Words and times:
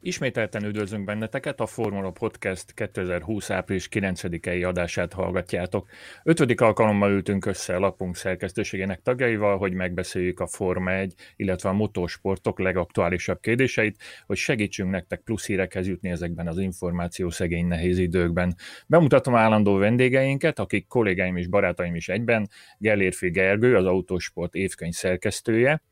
Ismételten 0.00 0.64
üdvözlünk 0.64 1.04
benneteket, 1.04 1.60
a 1.60 1.66
Formula 1.66 2.10
Podcast 2.10 2.74
2020. 2.74 3.50
április 3.50 3.88
9-i 3.90 4.66
adását 4.66 5.12
hallgatjátok. 5.12 5.88
Ötödik 6.24 6.60
alkalommal 6.60 7.10
ültünk 7.10 7.46
össze 7.46 7.74
a 7.76 7.78
lapunk 7.78 8.16
szerkesztőségének 8.16 9.02
tagjaival, 9.02 9.58
hogy 9.58 9.72
megbeszéljük 9.72 10.40
a 10.40 10.46
Forma 10.46 10.92
1, 10.92 11.14
illetve 11.36 11.68
a 11.68 11.72
motorsportok 11.72 12.58
legaktuálisabb 12.58 13.40
kérdéseit, 13.40 14.02
hogy 14.26 14.36
segítsünk 14.36 14.90
nektek 14.90 15.20
plusz 15.20 15.46
hírekhez 15.46 15.86
jutni 15.86 16.10
ezekben 16.10 16.46
az 16.46 16.58
információ 16.58 17.30
szegény 17.30 17.66
nehéz 17.66 17.98
időkben. 17.98 18.54
Bemutatom 18.86 19.34
állandó 19.34 19.76
vendégeinket, 19.76 20.58
akik 20.58 20.86
kollégáim 20.86 21.36
és 21.36 21.46
barátaim 21.46 21.94
is 21.94 22.08
egyben, 22.08 22.48
Gellérfi 22.78 23.30
Gergő, 23.30 23.76
az 23.76 23.84
Autósport 23.84 24.54
évkönyv 24.54 24.92
szerkesztője, 24.92 25.82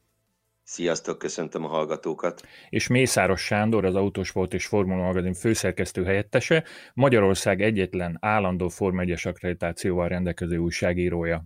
Sziasztok, 0.68 1.18
köszöntöm 1.18 1.64
a 1.64 1.68
hallgatókat. 1.68 2.46
És 2.68 2.86
Mészáros 2.86 3.44
Sándor, 3.44 3.84
az 3.84 3.94
Autosport 3.94 4.54
és 4.54 4.66
Formula 4.66 5.02
Magazin 5.02 5.34
főszerkesztő 5.34 6.04
helyettese, 6.04 6.64
Magyarország 6.94 7.62
egyetlen 7.62 8.18
állandó 8.20 8.68
Forma 8.68 9.02
1-es 9.04 9.26
akkreditációval 9.26 10.08
rendelkező 10.08 10.56
újságírója. 10.56 11.44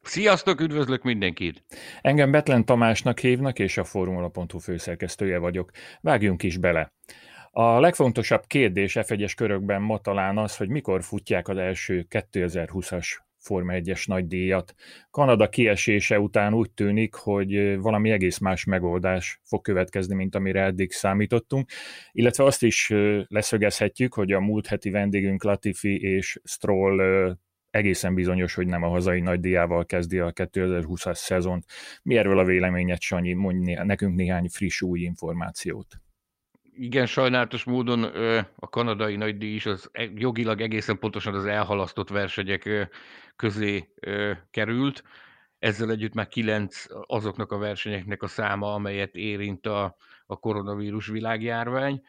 Sziasztok, 0.00 0.60
üdvözlök 0.60 1.02
mindenkit! 1.02 1.64
Engem 2.00 2.30
Betlen 2.30 2.64
Tamásnak 2.64 3.18
hívnak, 3.18 3.58
és 3.58 3.76
a 3.76 3.84
Formula.hu 3.84 4.58
főszerkesztője 4.58 5.38
vagyok. 5.38 5.70
Vágjunk 6.00 6.42
is 6.42 6.56
bele. 6.56 6.92
A 7.50 7.80
legfontosabb 7.80 8.46
kérdés 8.46 8.96
F1-es 9.00 9.32
körökben 9.36 9.82
ma 9.82 9.98
talán 9.98 10.38
az, 10.38 10.56
hogy 10.56 10.68
mikor 10.68 11.02
futják 11.02 11.48
az 11.48 11.56
első 11.56 12.06
2020-as 12.10 13.06
Forma 13.42 13.72
1-es 13.76 14.06
nagydíjat. 14.06 14.74
Kanada 15.10 15.48
kiesése 15.48 16.20
után 16.20 16.54
úgy 16.54 16.70
tűnik, 16.70 17.14
hogy 17.14 17.78
valami 17.78 18.10
egész 18.10 18.38
más 18.38 18.64
megoldás 18.64 19.40
fog 19.44 19.60
következni, 19.60 20.14
mint 20.14 20.34
amire 20.34 20.62
eddig 20.62 20.92
számítottunk, 20.92 21.70
illetve 22.12 22.44
azt 22.44 22.62
is 22.62 22.92
leszögezhetjük, 23.28 24.14
hogy 24.14 24.32
a 24.32 24.40
múlt 24.40 24.66
heti 24.66 24.90
vendégünk 24.90 25.42
Latifi 25.42 26.00
és 26.00 26.40
Stroll 26.44 27.36
egészen 27.70 28.14
bizonyos, 28.14 28.54
hogy 28.54 28.66
nem 28.66 28.82
a 28.82 28.88
hazai 28.88 29.20
nagydíjával 29.20 29.86
kezdi 29.86 30.18
a 30.18 30.32
2020-as 30.32 31.14
szezont. 31.14 31.64
Mi 32.02 32.16
erről 32.16 32.38
a 32.38 32.44
véleményed, 32.44 33.00
Sanyi? 33.00 33.32
Mondj 33.32 33.72
nekünk 33.72 34.14
néhány 34.14 34.48
friss 34.48 34.82
új 34.82 35.00
információt 35.00 36.02
igen, 36.76 37.06
sajnálatos 37.06 37.64
módon 37.64 38.02
a 38.56 38.68
kanadai 38.68 39.16
nagydíj 39.16 39.54
is 39.54 39.66
az 39.66 39.88
e, 39.92 40.08
jogilag 40.14 40.60
egészen 40.60 40.98
pontosan 40.98 41.34
az 41.34 41.46
elhalasztott 41.46 42.08
versenyek 42.08 42.90
közé 43.36 43.88
került. 44.50 45.02
Ezzel 45.58 45.90
együtt 45.90 46.14
már 46.14 46.28
kilenc 46.28 46.84
azoknak 47.06 47.52
a 47.52 47.58
versenyeknek 47.58 48.22
a 48.22 48.26
száma, 48.26 48.74
amelyet 48.74 49.14
érint 49.14 49.66
a, 49.66 49.96
a 50.26 50.36
koronavírus 50.36 51.06
világjárvány. 51.06 52.02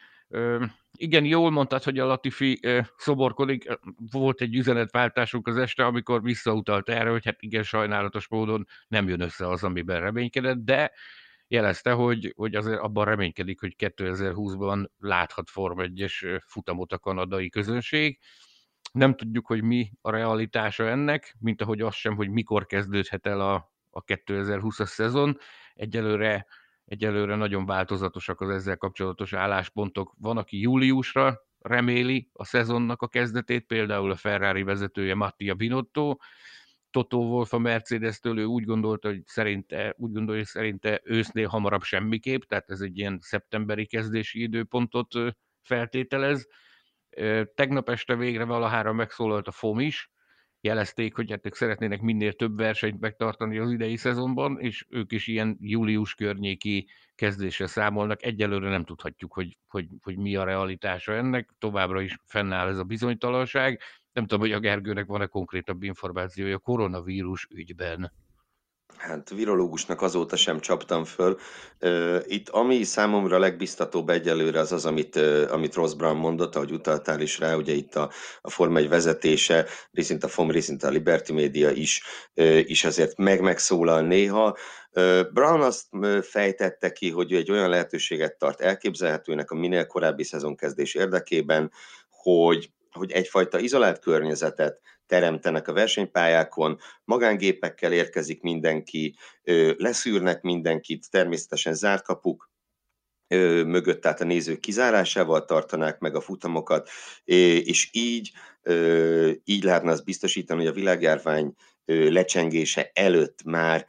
Igen, 0.96 1.24
jól 1.24 1.50
mondtad, 1.50 1.82
hogy 1.82 1.98
a 1.98 2.06
Latifi 2.06 2.60
szoborkodik. 2.96 3.78
Volt 4.10 4.40
egy 4.40 4.54
üzenetváltásunk 4.54 5.48
az 5.48 5.56
este, 5.56 5.84
amikor 5.84 6.22
visszautalt 6.22 6.88
erre, 6.88 7.10
hogy 7.10 7.24
hát 7.24 7.42
igen, 7.42 7.62
sajnálatos 7.62 8.28
módon 8.28 8.66
nem 8.88 9.08
jön 9.08 9.20
össze 9.20 9.48
az, 9.48 9.64
amiben 9.64 10.00
reménykedett, 10.00 10.64
de 10.64 10.92
jelezte, 11.54 11.92
hogy, 11.92 12.32
hogy 12.36 12.54
azért 12.54 12.78
abban 12.78 13.04
reménykedik, 13.04 13.60
hogy 13.60 13.74
2020-ban 13.78 14.86
láthat 14.98 15.50
Form 15.50 15.78
1-es 15.82 16.42
futamot 16.46 16.92
a 16.92 16.98
kanadai 16.98 17.48
közönség. 17.48 18.18
Nem 18.92 19.14
tudjuk, 19.14 19.46
hogy 19.46 19.62
mi 19.62 19.90
a 20.00 20.10
realitása 20.10 20.88
ennek, 20.88 21.36
mint 21.38 21.62
ahogy 21.62 21.80
az 21.80 21.94
sem, 21.94 22.16
hogy 22.16 22.30
mikor 22.30 22.66
kezdődhet 22.66 23.26
el 23.26 23.40
a, 23.40 23.72
a 23.90 24.04
2020-as 24.04 24.86
szezon. 24.86 25.38
Egyelőre, 25.74 26.46
egyelőre 26.84 27.34
nagyon 27.34 27.66
változatosak 27.66 28.40
az 28.40 28.48
ezzel 28.48 28.76
kapcsolatos 28.76 29.32
álláspontok. 29.32 30.14
Van, 30.18 30.36
aki 30.36 30.60
júliusra 30.60 31.40
reméli 31.58 32.30
a 32.32 32.44
szezonnak 32.44 33.02
a 33.02 33.08
kezdetét, 33.08 33.66
például 33.66 34.10
a 34.10 34.16
Ferrari 34.16 34.62
vezetője 34.62 35.14
Mattia 35.14 35.54
Binotto, 35.54 36.16
Toto 36.94 37.18
Wolff 37.18 37.52
a 37.52 37.58
Mercedes-től, 37.58 38.38
ő 38.38 38.44
úgy 38.44 38.64
gondolta, 38.64 39.08
hogy 39.08 39.22
szerinte, 39.24 39.94
úgy 39.96 40.12
gondolja, 40.12 40.40
hogy 40.40 40.50
szerinte 40.50 41.00
ősznél 41.04 41.48
hamarabb 41.48 41.82
semmiképp, 41.82 42.42
tehát 42.42 42.70
ez 42.70 42.80
egy 42.80 42.98
ilyen 42.98 43.18
szeptemberi 43.20 43.86
kezdési 43.86 44.42
időpontot 44.42 45.14
feltételez. 45.62 46.48
Tegnap 47.54 47.88
este 47.88 48.16
végre 48.16 48.44
valahára 48.44 48.92
megszólalt 48.92 49.48
a 49.48 49.50
FOM 49.50 49.80
is, 49.80 50.10
jelezték, 50.60 51.14
hogy 51.14 51.30
hát 51.30 51.46
ők 51.46 51.54
szeretnének 51.54 52.00
minél 52.00 52.32
több 52.32 52.56
versenyt 52.56 53.00
megtartani 53.00 53.58
az 53.58 53.70
idei 53.70 53.96
szezonban, 53.96 54.60
és 54.60 54.86
ők 54.88 55.12
is 55.12 55.26
ilyen 55.26 55.56
július 55.60 56.14
környéki 56.14 56.88
kezdésre 57.14 57.66
számolnak. 57.66 58.22
Egyelőre 58.22 58.68
nem 58.68 58.84
tudhatjuk, 58.84 59.32
hogy, 59.32 59.58
hogy, 59.66 59.86
hogy 60.02 60.16
mi 60.16 60.36
a 60.36 60.44
realitása 60.44 61.12
ennek, 61.12 61.50
továbbra 61.58 62.00
is 62.00 62.16
fennáll 62.24 62.68
ez 62.68 62.78
a 62.78 62.84
bizonytalanság. 62.84 63.80
Nem 64.14 64.26
tudom, 64.26 64.40
hogy 64.40 64.52
a 64.52 64.58
Gergőnek 64.58 65.06
van-e 65.06 65.26
konkrétabb 65.26 65.82
információja 65.82 66.58
koronavírus 66.58 67.48
ügyben. 67.50 68.12
Hát 68.96 69.30
virológusnak 69.30 70.02
azóta 70.02 70.36
sem 70.36 70.60
csaptam 70.60 71.04
föl. 71.04 71.38
Itt 72.24 72.48
ami 72.48 72.82
számomra 72.82 73.38
legbiztatóbb 73.38 74.08
egyelőre 74.08 74.58
az 74.58 74.72
az, 74.72 74.86
amit, 74.86 75.16
amit 75.50 75.74
Ross 75.74 75.94
Brown 75.94 76.16
mondott, 76.16 76.54
ahogy 76.54 76.72
utaltál 76.72 77.20
is 77.20 77.38
rá, 77.38 77.54
ugye 77.54 77.72
itt 77.72 77.94
a, 77.94 78.10
a 78.40 78.50
Forma 78.50 78.78
1 78.78 78.88
vezetése, 78.88 79.66
részint 79.90 80.24
a 80.24 80.28
FOM, 80.28 80.50
részint 80.50 80.82
a 80.82 80.88
Liberty 80.88 81.32
Media 81.32 81.70
is, 81.70 82.02
is 82.64 82.84
azért 82.84 83.16
meg-megszólal 83.16 84.00
néha. 84.00 84.56
Brown 85.32 85.60
azt 85.60 85.86
fejtette 86.22 86.92
ki, 86.92 87.10
hogy 87.10 87.32
ő 87.32 87.36
egy 87.36 87.50
olyan 87.50 87.68
lehetőséget 87.68 88.38
tart 88.38 88.60
elképzelhetőnek 88.60 89.50
a 89.50 89.54
minél 89.54 89.86
korábbi 89.86 90.24
szezonkezdés 90.24 90.94
érdekében, 90.94 91.72
hogy 92.08 92.70
hogy 92.98 93.12
egyfajta 93.12 93.58
izolált 93.58 93.98
környezetet 93.98 94.80
teremtenek 95.06 95.68
a 95.68 95.72
versenypályákon, 95.72 96.78
magángépekkel 97.04 97.92
érkezik 97.92 98.42
mindenki, 98.42 99.16
leszűrnek 99.76 100.42
mindenkit, 100.42 101.10
természetesen 101.10 101.74
zárt 101.74 102.04
kapuk 102.04 102.50
mögött, 103.66 104.00
tehát 104.00 104.20
a 104.20 104.24
nézők 104.24 104.60
kizárásával 104.60 105.44
tartanák 105.44 105.98
meg 105.98 106.14
a 106.14 106.20
futamokat, 106.20 106.88
és 107.24 107.88
így, 107.92 108.32
így 109.44 109.64
lehetne 109.64 109.90
azt 109.90 110.04
biztosítani, 110.04 110.60
hogy 110.60 110.70
a 110.70 110.74
világjárvány 110.74 111.54
lecsengése 111.86 112.90
előtt 112.92 113.42
már 113.44 113.86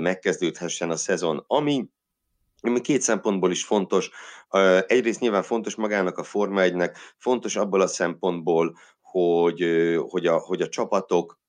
megkezdődhessen 0.00 0.90
a 0.90 0.96
szezon, 0.96 1.44
ami 1.46 1.88
ami 2.62 2.80
két 2.80 3.00
szempontból 3.00 3.50
is 3.50 3.64
fontos. 3.64 4.10
Egyrészt 4.86 5.20
nyilván 5.20 5.42
fontos 5.42 5.74
magának 5.74 6.18
a 6.18 6.22
Forma 6.22 6.60
1-nek, 6.64 6.96
fontos 7.16 7.56
abból 7.56 7.80
a 7.80 7.86
szempontból, 7.86 8.78
hogy, 9.00 9.64
hogy, 10.08 10.26
a, 10.26 10.38
hogy 10.38 10.62
a 10.62 10.68
csapatok 10.68 11.40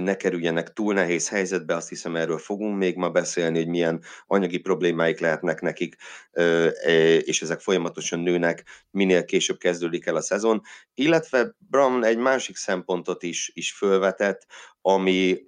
ne 0.00 0.16
kerüljenek 0.16 0.72
túl 0.72 0.94
nehéz 0.94 1.28
helyzetbe, 1.28 1.74
azt 1.74 1.88
hiszem 1.88 2.16
erről 2.16 2.38
fogunk 2.38 2.78
még 2.78 2.96
ma 2.96 3.10
beszélni, 3.10 3.58
hogy 3.58 3.68
milyen 3.68 4.02
anyagi 4.26 4.58
problémáik 4.58 5.18
lehetnek 5.18 5.60
nekik, 5.60 5.96
és 7.24 7.42
ezek 7.42 7.60
folyamatosan 7.60 8.20
nőnek, 8.20 8.64
minél 8.90 9.24
később 9.24 9.58
kezdődik 9.58 10.06
el 10.06 10.16
a 10.16 10.20
szezon. 10.20 10.62
Illetve 10.94 11.54
Brown 11.58 12.04
egy 12.04 12.18
másik 12.18 12.56
szempontot 12.56 13.22
is, 13.22 13.50
is 13.54 13.72
fölvetett, 13.72 14.46
ami, 14.80 15.38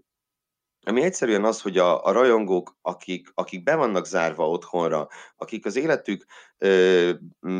ami 0.84 1.02
egyszerűen 1.02 1.44
az, 1.44 1.62
hogy 1.62 1.78
a, 1.78 2.04
a 2.04 2.12
rajongók, 2.12 2.76
akik, 2.82 3.28
akik 3.34 3.62
be 3.62 3.74
vannak 3.74 4.06
zárva 4.06 4.48
otthonra, 4.48 5.08
akik 5.36 5.66
az 5.66 5.76
életük 5.76 6.26
ö, 6.62 7.12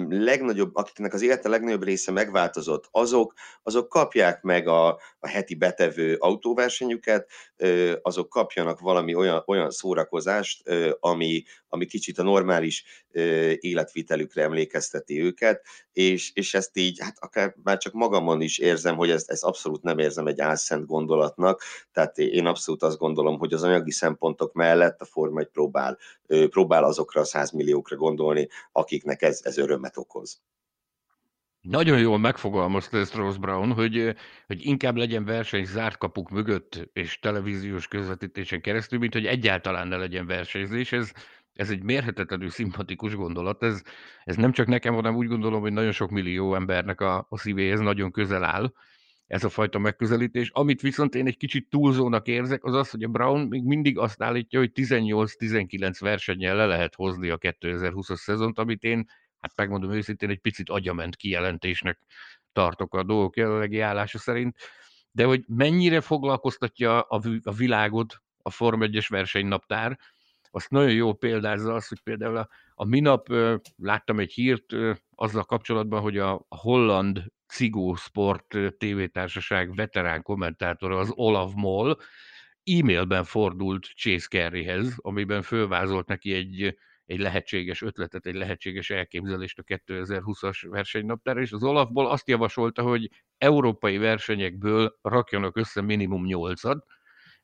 legnagyobb, 0.08 0.74
akiknek 0.74 1.12
az 1.12 1.22
élete 1.22 1.48
legnagyobb 1.48 1.84
része 1.84 2.12
megváltozott, 2.12 2.88
azok, 2.90 3.34
azok 3.62 3.88
kapják 3.88 4.43
meg 4.43 4.66
a, 4.66 4.88
a 5.19 5.28
heti 5.28 5.54
betevő 5.54 6.16
autóversenyüket, 6.19 7.31
ö, 7.56 7.93
azok 8.02 8.28
kapjanak 8.28 8.81
valami 8.81 9.14
olyan, 9.14 9.43
olyan 9.46 9.70
szórakozást, 9.70 10.60
ö, 10.64 10.90
ami, 11.00 11.43
ami 11.69 11.87
kicsit 11.87 12.19
a 12.19 12.22
normális 12.22 12.84
ö, 13.10 13.52
életvitelükre 13.60 14.43
emlékezteti 14.43 15.22
őket, 15.22 15.66
és, 15.93 16.31
és 16.34 16.55
ezt 16.55 16.76
így, 16.76 16.98
hát 17.00 17.16
akár 17.20 17.55
már 17.62 17.78
csak 17.78 17.93
magamon 17.93 18.40
is 18.40 18.58
érzem, 18.58 18.96
hogy 18.96 19.10
ezt, 19.10 19.31
ezt 19.31 19.44
abszolút 19.44 19.82
nem 19.82 19.98
érzem 19.98 20.26
egy 20.26 20.40
álszent 20.40 20.87
gondolatnak, 20.87 21.62
tehát 21.93 22.19
én 22.19 22.46
abszolút 22.46 22.82
azt 22.82 22.98
gondolom, 22.98 23.38
hogy 23.38 23.52
az 23.52 23.62
anyagi 23.62 23.90
szempontok 23.90 24.52
mellett 24.52 25.00
a 25.00 25.05
Forma 25.05 25.40
1 25.40 25.46
próbál, 25.46 25.98
próbál 26.26 26.84
azokra 26.84 27.20
a 27.20 27.25
százmilliókra 27.25 27.96
gondolni, 27.96 28.48
akiknek 28.93 29.23
ez, 29.23 29.41
ez 29.44 29.59
örömet 29.59 29.97
okoz. 29.97 30.41
Nagyon 31.61 31.99
jól 31.99 32.19
megfogalmazta 32.19 32.99
ezt 32.99 33.15
Ross 33.15 33.37
Brown, 33.37 33.73
hogy, 33.73 34.15
hogy 34.47 34.67
inkább 34.67 34.97
legyen 34.97 35.25
verseny 35.25 35.65
zárt 35.65 35.97
kapuk 35.99 36.31
mögött 36.31 36.89
és 36.93 37.19
televíziós 37.19 37.89
közvetítésen 37.89 38.61
keresztül, 38.61 38.99
mint 38.99 39.12
hogy 39.12 39.27
egyáltalán 39.27 39.89
ne 39.89 39.97
legyen 39.97 40.27
versenyzés. 40.27 40.93
Ez 40.93 41.12
ez 41.53 41.71
egy 41.71 41.83
mérhetetlenül 41.83 42.50
szimpatikus 42.50 43.15
gondolat. 43.15 43.62
Ez, 43.62 43.83
ez 44.25 44.37
nem 44.37 44.53
csak 44.53 44.67
nekem, 44.67 44.94
hanem 44.94 45.17
úgy 45.17 45.27
gondolom, 45.27 45.61
hogy 45.61 45.73
nagyon 45.73 45.93
sok 45.93 46.11
millió 46.11 46.55
embernek 46.55 47.00
a, 47.00 47.27
a 47.29 47.39
szívéhez 47.39 47.81
nagyon 47.81 48.11
közel 48.11 48.44
áll 48.44 48.73
ez 49.32 49.44
a 49.44 49.49
fajta 49.49 49.79
megközelítés. 49.79 50.50
Amit 50.50 50.81
viszont 50.81 51.14
én 51.14 51.26
egy 51.26 51.37
kicsit 51.37 51.69
túlzónak 51.70 52.26
érzek, 52.26 52.64
az 52.64 52.75
az, 52.75 52.90
hogy 52.90 53.02
a 53.02 53.08
Brown 53.08 53.46
még 53.49 53.62
mindig 53.62 53.99
azt 53.99 54.23
állítja, 54.23 54.58
hogy 54.58 54.70
18-19 54.75 55.96
versennyel 55.99 56.56
le 56.56 56.67
lehet 56.67 56.94
hozni 56.94 57.29
a 57.29 57.38
2020-as 57.38 58.14
szezont, 58.14 58.58
amit 58.58 58.82
én, 58.82 59.08
hát 59.40 59.52
megmondom 59.56 59.93
őszintén, 59.93 60.31
egy 60.31 60.40
picit 60.40 60.70
agyament 60.70 61.17
kijelentésnek 61.17 61.99
tartok 62.52 62.94
a 62.94 63.02
dolgok 63.02 63.37
jelenlegi 63.37 63.81
állása 63.81 64.19
szerint. 64.19 64.56
De 65.12 65.25
hogy 65.25 65.44
mennyire 65.46 66.00
foglalkoztatja 66.00 67.00
a 67.00 67.52
világot 67.56 68.23
a 68.43 68.50
Form 68.50 68.81
1-es 68.84 69.06
versenynaptár, 69.08 69.99
azt 70.50 70.70
nagyon 70.70 70.93
jó 70.93 71.12
példázza 71.12 71.75
az, 71.75 71.88
hogy 71.88 72.00
például 72.00 72.37
a, 72.37 72.49
a 72.75 72.84
minap 72.84 73.29
láttam 73.76 74.19
egy 74.19 74.32
hírt 74.32 74.75
azzal 75.14 75.44
kapcsolatban, 75.44 76.00
hogy 76.00 76.19
a 76.19 76.46
holland 76.49 77.25
Cigó 77.52 77.94
Sport 77.94 78.56
tévétársaság 78.78 79.75
veterán 79.75 80.22
kommentátora, 80.22 80.99
az 80.99 81.12
Olaf 81.14 81.52
Moll, 81.54 81.99
e-mailben 82.64 83.25
fordult 83.25 83.84
Chase 83.84 84.26
Careyhez, 84.28 84.94
amiben 84.96 85.43
fölvázolt 85.43 86.06
neki 86.06 86.32
egy, 86.34 86.78
egy 87.06 87.19
lehetséges 87.19 87.82
ötletet, 87.82 88.26
egy 88.26 88.34
lehetséges 88.34 88.90
elképzelést 88.90 89.58
a 89.58 89.62
2020-as 89.62 90.66
versenynaptára, 90.69 91.40
és 91.40 91.52
az 91.52 91.62
Olafból 91.62 92.10
azt 92.10 92.28
javasolta, 92.28 92.82
hogy 92.82 93.10
európai 93.38 93.96
versenyekből 93.96 94.98
rakjanak 95.02 95.56
össze 95.56 95.81
minimum 95.81 96.25
nyolcat, 96.25 96.87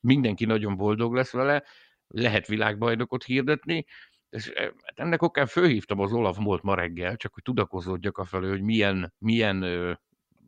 mindenki 0.01 0.45
nagyon 0.45 0.77
boldog 0.77 1.15
lesz 1.15 1.33
vele, 1.33 1.65
lehet 2.07 2.47
világbajnokot 2.47 3.25
hirdetni, 3.25 3.87
és 4.31 4.53
hát 4.55 4.93
ennek 4.95 5.23
okán 5.23 5.47
fölhívtam 5.47 6.01
az 6.01 6.13
Olaf 6.13 6.39
Molt 6.39 6.63
ma 6.63 6.75
reggel, 6.75 7.17
csak 7.17 7.35
hogy 7.35 7.43
tudakozódjak 7.43 8.19
a 8.19 8.25
felől, 8.25 8.51
hogy 8.51 8.63
milyen, 8.63 9.15
milyen 9.19 9.65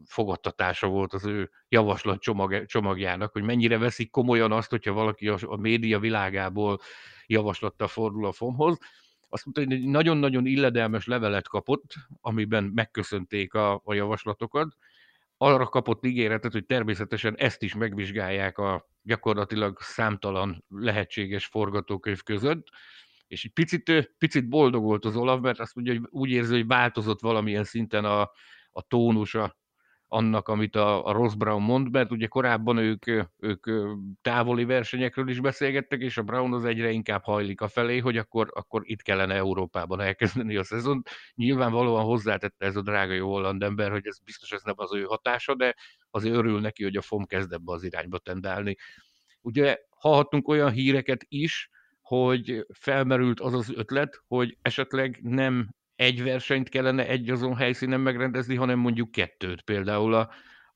fogadtatása 0.04 0.86
volt 0.86 1.12
az 1.12 1.24
ő 1.24 1.50
javaslat 1.68 2.20
csomag, 2.20 2.66
csomagjának, 2.66 3.32
hogy 3.32 3.42
mennyire 3.42 3.78
veszik 3.78 4.10
komolyan 4.10 4.52
azt, 4.52 4.70
hogyha 4.70 4.92
valaki 4.92 5.28
a, 5.28 5.38
a 5.40 5.56
média 5.56 5.98
világából 5.98 6.80
javaslattal 7.26 7.88
fordul 7.88 8.26
a 8.26 8.32
FOM-hoz. 8.32 8.78
Azt 9.28 9.44
mondta, 9.44 9.64
hogy 9.64 9.72
egy 9.72 9.88
nagyon-nagyon 9.88 10.46
illedelmes 10.46 11.06
levelet 11.06 11.48
kapott, 11.48 11.94
amiben 12.20 12.64
megköszönték 12.64 13.54
a, 13.54 13.80
a 13.84 13.94
javaslatokat, 13.94 14.76
arra 15.36 15.66
kapott 15.66 16.04
ígéretet, 16.04 16.52
hogy 16.52 16.66
természetesen 16.66 17.36
ezt 17.36 17.62
is 17.62 17.74
megvizsgálják 17.74 18.58
a 18.58 18.88
gyakorlatilag 19.02 19.80
számtalan 19.80 20.64
lehetséges 20.68 21.46
forgatókönyv 21.46 22.22
között, 22.22 22.66
és 23.30 23.44
egy 23.44 23.52
picit, 23.52 24.12
picit 24.18 24.48
boldog 24.48 24.82
volt 24.82 25.04
az 25.04 25.16
Olaf, 25.16 25.40
mert 25.40 25.60
azt 25.60 25.74
mondja, 25.74 25.94
hogy 25.94 26.08
úgy 26.10 26.30
érzi, 26.30 26.52
hogy 26.52 26.66
változott 26.66 27.20
valamilyen 27.20 27.64
szinten 27.64 28.04
a, 28.04 28.20
a 28.70 28.82
tónusa 28.88 29.56
annak, 30.08 30.48
amit 30.48 30.76
a, 30.76 31.06
a 31.06 31.12
Ross 31.12 31.34
Brown 31.34 31.62
mond, 31.62 31.90
mert 31.90 32.10
ugye 32.10 32.26
korábban 32.26 32.76
ők, 32.76 33.06
ők 33.38 33.66
távoli 34.22 34.64
versenyekről 34.64 35.28
is 35.28 35.40
beszélgettek, 35.40 36.00
és 36.00 36.16
a 36.16 36.22
Brown 36.22 36.52
az 36.52 36.64
egyre 36.64 36.90
inkább 36.90 37.22
hajlik 37.22 37.60
a 37.60 37.68
felé, 37.68 37.98
hogy 37.98 38.16
akkor, 38.16 38.50
akkor 38.54 38.82
itt 38.84 39.02
kellene 39.02 39.34
Európában 39.34 40.00
elkezdeni 40.00 40.56
a 40.56 40.64
szezont. 40.64 41.10
Nyilvánvalóan 41.34 42.04
hozzátette 42.04 42.66
ez 42.66 42.76
a 42.76 42.82
drága 42.82 43.12
jó 43.12 43.32
holland 43.32 43.62
ember, 43.62 43.90
hogy 43.90 44.06
ez 44.06 44.18
biztos 44.18 44.52
ez 44.52 44.62
nem 44.62 44.74
az 44.76 44.94
ő 44.94 45.02
hatása, 45.02 45.54
de 45.54 45.74
azért 46.10 46.34
örül 46.34 46.60
neki, 46.60 46.82
hogy 46.82 46.96
a 46.96 47.02
FOM 47.02 47.26
kezd 47.26 47.52
ebbe 47.52 47.72
az 47.72 47.82
irányba 47.82 48.18
tendálni. 48.18 48.76
Ugye 49.40 49.78
hallhattunk 49.88 50.48
olyan 50.48 50.70
híreket 50.70 51.24
is, 51.28 51.70
hogy 52.10 52.66
felmerült 52.72 53.40
az 53.40 53.54
az 53.54 53.72
ötlet, 53.74 54.22
hogy 54.26 54.56
esetleg 54.62 55.18
nem 55.22 55.68
egy 55.96 56.22
versenyt 56.22 56.68
kellene 56.68 57.08
egy 57.08 57.30
azon 57.30 57.56
helyszínen 57.56 58.00
megrendezni, 58.00 58.54
hanem 58.54 58.78
mondjuk 58.78 59.10
kettőt. 59.10 59.62
Például 59.62 60.14
a, 60.14 60.30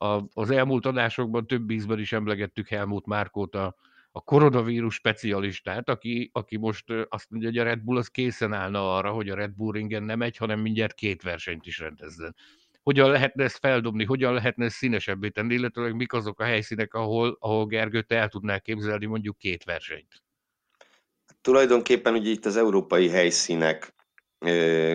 a, 0.06 0.24
az 0.32 0.50
elmúlt 0.50 0.86
adásokban 0.86 1.46
több 1.46 1.70
ízben 1.70 1.98
is 1.98 2.12
emlegettük 2.12 2.68
Helmut 2.68 3.06
Márkót, 3.06 3.54
a, 3.54 3.76
a 4.12 4.20
koronavírus 4.20 4.94
specialistát, 4.94 5.88
aki, 5.88 6.30
aki 6.32 6.56
most 6.56 6.84
azt 7.08 7.30
mondja, 7.30 7.48
hogy 7.48 7.58
a 7.58 7.64
Red 7.64 7.80
Bull 7.80 7.96
az 7.96 8.08
készen 8.08 8.52
állna 8.52 8.96
arra, 8.96 9.10
hogy 9.10 9.28
a 9.28 9.34
Red 9.34 9.52
Bull 9.52 9.72
ringen 9.72 10.02
nem 10.02 10.22
egy, 10.22 10.36
hanem 10.36 10.60
mindjárt 10.60 10.94
két 10.94 11.22
versenyt 11.22 11.66
is 11.66 11.78
rendezzen. 11.78 12.36
Hogyan 12.82 13.10
lehetne 13.10 13.44
ezt 13.44 13.58
feldobni, 13.58 14.04
hogyan 14.04 14.34
lehetne 14.34 14.64
ezt 14.64 14.76
színesebbé 14.76 15.28
tenni, 15.28 15.54
illetve 15.54 15.94
mik 15.94 16.12
azok 16.12 16.40
a 16.40 16.44
helyszínek, 16.44 16.94
ahol, 16.94 17.36
ahol 17.40 17.66
Gergőt 17.66 18.12
el 18.12 18.28
tudnál 18.28 18.60
képzelni 18.60 19.06
mondjuk 19.06 19.38
két 19.38 19.64
versenyt? 19.64 20.23
Tulajdonképpen 21.44 22.14
ugye 22.14 22.30
itt 22.30 22.46
az 22.46 22.56
európai 22.56 23.08
helyszínek 23.08 23.94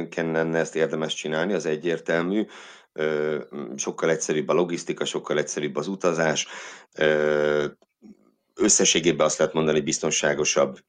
kellene 0.09 0.57
ezt 0.57 0.75
érdemes 0.75 1.13
csinálni, 1.13 1.53
az 1.53 1.65
egyértelmű. 1.65 2.45
Sokkal 3.75 4.09
egyszerűbb 4.09 4.47
a 4.47 4.53
logisztika, 4.53 5.05
sokkal 5.05 5.37
egyszerűbb 5.37 5.75
az 5.75 5.87
utazás. 5.87 6.47
Összességében 8.55 9.25
azt 9.25 9.37
lehet 9.37 9.53
mondani, 9.53 9.75
hogy 9.77 9.85
biztonságosabb 9.85 10.79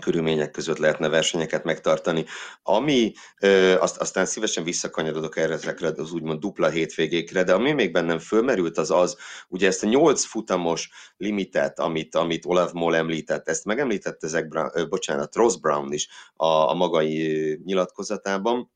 körülmények 0.00 0.50
között 0.50 0.78
lehetne 0.78 1.08
versenyeket 1.08 1.64
megtartani. 1.64 2.24
Ami, 2.62 3.12
ö, 3.40 3.78
azt, 3.78 3.96
aztán 3.96 4.26
szívesen 4.26 4.64
visszakanyarodok 4.64 5.36
erre 5.36 5.52
ezekre 5.52 5.92
az 5.96 6.12
úgymond 6.12 6.40
dupla 6.40 6.68
hétvégékre, 6.68 7.42
de 7.42 7.54
ami 7.54 7.72
még 7.72 7.92
bennem 7.92 8.18
fölmerült 8.18 8.78
az 8.78 8.90
az, 8.90 9.16
ugye 9.48 9.66
ezt 9.66 9.82
a 9.82 9.86
nyolc 9.86 10.24
futamos 10.24 10.90
limitet, 11.16 11.78
amit, 11.78 12.14
amit 12.14 12.46
Olaf 12.46 12.72
Moll 12.72 12.94
említett, 12.94 13.48
ezt 13.48 13.64
megemlítette 13.64 14.26
ezek, 14.26 14.48
bocsánat, 14.88 15.34
Ross 15.34 15.56
Brown 15.56 15.92
is 15.92 16.08
a, 16.34 16.46
a 16.46 16.74
magai 16.74 17.60
nyilatkozatában, 17.64 18.70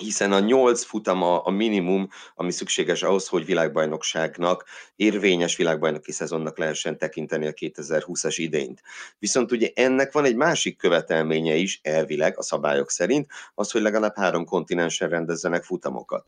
hiszen 0.00 0.32
a 0.32 0.38
nyolc 0.38 0.84
futam 0.84 1.22
a, 1.22 1.46
a 1.46 1.50
minimum, 1.50 2.08
ami 2.34 2.50
szükséges 2.50 3.02
ahhoz, 3.02 3.28
hogy 3.28 3.44
világbajnokságnak, 3.44 4.64
érvényes 4.96 5.56
világbajnoki 5.56 6.12
szezonnak 6.12 6.58
lehessen 6.58 6.98
tekinteni 6.98 7.46
a 7.46 7.52
2020-as 7.52 8.34
idényt. 8.36 8.82
Viszont 9.18 9.52
ugye 9.52 9.70
ennek 9.74 10.12
van 10.12 10.24
egy 10.24 10.36
másik 10.36 10.76
követelménye 10.76 11.54
is, 11.54 11.80
elvileg, 11.82 12.38
a 12.38 12.42
szabályok 12.42 12.90
szerint, 12.90 13.26
az, 13.54 13.70
hogy 13.70 13.82
legalább 13.82 14.16
három 14.16 14.44
kontinensen 14.44 15.08
rendezzenek 15.08 15.64
futamokat. 15.64 16.26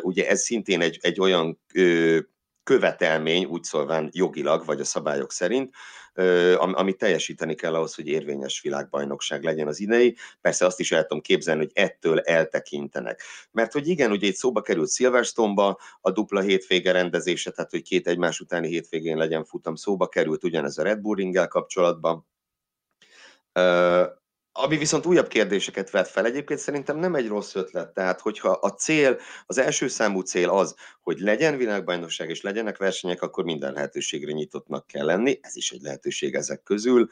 Ugye 0.00 0.28
ez 0.28 0.40
szintén 0.40 0.80
egy, 0.80 0.98
egy 1.02 1.20
olyan 1.20 1.58
követelmény, 2.62 3.44
úgy 3.44 3.62
szólván 3.62 4.10
jogilag, 4.12 4.64
vagy 4.64 4.80
a 4.80 4.84
szabályok 4.84 5.32
szerint, 5.32 5.74
amit 6.56 6.98
teljesíteni 6.98 7.54
kell 7.54 7.74
ahhoz, 7.74 7.94
hogy 7.94 8.06
érvényes 8.06 8.60
világbajnokság 8.60 9.44
legyen 9.44 9.66
az 9.66 9.80
idei. 9.80 10.16
Persze 10.40 10.66
azt 10.66 10.80
is 10.80 10.92
el 10.92 11.02
tudom 11.02 11.20
képzelni, 11.20 11.60
hogy 11.60 11.70
ettől 11.74 12.20
eltekintenek. 12.20 13.22
Mert 13.50 13.72
hogy 13.72 13.88
igen, 13.88 14.10
ugye 14.10 14.26
itt 14.26 14.34
szóba 14.34 14.60
került 14.60 14.92
Silverstone-ba 14.92 15.78
a 16.00 16.10
dupla 16.10 16.40
hétvége 16.40 16.92
rendezése, 16.92 17.50
tehát 17.50 17.70
hogy 17.70 17.82
két 17.82 18.08
egymás 18.08 18.40
utáni 18.40 18.68
hétvégén 18.68 19.16
legyen 19.16 19.44
futam, 19.44 19.74
szóba 19.74 20.08
került 20.08 20.44
ugyanez 20.44 20.78
a 20.78 20.82
Red 20.82 21.00
Bull 21.00 21.16
ringgel 21.16 21.48
kapcsolatban. 21.48 22.26
Ami 24.62 24.76
viszont 24.76 25.06
újabb 25.06 25.28
kérdéseket 25.28 25.90
vet 25.90 26.08
fel, 26.08 26.24
egyébként 26.24 26.60
szerintem 26.60 26.98
nem 26.98 27.14
egy 27.14 27.28
rossz 27.28 27.54
ötlet. 27.54 27.94
Tehát, 27.94 28.20
hogyha 28.20 28.50
a 28.50 28.68
cél, 28.68 29.18
az 29.46 29.58
első 29.58 29.88
számú 29.88 30.20
cél 30.20 30.48
az, 30.48 30.74
hogy 31.02 31.18
legyen 31.18 31.56
világbajnokság 31.56 32.30
és 32.30 32.40
legyenek 32.40 32.76
versenyek, 32.76 33.22
akkor 33.22 33.44
minden 33.44 33.72
lehetőségre 33.72 34.32
nyitottnak 34.32 34.86
kell 34.86 35.04
lenni. 35.04 35.38
Ez 35.42 35.56
is 35.56 35.70
egy 35.70 35.82
lehetőség 35.82 36.34
ezek 36.34 36.62
közül. 36.62 37.08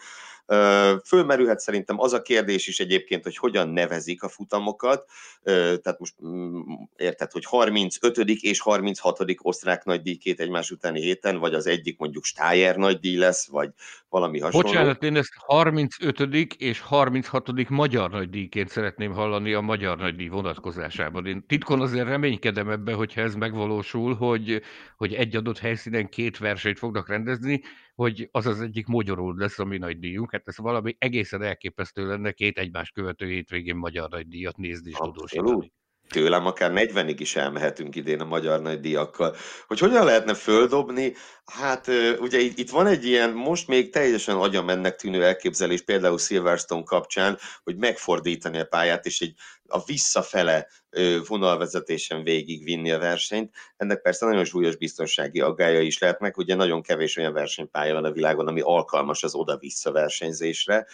Fölmerülhet 1.05 1.61
szerintem 1.61 2.01
az 2.01 2.13
a 2.13 2.23
kérdés 2.23 2.67
is 2.67 2.81
egyébként, 2.81 3.23
hogy 3.23 3.37
hogyan 3.37 3.69
nevezik 3.69 4.23
a 4.23 4.29
futamokat. 4.29 5.05
Tehát 5.43 5.99
most 5.99 6.15
mm, 6.27 6.61
érted, 6.97 7.33
hogy 7.33 7.45
35. 7.45 8.19
és 8.19 8.61
36. 8.61 9.19
osztrák 9.43 9.85
nagydíj 9.85 10.17
két 10.17 10.41
egymás 10.41 10.71
utáni 10.71 11.01
héten, 11.01 11.39
vagy 11.39 11.55
az 11.55 11.67
egyik 11.67 11.99
mondjuk 11.99 12.25
Stájer 12.25 12.77
nagydíj 12.77 13.17
lesz, 13.17 13.47
vagy 13.47 13.71
valami 14.09 14.41
hasonló. 14.41 14.67
Bocsánat, 14.67 15.03
én 15.03 15.17
ezt 15.17 15.33
35. 15.37 16.21
és 16.57 16.81
36. 16.81 17.69
magyar 17.69 18.11
nagydíjként 18.11 18.69
szeretném 18.69 19.13
hallani 19.13 19.53
a 19.53 19.61
magyar 19.61 19.99
nagydíj 19.99 20.29
vonatkozásában. 20.29 21.27
Én 21.27 21.47
titkon 21.47 21.81
azért 21.81 22.07
reménykedem 22.07 22.71
ebben, 22.71 22.95
hogyha 22.95 23.21
ez 23.21 23.35
megvalósul, 23.35 24.15
hogy, 24.15 24.63
hogy 24.97 25.15
egy 25.15 25.37
adott 25.37 25.59
helyszínen 25.59 26.09
két 26.09 26.39
versenyt 26.39 26.79
fognak 26.79 27.09
rendezni, 27.09 27.63
hogy 27.95 28.29
az 28.33 28.47
az 28.47 28.61
egyik 28.61 28.87
magyarul 28.87 29.35
lesz 29.37 29.59
a 29.59 29.65
mi 29.65 29.79
nagydíjunk. 29.79 30.33
Hát 30.33 30.49
ez 30.49 30.59
valami 30.59 30.97
egészen 30.99 31.43
elképesztő 31.43 32.07
lenne 32.07 32.33
két 32.33 32.59
egymás 32.59 32.91
követő 32.91 33.27
hétvégén 33.27 33.77
magyar 33.77 34.11
nagydíjat 34.11 34.57
nézni 34.57 34.91
és 34.91 34.97
tudósítani 34.97 35.73
tőlem 36.09 36.47
akár 36.47 36.71
40-ig 36.75 37.17
is 37.19 37.37
elmehetünk 37.37 37.97
idén 37.97 38.21
a 38.21 38.25
magyar 38.25 38.63
nagydíjakkal. 38.63 39.37
Hogy 39.67 39.79
hogyan 39.79 40.05
lehetne 40.05 40.35
földobni? 40.35 41.15
Hát 41.45 41.87
ugye 42.19 42.39
itt 42.39 42.71
van 42.71 42.87
egy 42.87 43.05
ilyen, 43.05 43.31
most 43.31 43.69
még 43.69 43.91
teljesen 43.91 44.37
agya 44.37 44.63
mennek 44.63 44.97
tűnő 44.97 45.25
elképzelés, 45.25 45.83
például 45.83 46.19
Silverstone 46.19 46.83
kapcsán, 46.83 47.39
hogy 47.65 47.77
megfordítani 47.77 48.59
a 48.59 48.65
pályát, 48.65 49.07
és 49.07 49.21
egy 49.21 49.35
a 49.69 49.85
visszafele 49.85 50.69
vonalvezetésen 51.27 52.23
végigvinni 52.23 52.91
a 52.91 52.99
versenyt. 52.99 53.55
Ennek 53.77 54.01
persze 54.01 54.27
nagyon 54.27 54.45
súlyos 54.45 54.77
biztonsági 54.77 55.41
aggája 55.41 55.81
is 55.81 55.99
lehetnek, 55.99 56.37
ugye 56.37 56.55
nagyon 56.55 56.83
kevés 56.83 57.17
olyan 57.17 57.33
versenypálya 57.33 57.95
van 57.95 58.05
a 58.05 58.13
világon, 58.13 58.47
ami 58.47 58.61
alkalmas 58.61 59.23
az 59.23 59.35
oda-vissza 59.35 59.93
versenyzésre, 59.93 60.87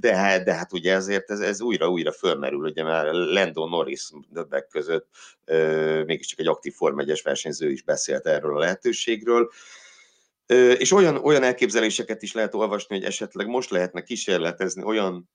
de, 0.00 0.42
de 0.44 0.54
hát 0.54 0.72
ugye 0.72 0.94
ezért 0.94 1.30
ez, 1.30 1.40
ez 1.40 1.60
újra-újra 1.60 2.12
fölmerül, 2.12 2.64
ugye 2.64 2.82
már 2.82 3.06
Lando 3.12 3.68
Norris 3.68 4.10
többek 4.34 4.66
között 4.66 5.08
mégiscsak 6.06 6.38
egy 6.38 6.48
aktív 6.48 6.74
Form 6.74 6.98
1 6.98 7.20
versenyző 7.24 7.70
is 7.70 7.82
beszélt 7.82 8.26
erről 8.26 8.56
a 8.56 8.60
lehetőségről. 8.60 9.50
És 10.78 10.92
olyan, 10.92 11.16
olyan 11.16 11.42
elképzeléseket 11.42 12.22
is 12.22 12.32
lehet 12.32 12.54
olvasni, 12.54 12.96
hogy 12.96 13.04
esetleg 13.04 13.46
most 13.46 13.70
lehetne 13.70 14.02
kísérletezni 14.02 14.82
olyan 14.82 15.30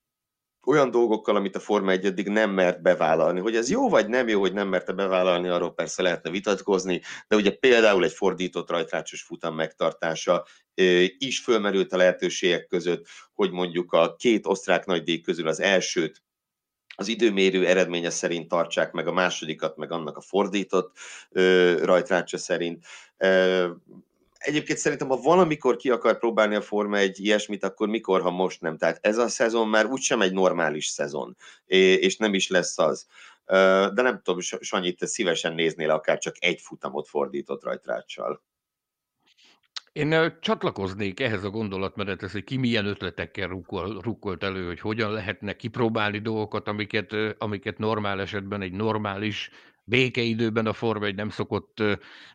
olyan 0.68 0.92
dolgokkal, 0.92 1.36
amit 1.36 1.56
a 1.56 1.60
Forma 1.60 1.92
1 1.92 2.06
eddig 2.06 2.28
nem 2.28 2.52
mert 2.52 2.82
bevállalni. 2.82 3.40
Hogy 3.40 3.56
ez 3.56 3.70
jó 3.70 3.90
vagy 3.90 4.08
nem 4.08 4.28
jó, 4.28 4.40
hogy 4.40 4.54
nem 4.54 4.68
merte 4.68 4.94
bevállalni, 4.94 5.48
arról 5.48 5.74
persze 5.74 6.02
lehetne 6.02 6.30
vitatkozni, 6.30 7.02
de 7.28 7.36
ugye 7.36 7.52
például 7.52 8.04
egy 8.04 8.12
fordított 8.12 8.70
rajtrácsos 8.70 9.22
futam 9.22 9.56
megtartása 9.56 10.46
is 11.18 11.40
fölmerült 11.40 11.94
a 11.94 11.98
lehetőségek 11.98 12.68
között, 12.68 13.06
hogy 13.34 13.52
mondjuk 13.52 13.94
a 13.94 14.16
két 14.16 14.46
osztrák 14.46 14.86
nagydíj 14.86 15.22
közül 15.22 15.48
az 15.48 15.60
elsőt 15.60 16.22
az 17.00 17.08
időmérő 17.08 17.68
eredménye 17.68 18.10
szerint 18.10 18.48
tartsák 18.48 18.92
meg 18.92 19.08
a 19.08 19.12
másodikat, 19.12 19.78
meg 19.78 19.92
annak 19.92 20.18
a 20.18 20.22
fordított 20.22 20.98
ö, 21.30 21.76
rajtrácsa 21.84 22.38
szerint. 22.38 22.86
Egyébként 24.38 24.78
szerintem, 24.78 25.08
ha 25.08 25.22
valamikor 25.22 25.76
ki 25.76 25.90
akar 25.90 26.18
próbálni 26.18 26.56
a 26.56 26.62
Forma 26.62 26.98
egy 26.98 27.20
ilyesmit, 27.20 27.64
akkor 27.64 27.88
mikor, 27.88 28.22
ha 28.22 28.32
most 28.32 28.62
nem. 28.62 28.78
Tehát 28.78 29.00
ez 29.02 29.18
a 29.18 29.28
szezon 29.28 29.68
már 29.68 29.86
úgysem 29.86 30.22
egy 30.22 30.34
normális 30.34 30.86
szezon, 30.86 31.38
és 31.66 32.18
nem 32.18 32.34
is 32.34 32.48
lesz 32.50 32.78
az. 32.78 33.08
De 33.94 34.02
nem 34.02 34.22
tudom, 34.24 34.40
Sanyi, 34.40 34.94
te 34.94 35.06
szívesen 35.06 35.54
néznél 35.54 35.90
akár 35.90 36.18
csak 36.18 36.36
egy 36.40 36.62
futamot 36.62 37.08
fordított 37.08 37.64
rajtráccsal. 37.64 38.44
Én 39.92 40.38
csatlakoznék 40.40 41.20
ehhez 41.20 41.44
a 41.44 41.50
gondolatmenethez, 41.50 42.32
hogy 42.32 42.44
ki 42.44 42.58
milyen 42.58 42.86
ötletekkel 42.86 43.48
rukkol, 43.48 44.00
rukkolt 44.02 44.44
elő, 44.44 44.66
hogy 44.66 44.80
hogyan 44.80 45.12
lehetne 45.12 45.56
kipróbálni 45.56 46.20
dolgokat, 46.20 46.68
amiket, 46.68 47.16
amiket 47.38 47.78
normál 47.78 48.22
esetben 48.22 48.62
egy 48.62 48.74
normális 48.74 49.50
békeidőben 49.90 50.66
a 50.66 50.74
Forma 50.74 51.06
egy 51.06 51.16
nem 51.16 51.30
szokott, 51.30 51.78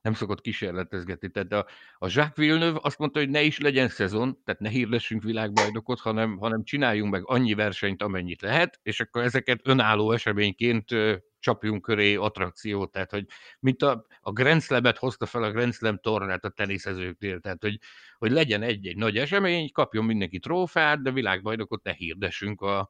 nem 0.03 0.15
szokott 0.15 0.41
kísérletezgetni. 0.41 1.31
Tehát 1.31 1.53
a, 1.53 1.67
a 1.99 2.07
Jacques 2.07 2.37
Villeneuve 2.37 2.79
azt 2.83 2.99
mondta, 2.99 3.19
hogy 3.19 3.29
ne 3.29 3.43
is 3.43 3.59
legyen 3.59 3.89
szezon, 3.89 4.39
tehát 4.45 4.61
ne 4.61 4.69
hirdessünk 4.69 5.23
világbajnokot, 5.23 6.01
hanem, 6.01 6.37
hanem 6.37 6.65
csináljunk 6.65 7.13
meg 7.13 7.23
annyi 7.25 7.55
versenyt, 7.55 8.03
amennyit 8.03 8.43
lehet, 8.43 8.81
és 8.83 9.01
akkor 9.01 9.23
ezeket 9.23 9.61
önálló 9.65 10.13
eseményként 10.13 10.91
csapjunk 11.39 11.83
köré 11.83 12.15
attrakciót, 12.15 12.91
tehát 12.91 13.11
hogy 13.11 13.27
mint 13.61 13.83
a, 13.83 14.07
a 14.21 14.33
Grand 14.33 14.63
Slam-et 14.63 14.99
hozta 14.99 15.27
fel 15.27 15.43
a 15.43 15.51
Grand 15.51 15.75
Slam 15.75 15.99
tornát 15.99 16.45
a 16.45 16.49
teniszezőknél, 16.49 17.41
tehát 17.41 17.63
hogy, 17.63 17.79
hogy 18.19 18.31
legyen 18.31 18.63
egy-egy 18.63 18.97
nagy 18.97 19.17
esemény, 19.17 19.71
kapjon 19.73 20.05
mindenki 20.05 20.39
trófát, 20.39 21.03
de 21.03 21.11
világbajnokot 21.11 21.83
ne 21.83 21.93
hirdessünk 21.93 22.61
a, 22.61 22.89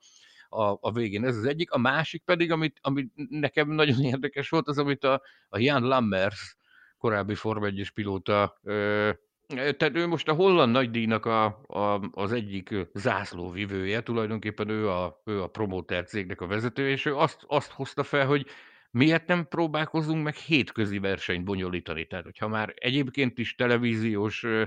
a, 0.53 0.79
a 0.81 0.93
végén. 0.93 1.25
Ez 1.25 1.37
az 1.37 1.45
egyik. 1.45 1.71
A 1.71 1.79
másik 1.79 2.23
pedig, 2.25 2.53
amit, 2.53 2.79
amit 2.81 3.13
nekem 3.31 3.71
nagyon 3.71 4.01
érdekes 4.13 4.49
volt, 4.49 4.69
az, 4.69 4.79
amit 4.79 5.05
a, 5.05 5.23
a 5.49 5.59
Jan 5.59 5.83
Lammers, 5.83 6.57
korábbi 6.99 7.35
Forma 7.35 7.67
1 7.67 7.91
pilóta, 7.95 8.59
ö, 8.63 9.11
tehát 9.53 9.97
ő 9.97 10.07
most 10.07 10.29
a 10.29 10.33
holland 10.33 10.73
nagydíjnak 10.73 11.27
a, 11.27 11.45
a, 11.67 12.01
az 12.13 12.33
egyik 12.33 12.75
zászlóvivője, 12.95 14.03
tulajdonképpen 14.03 14.69
ő 14.69 14.89
a, 14.89 15.23
ő 15.25 15.43
a 15.43 15.47
promóter 15.47 16.05
cégnek 16.05 16.41
a 16.41 16.47
vezető, 16.47 16.89
és 16.89 17.05
ő 17.05 17.17
azt, 17.17 17.45
azt 17.47 17.71
hozta 17.71 18.03
fel, 18.03 18.27
hogy 18.27 18.47
miért 18.91 19.27
nem 19.27 19.49
próbálkozunk 19.49 20.25
meg 20.25 20.35
hétközi 20.35 20.99
versenyt 20.99 21.45
bonyolítani. 21.45 22.07
Tehát, 22.07 22.25
hogyha 22.25 22.49
már 22.49 22.75
egyébként 22.77 23.39
is 23.39 23.55
televíziós 23.55 24.43
ö, 24.45 24.63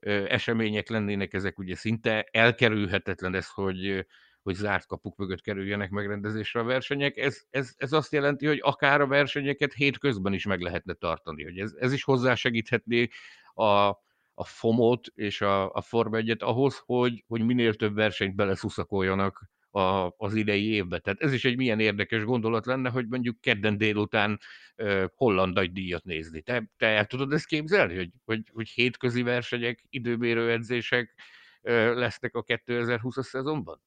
ö, 0.00 0.24
események 0.28 0.88
lennének, 0.88 1.34
ezek 1.34 1.58
ugye 1.58 1.74
szinte 1.74 2.28
elkerülhetetlen 2.30 3.34
ez, 3.34 3.48
hogy 3.48 4.06
hogy 4.42 4.54
zárt 4.54 4.86
kapuk 4.86 5.16
mögött 5.16 5.40
kerüljenek 5.40 5.90
megrendezésre 5.90 6.60
a 6.60 6.64
versenyek. 6.64 7.16
Ez, 7.16 7.42
ez, 7.50 7.74
ez 7.76 7.92
azt 7.92 8.12
jelenti, 8.12 8.46
hogy 8.46 8.60
akár 8.62 9.00
a 9.00 9.06
versenyeket 9.06 9.72
hétközben 9.72 10.32
is 10.32 10.46
meg 10.46 10.60
lehetne 10.60 10.92
tartani. 10.92 11.42
Hogy 11.42 11.58
ez, 11.58 11.72
ez 11.78 11.92
is 11.92 12.04
hozzásegíthetné 12.04 13.08
a, 13.54 13.88
a 14.34 14.44
FOMOT 14.44 15.06
és 15.14 15.40
a, 15.40 15.72
a 15.72 15.80
Form 15.80 16.14
1 16.14 16.36
ahhoz, 16.38 16.82
hogy, 16.84 17.24
hogy 17.26 17.44
minél 17.44 17.74
több 17.74 17.94
versenyt 17.94 18.34
beleszuszakoljanak 18.34 19.50
a, 19.70 20.14
az 20.16 20.34
idei 20.34 20.72
évbe. 20.72 20.98
Tehát 20.98 21.20
ez 21.20 21.32
is 21.32 21.44
egy 21.44 21.56
milyen 21.56 21.80
érdekes 21.80 22.24
gondolat 22.24 22.66
lenne, 22.66 22.90
hogy 22.90 23.08
mondjuk 23.08 23.40
kedden 23.40 23.78
délután 23.78 24.40
uh, 24.76 25.04
holland 25.14 25.54
nagy 25.54 25.72
díjat 25.72 26.04
nézni. 26.04 26.42
Te, 26.42 26.70
te 26.76 26.86
el 26.86 27.06
tudod 27.06 27.32
ezt 27.32 27.46
képzelni, 27.46 27.96
hogy, 27.96 28.10
hogy, 28.24 28.42
hogy 28.52 28.68
hétközi 28.68 29.22
versenyek, 29.22 29.84
időmérő 29.90 30.50
edzések 30.50 31.14
uh, 31.62 31.72
lesznek 31.94 32.34
a 32.34 32.44
2020-as 32.44 33.22
szezonban? 33.22 33.80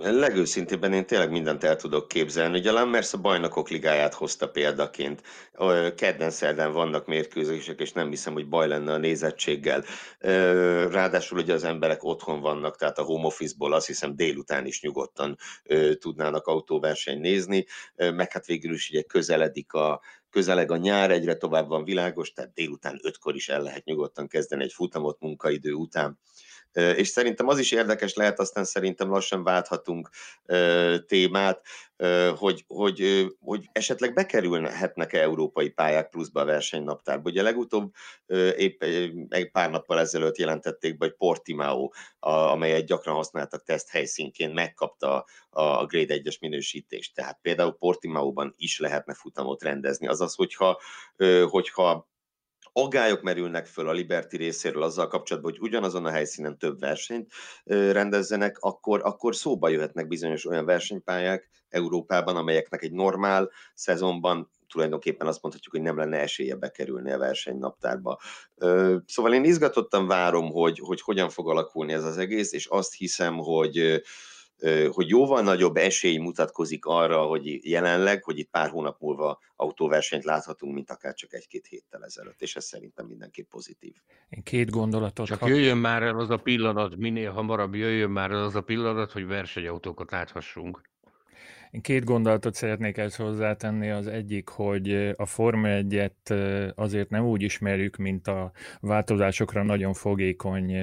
Legőszintébben 0.00 0.92
én 0.92 1.06
tényleg 1.06 1.30
mindent 1.30 1.64
el 1.64 1.76
tudok 1.76 2.08
képzelni. 2.08 2.58
Ugye 2.58 2.70
a 2.70 2.72
Lammers 2.72 3.12
a 3.12 3.18
bajnokok 3.18 3.68
ligáját 3.68 4.14
hozta 4.14 4.48
példaként. 4.48 5.22
Kedden 5.96 6.30
szerdán 6.30 6.72
vannak 6.72 7.06
mérkőzések, 7.06 7.80
és 7.80 7.92
nem 7.92 8.08
hiszem, 8.08 8.32
hogy 8.32 8.48
baj 8.48 8.68
lenne 8.68 8.92
a 8.92 8.96
nézettséggel. 8.96 9.84
Ráadásul 10.90 11.38
ugye 11.38 11.54
az 11.54 11.64
emberek 11.64 12.04
otthon 12.04 12.40
vannak, 12.40 12.76
tehát 12.76 12.98
a 12.98 13.02
home 13.02 13.26
office-ból 13.26 13.72
azt 13.72 13.86
hiszem 13.86 14.16
délután 14.16 14.66
is 14.66 14.80
nyugodtan 14.80 15.36
tudnának 15.98 16.46
autóversenyt 16.46 17.20
nézni, 17.20 17.66
meg 17.96 18.32
hát 18.32 18.46
végül 18.46 18.72
is 18.72 18.90
ugye 18.90 19.02
közeledik 19.02 19.72
a, 19.72 20.00
közeleg 20.30 20.70
a 20.70 20.76
nyár, 20.76 21.10
egyre 21.10 21.34
tovább 21.34 21.68
van 21.68 21.84
világos, 21.84 22.32
tehát 22.32 22.52
délután 22.52 22.98
ötkor 23.02 23.34
is 23.34 23.48
el 23.48 23.62
lehet 23.62 23.84
nyugodtan 23.84 24.28
kezdeni 24.28 24.62
egy 24.62 24.72
futamot 24.72 25.20
munkaidő 25.20 25.72
után 25.72 26.18
és 26.72 27.08
szerintem 27.08 27.48
az 27.48 27.58
is 27.58 27.72
érdekes 27.72 28.14
lehet, 28.14 28.38
aztán 28.38 28.64
szerintem 28.64 29.10
lassan 29.10 29.44
válthatunk 29.44 30.08
témát, 31.06 31.62
hogy, 32.36 32.64
hogy, 32.66 33.26
hogy 33.40 33.68
esetleg 33.72 34.14
bekerülhetnek 34.14 35.12
-e 35.12 35.20
európai 35.20 35.68
pályák 35.68 36.08
pluszba 36.08 36.40
a 36.40 36.44
versenynaptárba. 36.44 37.30
Ugye 37.30 37.42
legutóbb 37.42 37.92
épp 38.56 38.82
egy 39.28 39.50
pár 39.50 39.70
nappal 39.70 39.98
ezelőtt 39.98 40.36
jelentették 40.36 40.98
be, 40.98 41.06
hogy 41.06 41.14
Portimao, 41.14 41.90
amelyet 42.18 42.86
gyakran 42.86 43.14
használtak 43.14 43.64
teszt 43.64 43.90
helyszínként, 43.90 44.54
megkapta 44.54 45.26
a 45.50 45.86
Grade 45.86 46.20
1-es 46.22 46.40
minősítést. 46.40 47.14
Tehát 47.14 47.38
például 47.42 47.76
Portimao-ban 47.78 48.54
is 48.56 48.78
lehetne 48.78 49.14
futamot 49.14 49.62
rendezni. 49.62 50.06
Azaz, 50.06 50.34
hogyha, 50.34 50.80
hogyha 51.48 52.08
aggályok 52.82 53.22
merülnek 53.22 53.66
föl 53.66 53.88
a 53.88 53.92
Liberty 53.92 54.36
részéről 54.36 54.82
azzal 54.82 55.06
kapcsolatban, 55.06 55.50
hogy 55.50 55.60
ugyanazon 55.60 56.04
a 56.04 56.10
helyszínen 56.10 56.58
több 56.58 56.80
versenyt 56.80 57.32
rendezzenek, 57.64 58.58
akkor, 58.58 59.00
akkor 59.04 59.36
szóba 59.36 59.68
jöhetnek 59.68 60.08
bizonyos 60.08 60.46
olyan 60.46 60.64
versenypályák 60.64 61.48
Európában, 61.68 62.36
amelyeknek 62.36 62.82
egy 62.82 62.92
normál 62.92 63.50
szezonban 63.74 64.50
tulajdonképpen 64.68 65.26
azt 65.26 65.42
mondhatjuk, 65.42 65.74
hogy 65.74 65.82
nem 65.82 65.96
lenne 65.96 66.18
esélye 66.18 66.54
bekerülni 66.54 67.12
a 67.12 67.18
versenynaptárba. 67.18 68.18
Szóval 69.06 69.34
én 69.34 69.44
izgatottan 69.44 70.06
várom, 70.06 70.50
hogy, 70.50 70.78
hogy 70.78 71.00
hogyan 71.00 71.28
fog 71.28 71.48
alakulni 71.48 71.92
ez 71.92 72.04
az 72.04 72.18
egész, 72.18 72.52
és 72.52 72.66
azt 72.66 72.94
hiszem, 72.94 73.36
hogy 73.36 74.02
hogy 74.90 75.08
jóval 75.08 75.42
nagyobb 75.42 75.76
esély 75.76 76.16
mutatkozik 76.16 76.84
arra, 76.84 77.22
hogy 77.22 77.68
jelenleg, 77.70 78.24
hogy 78.24 78.38
itt 78.38 78.50
pár 78.50 78.70
hónap 78.70 79.00
múlva 79.00 79.38
autóversenyt 79.56 80.24
láthatunk, 80.24 80.74
mint 80.74 80.90
akár 80.90 81.14
csak 81.14 81.34
egy-két 81.34 81.66
héttel 81.66 82.04
ezelőtt, 82.04 82.42
és 82.42 82.56
ez 82.56 82.64
szerintem 82.64 83.06
mindenképp 83.06 83.48
pozitív. 83.48 83.94
Én 84.28 84.42
két 84.42 84.70
gondolatot... 84.70 85.26
Csak 85.26 85.38
ha... 85.38 85.48
jöjjön 85.48 85.76
már 85.76 86.02
el 86.02 86.18
az 86.18 86.30
a 86.30 86.36
pillanat, 86.36 86.96
minél 86.96 87.30
hamarabb 87.30 87.74
jöjjön 87.74 88.10
már 88.10 88.30
el 88.30 88.42
az 88.42 88.54
a 88.54 88.60
pillanat, 88.60 89.12
hogy 89.12 89.26
versenyautókat 89.26 90.10
láthassunk. 90.10 90.80
Én 91.70 91.80
két 91.80 92.04
gondolatot 92.04 92.54
szeretnék 92.54 92.96
ezt 92.96 93.16
hozzátenni. 93.16 93.90
Az 93.90 94.06
egyik, 94.06 94.48
hogy 94.48 95.12
a 95.16 95.26
Forma 95.26 95.68
1 95.68 96.12
azért 96.74 97.10
nem 97.10 97.24
úgy 97.24 97.42
ismerjük, 97.42 97.96
mint 97.96 98.26
a 98.26 98.52
változásokra 98.80 99.62
nagyon 99.62 99.92
fogékony 99.92 100.76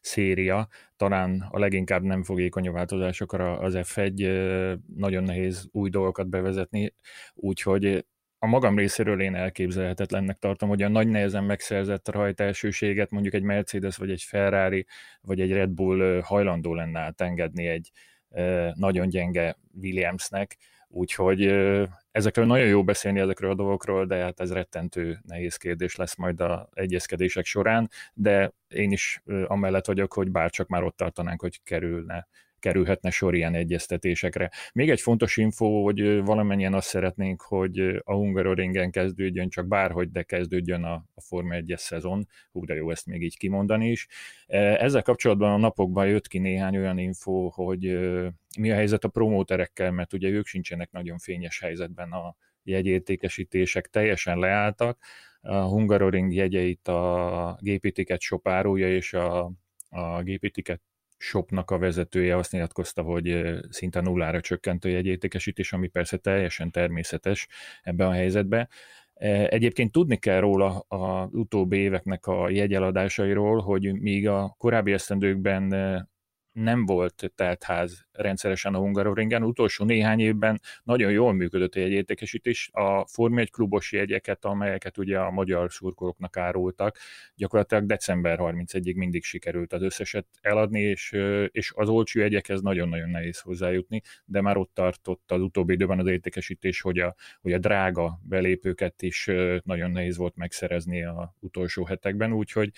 széria. 0.00 0.68
Talán 0.96 1.48
a 1.50 1.58
leginkább 1.58 2.02
nem 2.02 2.22
fogékony 2.22 2.68
a 2.68 2.72
változásokra 2.72 3.58
az 3.58 3.74
F1, 3.76 4.78
nagyon 4.96 5.22
nehéz 5.22 5.68
új 5.72 5.90
dolgokat 5.90 6.28
bevezetni, 6.28 6.94
úgyhogy 7.34 8.04
a 8.38 8.46
magam 8.46 8.78
részéről 8.78 9.20
én 9.20 9.34
elképzelhetetlennek 9.34 10.38
tartom, 10.38 10.68
hogy 10.68 10.82
a 10.82 10.88
nagy 10.88 11.08
nehezen 11.08 11.44
megszerzett 11.44 12.08
rajtelsőséget 12.08 13.10
mondjuk 13.10 13.34
egy 13.34 13.42
Mercedes, 13.42 13.96
vagy 13.96 14.10
egy 14.10 14.22
Ferrari, 14.22 14.86
vagy 15.20 15.40
egy 15.40 15.52
Red 15.52 15.70
Bull 15.70 16.20
hajlandó 16.24 16.74
lenne 16.74 17.00
átengedni 17.00 17.66
egy, 17.66 17.90
nagyon 18.74 19.08
gyenge 19.08 19.56
Williamsnek, 19.80 20.56
úgyhogy 20.88 21.46
ezekről 22.10 22.46
nagyon 22.46 22.66
jó 22.66 22.84
beszélni 22.84 23.20
ezekről 23.20 23.50
a 23.50 23.54
dolgokról, 23.54 24.06
de 24.06 24.16
hát 24.16 24.40
ez 24.40 24.52
rettentő 24.52 25.18
nehéz 25.26 25.56
kérdés 25.56 25.96
lesz 25.96 26.16
majd 26.16 26.40
a 26.40 26.68
egyezkedések 26.72 27.44
során, 27.44 27.90
de 28.14 28.52
én 28.68 28.90
is 28.90 29.22
amellett 29.46 29.86
vagyok, 29.86 30.12
hogy 30.12 30.30
bárcsak 30.30 30.68
már 30.68 30.82
ott 30.82 30.96
tartanánk, 30.96 31.40
hogy 31.40 31.62
kerülne 31.62 32.28
kerülhetne 32.62 33.10
sor 33.10 33.34
ilyen 33.34 33.54
egyeztetésekre. 33.54 34.50
Még 34.72 34.90
egy 34.90 35.00
fontos 35.00 35.36
info, 35.36 35.82
hogy 35.82 36.24
valamennyien 36.24 36.74
azt 36.74 36.88
szeretnénk, 36.88 37.42
hogy 37.42 37.78
a 38.04 38.14
Hungaroringen 38.14 38.90
kezdődjön, 38.90 39.48
csak 39.48 39.66
bárhogy, 39.66 40.10
de 40.10 40.22
kezdődjön 40.22 40.84
a, 40.84 40.92
a 41.14 41.20
Forma 41.20 41.54
1-es 41.54 41.78
szezon. 41.78 42.26
Hú, 42.52 42.64
de 42.64 42.74
jó 42.74 42.90
ezt 42.90 43.06
még 43.06 43.22
így 43.22 43.36
kimondani 43.36 43.90
is. 43.90 44.08
Ezzel 44.46 45.02
kapcsolatban 45.02 45.52
a 45.52 45.56
napokban 45.56 46.06
jött 46.06 46.26
ki 46.26 46.38
néhány 46.38 46.76
olyan 46.76 46.98
info, 46.98 47.48
hogy 47.48 47.98
mi 48.58 48.70
a 48.70 48.74
helyzet 48.74 49.04
a 49.04 49.08
promóterekkel, 49.08 49.90
mert 49.90 50.12
ugye 50.12 50.28
ők 50.28 50.46
sincsenek 50.46 50.90
nagyon 50.90 51.18
fényes 51.18 51.60
helyzetben 51.60 52.12
a 52.12 52.36
jegyértékesítések 52.62 53.86
teljesen 53.86 54.38
leálltak. 54.38 54.98
A 55.40 55.54
Hungaroring 55.54 56.32
jegyeit 56.32 56.88
a 56.88 57.58
GP 57.60 57.92
Ticket 57.92 58.20
shop 58.20 58.48
árulja, 58.48 58.94
és 58.94 59.12
a, 59.12 59.52
a 59.88 60.22
GP 60.22 60.50
Ticket 60.50 60.80
shopnak 61.22 61.70
a 61.70 61.78
vezetője 61.78 62.36
azt 62.36 62.52
nyilatkozta, 62.52 63.02
hogy 63.02 63.42
szinte 63.68 64.00
nullára 64.00 64.40
csökkent 64.40 64.84
a 64.84 64.88
jegyértékesítés, 64.88 65.72
ami 65.72 65.88
persze 65.88 66.16
teljesen 66.16 66.70
természetes 66.70 67.48
ebben 67.82 68.06
a 68.08 68.12
helyzetben. 68.12 68.68
Egyébként 69.46 69.92
tudni 69.92 70.16
kell 70.16 70.40
róla 70.40 70.78
az 70.88 71.28
utóbbi 71.32 71.76
éveknek 71.76 72.26
a 72.26 72.48
jegyeladásairól, 72.50 73.60
hogy 73.60 74.00
míg 74.00 74.28
a 74.28 74.54
korábbi 74.58 74.92
esztendőkben 74.92 75.68
nem 76.52 76.86
volt 76.86 77.32
teltház 77.34 78.06
rendszeresen 78.12 78.74
a 78.74 78.78
Hungaroringen. 78.78 79.42
Utolsó 79.42 79.84
néhány 79.84 80.20
évben 80.20 80.60
nagyon 80.82 81.10
jól 81.10 81.32
működött 81.32 81.74
a 81.74 81.80
jegyértékesítés. 81.80 82.68
A 82.72 83.06
Form 83.06 83.38
1 83.38 83.50
klubos 83.50 83.92
jegyeket, 83.92 84.44
amelyeket 84.44 84.98
ugye 84.98 85.18
a 85.18 85.30
magyar 85.30 85.72
szurkolóknak 85.72 86.36
árultak, 86.36 86.98
gyakorlatilag 87.34 87.86
december 87.86 88.38
31-ig 88.40 88.96
mindig 88.96 89.24
sikerült 89.24 89.72
az 89.72 89.82
összeset 89.82 90.26
eladni, 90.40 90.80
és, 90.80 91.12
és 91.46 91.72
az 91.74 91.88
olcsó 91.88 92.20
jegyekhez 92.20 92.60
nagyon-nagyon 92.60 93.10
nehéz 93.10 93.40
hozzájutni, 93.40 94.02
de 94.24 94.40
már 94.40 94.56
ott 94.56 94.74
tartott 94.74 95.30
az 95.32 95.40
utóbbi 95.40 95.72
időben 95.72 95.98
az 95.98 96.06
értékesítés, 96.06 96.80
hogy 96.80 96.98
a, 96.98 97.14
hogy 97.40 97.52
a 97.52 97.58
drága 97.58 98.20
belépőket 98.22 99.02
is 99.02 99.30
nagyon 99.64 99.90
nehéz 99.90 100.16
volt 100.16 100.36
megszerezni 100.36 101.04
a 101.04 101.34
utolsó 101.40 101.84
hetekben, 101.84 102.32
úgyhogy 102.32 102.70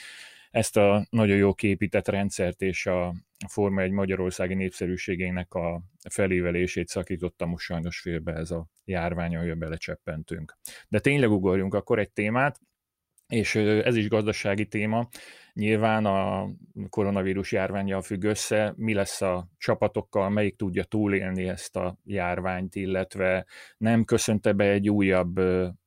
ezt 0.55 0.77
a 0.77 1.07
nagyon 1.11 1.37
jó 1.37 1.55
képített 1.55 2.09
rendszert 2.09 2.63
és 2.63 2.87
a 2.87 3.15
Forma 3.49 3.81
egy 3.81 3.91
magyarországi 3.91 4.55
népszerűségének 4.55 5.55
a 5.55 5.83
felévelését 6.11 6.89
szakította 6.89 7.47
most 7.47 7.65
sajnos 7.65 8.01
félbe 8.01 8.33
ez 8.33 8.51
a 8.51 8.67
járvány, 8.85 9.37
ahogy 9.37 9.57
belecseppentünk. 9.57 10.59
De 10.89 10.99
tényleg 10.99 11.31
ugorjunk 11.31 11.75
akkor 11.75 11.99
egy 11.99 12.11
témát, 12.11 12.61
és 13.29 13.55
ez 13.55 13.97
is 13.97 14.09
gazdasági 14.09 14.67
téma. 14.67 15.09
Nyilván 15.53 16.07
a 16.07 16.49
koronavírus 16.89 17.53
járványjal 17.53 18.03
függ 18.03 18.23
össze, 18.23 18.75
mi 18.77 18.95
lesz 18.95 19.23
a 19.23 19.49
csapatokkal, 19.59 20.31
melyik 20.31 20.57
tudja 20.57 20.85
túlélni 20.85 21.49
ezt 21.49 21.77
a 21.77 21.99
járványt, 22.05 22.75
illetve 22.75 23.47
nem 23.77 24.05
köszönte 24.05 24.53
be 24.53 24.71
egy 24.71 24.91
újabb 24.91 25.41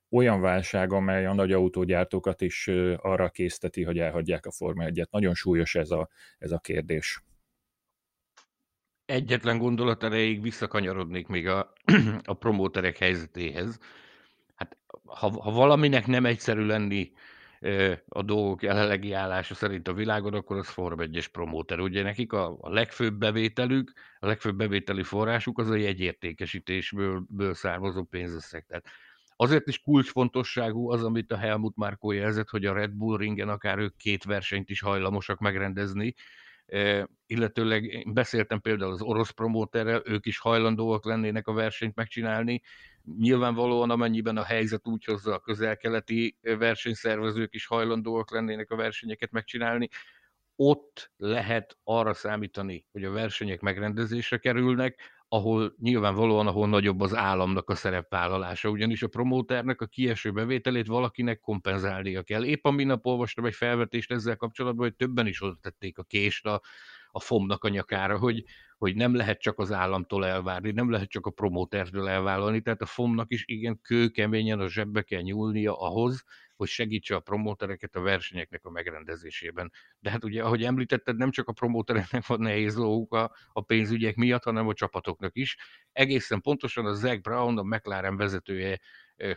olyan 0.09 0.41
válság, 0.41 0.93
amely 0.93 1.25
a 1.25 1.33
nagy 1.33 1.51
autógyártókat 1.51 2.41
is 2.41 2.67
arra 2.97 3.29
készteti, 3.29 3.83
hogy 3.83 3.99
elhagyják 3.99 4.45
a 4.45 4.51
Forma 4.51 4.83
1-et. 4.87 5.09
Nagyon 5.09 5.33
súlyos 5.33 5.75
ez 5.75 5.91
a, 5.91 6.09
ez 6.37 6.51
a 6.51 6.59
kérdés. 6.59 7.23
Egyetlen 9.05 9.57
gondolat 9.57 10.03
erejéig 10.03 10.41
visszakanyarodnék 10.41 11.27
még 11.27 11.47
a, 11.47 11.73
a 12.23 12.33
promóterek 12.33 12.97
helyzetéhez. 12.97 13.79
Hát, 14.55 14.77
ha, 15.05 15.41
ha 15.41 15.51
valaminek 15.51 16.07
nem 16.07 16.25
egyszerű 16.25 16.65
lenni 16.65 17.11
a 18.07 18.21
dolgok 18.21 18.63
jelenlegi 18.63 19.13
állása 19.13 19.55
szerint 19.55 19.87
a 19.87 19.93
világon, 19.93 20.33
akkor 20.33 20.57
az 20.57 20.69
Form 20.69 20.99
1-es 21.01 21.25
promóter. 21.31 21.79
Ugye 21.79 22.03
nekik 22.03 22.33
a, 22.33 22.57
a 22.61 22.69
legfőbb 22.69 23.13
bevételük, 23.13 23.93
a 24.19 24.25
legfőbb 24.25 24.55
bevételi 24.55 25.03
forrásuk 25.03 25.59
az 25.59 25.69
a 25.69 25.75
jegyértékesítésből 25.75 27.53
származó 27.53 28.03
pénzösszeg. 28.03 28.65
Tehát 28.67 28.85
Azért 29.39 29.67
is 29.67 29.79
kulcsfontosságú 29.79 30.91
az, 30.91 31.03
amit 31.03 31.31
a 31.31 31.37
Helmut 31.37 31.75
Márkó 31.75 32.11
jelzett, 32.11 32.49
hogy 32.49 32.65
a 32.65 32.73
Red 32.73 32.91
Bull 32.91 33.17
ringen 33.17 33.49
akár 33.49 33.77
ők 33.77 33.95
két 33.95 34.23
versenyt 34.23 34.69
is 34.69 34.81
hajlamosak 34.81 35.39
megrendezni, 35.39 36.13
illetőleg 37.25 37.83
én 37.83 38.13
beszéltem 38.13 38.61
például 38.61 38.91
az 38.91 39.01
orosz 39.01 39.29
promóterrel, 39.29 40.01
ők 40.05 40.25
is 40.25 40.39
hajlandóak 40.39 41.05
lennének 41.05 41.47
a 41.47 41.53
versenyt 41.53 41.95
megcsinálni. 41.95 42.61
Nyilvánvalóan 43.17 43.89
amennyiben 43.89 44.37
a 44.37 44.43
helyzet 44.43 44.87
úgy 44.87 45.03
hozza, 45.03 45.33
a 45.33 45.39
közel-keleti 45.39 46.37
versenyszervezők 46.41 47.53
is 47.53 47.65
hajlandóak 47.65 48.31
lennének 48.31 48.71
a 48.71 48.75
versenyeket 48.75 49.31
megcsinálni. 49.31 49.89
Ott 50.55 51.11
lehet 51.17 51.77
arra 51.83 52.13
számítani, 52.13 52.85
hogy 52.91 53.03
a 53.03 53.11
versenyek 53.11 53.59
megrendezésre 53.59 54.37
kerülnek, 54.37 55.16
ahol 55.29 55.75
nyilvánvalóan, 55.79 56.47
ahol 56.47 56.67
nagyobb 56.67 57.01
az 57.01 57.15
államnak 57.15 57.69
a 57.69 57.75
szerepvállalása, 57.75 58.69
ugyanis 58.69 59.03
a 59.03 59.07
promóternek 59.07 59.81
a 59.81 59.85
kieső 59.85 60.31
bevételét 60.31 60.87
valakinek 60.87 61.39
kompenzálnia 61.39 62.23
kell. 62.23 62.43
Épp 62.43 62.65
a 62.65 62.71
minap 62.71 63.05
olvastam 63.05 63.45
egy 63.45 63.55
felvetést 63.55 64.11
ezzel 64.11 64.35
kapcsolatban, 64.35 64.85
hogy 64.85 64.95
többen 64.95 65.27
is 65.27 65.41
oda 65.41 65.57
tették 65.61 65.97
a 65.97 66.03
kést 66.03 66.45
a, 66.45 66.61
a 67.11 67.19
FOM-nak 67.19 67.63
a 67.63 67.69
nyakára, 67.69 68.17
hogy, 68.17 68.43
hogy 68.77 68.95
nem 68.95 69.15
lehet 69.15 69.39
csak 69.39 69.59
az 69.59 69.71
államtól 69.71 70.25
elvárni, 70.25 70.71
nem 70.71 70.91
lehet 70.91 71.09
csak 71.09 71.25
a 71.25 71.31
promótertől 71.31 72.07
elvállalni, 72.07 72.61
tehát 72.61 72.81
a 72.81 72.85
FOM-nak 72.85 73.31
is 73.31 73.43
igen 73.47 73.81
kőkeményen 73.81 74.59
a 74.59 74.69
zsebbe 74.69 75.01
kell 75.01 75.21
nyúlnia 75.21 75.79
ahhoz, 75.79 76.23
hogy 76.57 76.67
segítse 76.67 77.15
a 77.15 77.19
promótereket 77.19 77.95
a 77.95 78.01
versenyeknek 78.01 78.65
a 78.65 78.69
megrendezésében. 78.69 79.71
De 79.99 80.09
hát 80.11 80.23
ugye, 80.23 80.43
ahogy 80.43 80.63
említetted, 80.63 81.17
nem 81.17 81.31
csak 81.31 81.47
a 81.47 81.51
promótereknek 81.51 82.25
van 82.25 82.39
nehéz 82.39 82.75
dolguk 82.75 83.13
a, 83.13 83.35
a 83.51 83.61
pénzügyek 83.61 84.15
miatt, 84.15 84.43
hanem 84.43 84.67
a 84.67 84.73
csapatoknak 84.73 85.35
is. 85.35 85.57
Egészen 85.91 86.41
pontosan 86.41 86.85
a 86.85 86.93
Zach 86.93 87.21
Brown, 87.21 87.57
a 87.57 87.63
McLaren 87.63 88.17
vezetője 88.17 88.79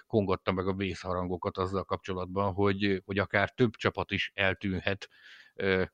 kongatta 0.06 0.52
meg 0.52 0.66
a 0.66 0.74
vészharangokat 0.74 1.58
azzal 1.58 1.84
kapcsolatban, 1.84 2.52
hogy, 2.52 3.02
hogy 3.04 3.18
akár 3.18 3.50
több 3.50 3.70
csapat 3.76 4.10
is 4.10 4.32
eltűnhet 4.34 5.08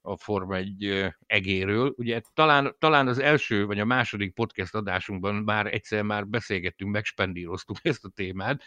a 0.01 0.17
Forma 0.17 0.57
egy 0.57 1.13
egéről. 1.27 1.95
Ugye 1.97 2.21
talán, 2.35 2.77
talán 2.79 3.09
az 3.09 3.19
első 3.19 3.67
vagy 3.67 3.81
a 3.81 3.85
második 3.85 4.35
podcast 4.35 4.75
adásunkban 4.75 5.35
már 5.35 5.67
egyszer 5.75 6.03
már 6.03 6.27
beszélgettünk, 6.27 6.93
megspendíroztuk 6.93 7.77
ezt 7.83 8.05
a 8.05 8.09
témát, 8.09 8.63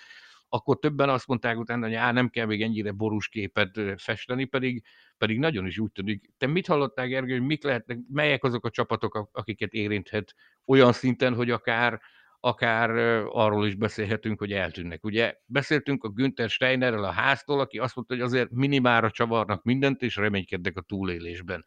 akkor 0.50 0.80
többen 0.80 1.10
azt 1.10 1.28
mondták 1.28 1.58
utána, 1.58 1.86
hogy 1.86 1.96
á, 1.96 2.12
nem 2.12 2.30
kell 2.30 2.46
még 2.46 2.62
ennyire 2.62 2.92
borús 2.92 3.30
képet 3.30 3.80
festeni, 3.98 4.46
pedig, 4.46 4.84
pedig 5.18 5.40
nagyon 5.40 5.66
is 5.66 5.80
úgy 5.80 5.92
tűnik. 5.92 6.32
Te 6.38 6.48
mit 6.48 6.68
hallottál, 6.68 7.08
Gergő, 7.08 7.32
hogy 7.38 7.46
mik 7.46 7.64
lehetnek, 7.64 7.98
melyek 8.12 8.44
azok 8.44 8.66
a 8.66 8.70
csapatok, 8.70 9.30
akiket 9.32 9.74
érinthet 9.74 10.36
olyan 10.66 10.94
szinten, 10.94 11.36
hogy 11.36 11.52
akár, 11.52 12.02
akár 12.40 12.90
arról 13.30 13.68
is 13.68 13.76
beszélhetünk, 13.76 14.40
hogy 14.40 14.54
eltűnnek. 14.54 15.04
Ugye 15.04 15.36
beszéltünk 15.46 16.04
a 16.04 16.10
Günther 16.10 16.50
Steinerrel 16.50 17.04
a 17.04 17.12
háztól, 17.12 17.60
aki 17.60 17.80
azt 17.80 17.96
mondta, 17.96 18.14
hogy 18.14 18.24
azért 18.24 18.52
minimálra 18.52 19.12
csavarnak 19.12 19.64
mindent, 19.64 20.02
és 20.02 20.16
reménykednek 20.16 20.78
a 20.78 20.82
túlélésben. 20.82 21.66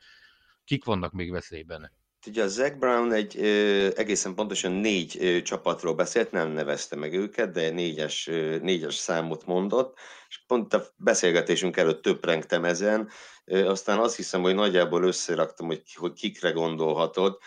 Kik 0.65 0.85
vannak 0.85 1.13
még 1.13 1.31
veszélyben? 1.31 1.93
Ugye 2.27 2.43
a 2.43 2.49
Zac 2.49 2.79
Brown 2.79 3.13
egy 3.13 3.37
egészen 3.97 4.35
pontosan 4.35 4.73
négy 4.73 5.43
csapatról 5.45 5.95
beszélt, 5.95 6.31
nem 6.31 6.51
nevezte 6.51 6.97
meg 6.97 7.15
őket, 7.15 7.51
de 7.51 7.71
négyes, 7.71 8.31
négyes 8.61 8.95
számot 8.95 9.47
mondott, 9.47 9.99
és 10.29 10.43
pont 10.47 10.75
a 10.75 10.85
beszélgetésünk 10.97 11.77
előtt 11.77 12.03
töprengtem 12.03 12.65
ezen, 12.65 13.09
aztán 13.45 13.99
azt 13.99 14.17
hiszem, 14.17 14.43
hogy 14.43 14.55
nagyjából 14.55 15.05
összeraktam, 15.05 15.67
hogy, 15.67 15.95
hogy 15.95 16.13
kikre 16.13 16.51
gondolhatod. 16.51 17.39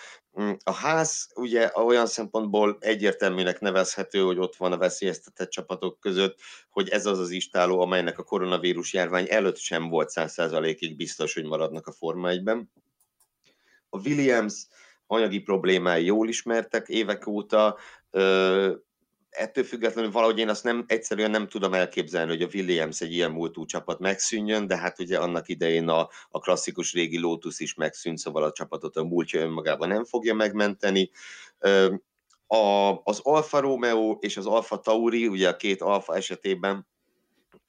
Mm, 0.41 0.51
a 0.63 0.71
ház 0.71 1.27
ugye 1.35 1.71
olyan 1.75 2.05
szempontból 2.05 2.77
egyértelműnek 2.79 3.59
nevezhető, 3.59 4.21
hogy 4.21 4.39
ott 4.39 4.55
van 4.55 4.71
a 4.71 4.77
veszélyeztetett 4.77 5.49
csapatok 5.49 5.99
között, 5.99 6.39
hogy 6.69 6.89
ez 6.89 7.05
az 7.05 7.19
az 7.19 7.29
istáló, 7.29 7.79
amelynek 7.79 8.19
a 8.19 8.23
koronavírus 8.23 8.93
járvány 8.93 9.25
előtt 9.29 9.57
sem 9.57 9.89
volt 9.89 10.11
100%-ig 10.13 10.95
biztos, 10.95 11.33
hogy 11.33 11.45
maradnak 11.45 11.87
a 11.87 11.91
Forma 11.91 12.29
1-ben 12.31 12.71
a 13.95 14.01
Williams 14.05 14.67
anyagi 15.07 15.39
problémái 15.39 16.05
jól 16.05 16.27
ismertek 16.27 16.87
évek 16.87 17.27
óta, 17.27 17.77
ettől 19.29 19.63
függetlenül 19.63 20.11
valahogy 20.11 20.39
én 20.39 20.49
azt 20.49 20.63
nem, 20.63 20.83
egyszerűen 20.87 21.31
nem 21.31 21.47
tudom 21.47 21.73
elképzelni, 21.73 22.31
hogy 22.31 22.41
a 22.41 22.49
Williams 22.53 23.01
egy 23.01 23.13
ilyen 23.13 23.31
múltú 23.31 23.65
csapat 23.65 23.99
megszűnjön, 23.99 24.67
de 24.67 24.77
hát 24.77 24.99
ugye 24.99 25.17
annak 25.17 25.47
idején 25.47 25.87
a, 25.87 26.09
a 26.29 26.39
klasszikus 26.39 26.93
régi 26.93 27.19
Lotus 27.19 27.59
is 27.59 27.73
megszűnt, 27.73 28.17
szóval 28.17 28.43
a 28.43 28.51
csapatot 28.51 28.95
a 28.95 29.03
múltja 29.03 29.41
önmagában 29.41 29.87
nem 29.87 30.05
fogja 30.05 30.33
megmenteni. 30.33 31.11
A, 32.47 32.93
az 33.03 33.19
Alfa 33.21 33.59
Romeo 33.59 34.17
és 34.19 34.37
az 34.37 34.45
Alfa 34.45 34.79
Tauri, 34.79 35.27
ugye 35.27 35.49
a 35.49 35.55
két 35.55 35.81
Alfa 35.81 36.15
esetében 36.15 36.87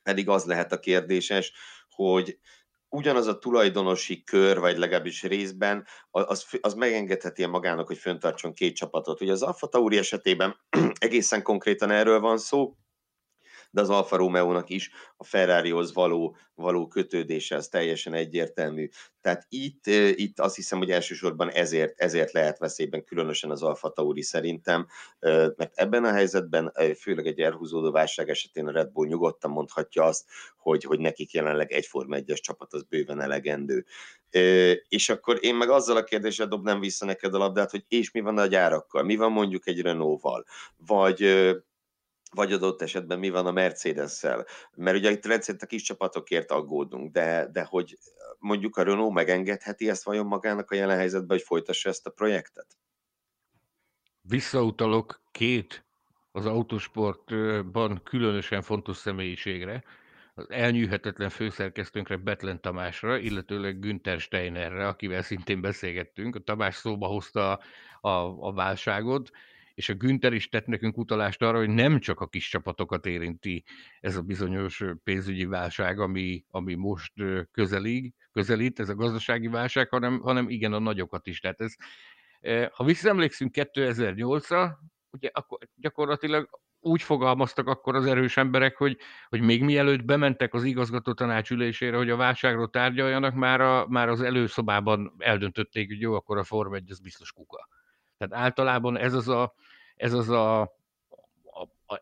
pedig 0.03 0.29
az 0.29 0.45
lehet 0.45 0.73
a 0.73 0.79
kérdéses, 0.79 1.53
hogy 1.91 2.39
ugyanaz 2.89 3.27
a 3.27 3.39
tulajdonosi 3.39 4.23
kör, 4.23 4.59
vagy 4.59 4.79
legalábbis 4.79 5.23
részben, 5.23 5.87
az, 6.11 6.47
az 6.61 6.75
megengedheti 6.75 7.47
magának, 7.47 7.87
hogy 7.87 7.99
föntartson 7.99 8.53
két 8.53 8.77
csapatot. 8.77 9.21
Ugye 9.21 9.33
az 9.33 9.43
Alfa 9.43 9.67
Tauri 9.67 9.97
esetében 9.97 10.57
egészen 10.99 11.43
konkrétan 11.43 11.91
erről 11.91 12.21
van 12.21 12.39
szó, 12.39 12.77
de 13.77 13.83
az 13.83 13.91
Alfa 13.91 14.17
Romeo-nak 14.17 14.71
is 14.71 14.91
a 15.17 15.25
Ferrarihoz 15.25 15.95
való, 15.95 16.37
való 16.55 16.89
kötődése 16.89 17.57
az 17.57 17.69
teljesen 17.69 18.15
egyértelmű. 18.15 18.89
Tehát 19.21 19.47
itt, 19.49 19.87
itt 20.15 20.41
azt 20.41 20.57
hiszem, 20.57 20.79
hogy 20.79 20.91
elsősorban 20.91 21.51
ezért, 21.51 22.01
ezért 22.01 22.33
lehet 22.33 22.59
veszélyben, 22.59 23.05
különösen 23.05 23.51
az 23.51 23.63
Alfa 23.63 23.89
Tauri 23.89 24.23
szerintem, 24.23 24.87
mert 25.57 25.73
ebben 25.75 26.05
a 26.05 26.13
helyzetben, 26.13 26.73
főleg 27.01 27.27
egy 27.27 27.41
elhúzódó 27.41 27.91
válság 27.91 28.29
esetén 28.29 28.67
a 28.67 28.73
Red 28.73 28.91
Bull 28.91 29.07
nyugodtan 29.07 29.51
mondhatja 29.51 30.05
azt, 30.05 30.25
hogy, 30.57 30.85
hogy 30.85 30.99
nekik 30.99 31.33
jelenleg 31.33 31.73
egy 31.73 31.87
Forma 31.87 32.17
1-es 32.19 32.41
csapat 32.41 32.73
az 32.73 32.83
bőven 32.83 33.21
elegendő. 33.21 33.85
És 34.89 35.09
akkor 35.09 35.39
én 35.41 35.55
meg 35.55 35.71
azzal 35.71 35.97
a 35.97 36.05
kérdéssel 36.05 36.47
dobnám 36.47 36.81
vissza 36.81 37.05
neked 37.05 37.35
a 37.35 37.39
labdát, 37.39 37.71
hogy 37.71 37.85
és 37.89 38.11
mi 38.11 38.21
van 38.21 38.39
a 38.39 38.47
gyárakkal, 38.47 39.03
mi 39.03 39.17
van 39.17 39.33
mondjuk 39.33 39.67
egy 39.67 39.81
Renault-val, 39.81 40.45
vagy 40.77 41.47
vagy 42.37 42.53
adott 42.53 42.83
esetben 42.83 43.19
mi 43.19 43.31
van 43.31 43.47
a 43.47 43.53
Mercedes-szel. 43.53 44.47
Mert 44.75 44.97
ugye 44.97 45.11
itt 45.11 45.27
rendszerint 45.27 45.63
a 45.63 45.67
kis 45.67 45.83
csapatokért 45.83 46.51
aggódunk, 46.51 47.13
de, 47.13 47.49
de 47.53 47.65
hogy 47.65 47.99
mondjuk 48.39 48.77
a 48.77 48.83
Renault 48.83 49.15
megengedheti 49.15 49.89
ezt 49.89 50.05
vajon 50.05 50.27
magának 50.27 50.71
a 50.71 50.75
jelen 50.75 50.97
helyzetben, 50.97 51.37
hogy 51.37 51.47
folytassa 51.47 51.89
ezt 51.89 52.07
a 52.07 52.11
projektet? 52.11 52.67
Visszautalok 54.21 55.23
két 55.31 55.85
az 56.33 56.47
autosportban 56.47 58.01
különösen 58.05 58.63
fontos 58.63 58.97
személyiségre, 58.97 59.85
az 60.35 60.51
elnyűhetetlen 60.51 61.31
főszerkesztőnkre 61.31 62.17
Betlen 62.17 62.61
Tamásra, 62.61 63.19
illetőleg 63.19 63.79
Günther 63.79 64.21
Steinerre, 64.21 64.89
akivel 64.89 65.23
szintén 65.23 65.61
beszélgettünk. 65.61 66.35
A 66.35 66.39
Tamás 66.39 66.75
szóba 66.75 67.07
hozta 67.07 67.61
a, 68.01 68.09
a 68.41 68.53
válságot, 68.53 69.31
és 69.77 69.89
a 69.89 69.95
Günther 69.95 70.33
is 70.33 70.49
tett 70.49 70.67
nekünk 70.67 70.97
utalást 70.97 71.43
arra, 71.43 71.59
hogy 71.59 71.69
nem 71.69 72.01
csak 72.01 72.21
a 72.21 72.27
kis 72.27 72.49
csapatokat 72.49 73.07
érinti 73.07 73.65
ez 74.01 74.17
a 74.17 74.23
bizonyos 74.23 74.85
pénzügyi 75.05 75.45
válság, 75.45 76.01
ami, 76.01 76.45
ami 76.51 76.75
most 76.75 77.13
közelít, 77.53 78.29
közelít, 78.33 78.81
ez 78.81 78.89
a 78.89 78.95
gazdasági 78.95 79.49
válság, 79.49 79.89
hanem, 79.89 80.21
hanem 80.21 80.49
igen 80.49 80.73
a 80.73 80.79
nagyokat 80.79 81.27
is. 81.27 81.41
Tehát 81.41 81.61
ez, 81.61 81.75
ha 82.73 82.85
visszaemlékszünk 82.85 83.55
2008-ra, 83.55 84.71
ugye 85.11 85.31
akkor 85.33 85.59
gyakorlatilag 85.75 86.61
úgy 86.81 87.03
fogalmaztak 87.03 87.69
akkor 87.69 87.95
az 87.95 88.07
erős 88.07 88.37
emberek, 88.37 88.77
hogy, 88.77 88.99
hogy 89.29 89.41
még 89.41 89.63
mielőtt 89.63 90.05
bementek 90.05 90.55
az 90.55 90.65
igazgató 90.65 91.13
tanács 91.13 91.51
ülésére, 91.51 91.97
hogy 91.97 92.11
a 92.11 92.17
válságról 92.17 92.71
tárgyaljanak, 92.71 93.35
már, 93.35 93.61
a, 93.61 93.87
már 93.89 94.09
az 94.09 94.21
előszobában 94.21 95.15
eldöntötték, 95.19 95.89
hogy 95.89 96.01
jó, 96.01 96.15
akkor 96.15 96.39
a 96.39 96.45
Form 96.45 96.75
1 96.75 96.91
az 96.91 97.01
biztos 97.01 97.33
kuka. 97.33 97.69
Tehát 98.19 98.45
általában 98.45 98.97
ez 98.97 99.15
az 99.15 99.29
a, 99.29 99.55
ez 99.97 100.13
az 100.13 100.29
a 100.29 100.75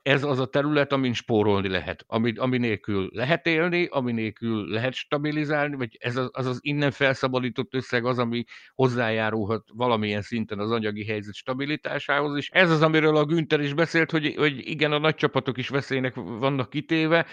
ez 0.03 0.25
az 0.25 0.39
a 0.39 0.47
terület, 0.47 0.93
amin 0.93 1.13
spórolni 1.13 1.69
lehet, 1.69 2.05
ami, 2.07 2.33
ami 2.37 2.59
nélkül 2.59 3.09
lehet 3.13 3.47
élni, 3.47 3.87
ami 3.91 4.13
nélkül 4.13 4.69
lehet 4.69 4.95
stabilizálni, 4.95 5.77
vagy 5.77 5.97
ez 6.01 6.17
az, 6.17 6.29
az 6.33 6.47
az 6.47 6.59
innen 6.61 6.91
felszabadított 6.91 7.75
összeg 7.75 8.05
az, 8.05 8.19
ami 8.19 8.45
hozzájárulhat 8.75 9.65
valamilyen 9.73 10.23
szinten 10.23 10.59
az 10.59 10.71
anyagi 10.71 11.05
helyzet 11.05 11.35
stabilitásához, 11.35 12.37
és 12.37 12.49
ez 12.51 12.71
az, 12.71 12.83
amiről 12.83 13.17
a 13.17 13.25
Günther 13.25 13.61
is 13.61 13.75
beszélt, 13.75 14.11
hogy, 14.11 14.35
hogy 14.37 14.69
igen, 14.69 14.93
a 14.93 14.99
nagy 14.99 15.15
csapatok 15.15 15.59
is 15.59 15.69
veszélynek 15.69 16.15
vannak 16.15 16.71
kitéve, 16.71 17.27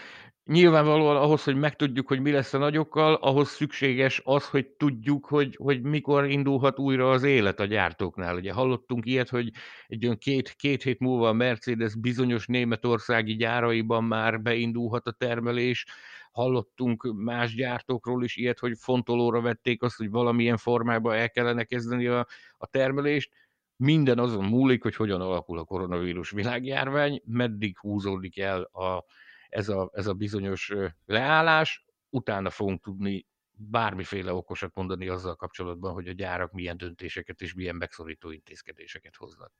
Nyilvánvalóan 0.46 1.16
ahhoz, 1.16 1.44
hogy 1.44 1.56
megtudjuk, 1.56 2.08
hogy 2.08 2.22
mi 2.22 2.32
lesz 2.32 2.54
a 2.54 2.58
nagyokkal, 2.58 3.14
ahhoz 3.14 3.50
szükséges 3.50 4.22
az, 4.24 4.50
hogy 4.50 4.68
tudjuk, 4.68 5.26
hogy, 5.26 5.56
hogy 5.56 5.82
mikor 5.82 6.30
indulhat 6.30 6.80
újra 6.80 7.10
az 7.12 7.24
élet 7.24 7.60
a 7.60 7.66
gyártóknál. 7.66 8.36
Ugye 8.36 8.52
hallottunk 8.54 9.06
ilyet, 9.06 9.30
hogy 9.30 9.52
egy 9.88 10.04
olyan 10.06 10.18
két, 10.18 10.54
két 10.58 10.84
hét 10.84 11.00
múlva 11.00 11.28
a 11.28 11.34
Mercedes 11.34 11.96
bizonyos 11.96 12.41
németországi 12.46 13.36
gyáraiban 13.36 14.04
már 14.04 14.42
beindulhat 14.42 15.08
a 15.08 15.12
termelés, 15.12 15.86
hallottunk 16.32 17.14
más 17.16 17.56
gyártókról 17.56 18.24
is 18.24 18.36
ilyet, 18.36 18.60
hogy 18.60 18.78
fontolóra 18.78 19.42
vették 19.42 19.84
azt, 19.84 19.98
hogy 19.98 20.10
valamilyen 20.10 20.58
formában 20.58 21.16
el 21.16 21.30
kellene 21.30 21.64
kezdeni 21.64 22.08
a, 22.08 22.28
a 22.58 22.68
termelést. 22.68 23.32
Minden 23.76 24.20
azon 24.20 24.46
múlik, 24.46 24.84
hogy 24.84 24.96
hogyan 24.96 25.22
alakul 25.22 25.58
a 25.58 25.64
koronavírus 25.64 26.30
világjárvány, 26.30 27.22
meddig 27.26 27.78
húzódik 27.78 28.40
el 28.40 28.62
a, 28.62 29.06
ez 29.50 29.70
a, 29.70 29.90
ez 29.94 30.08
a 30.08 30.14
bizonyos 30.14 30.74
leállás, 31.06 31.86
utána 32.10 32.50
fogunk 32.50 32.82
tudni 32.82 33.26
bármiféle 33.52 34.34
okosat 34.34 34.76
mondani 34.76 35.08
azzal 35.08 35.36
kapcsolatban, 35.36 35.94
hogy 35.94 36.08
a 36.08 36.12
gyárak 36.12 36.52
milyen 36.52 36.78
döntéseket 36.78 37.42
és 37.42 37.54
milyen 37.54 37.76
megszorító 37.76 38.32
intézkedéseket 38.32 39.16
hoznak. 39.16 39.52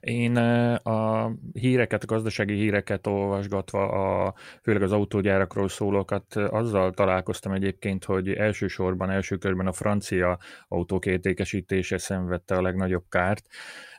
Én 0.00 0.36
a 0.36 1.30
híreket, 1.52 2.02
a 2.02 2.06
gazdasági 2.06 2.54
híreket 2.54 3.06
olvasgatva, 3.06 3.88
a, 3.88 4.34
főleg 4.62 4.82
az 4.82 4.92
autógyárakról 4.92 5.68
szólókat, 5.68 6.36
azzal 6.36 6.92
találkoztam 6.92 7.52
egyébként, 7.52 8.04
hogy 8.04 8.28
elsősorban, 8.28 9.10
első 9.10 9.36
körben 9.36 9.66
a 9.66 9.72
francia 9.72 10.38
autók 10.68 11.06
értékesítése 11.06 11.98
szenvedte 11.98 12.54
a 12.54 12.62
legnagyobb 12.62 13.04
kárt. 13.08 13.46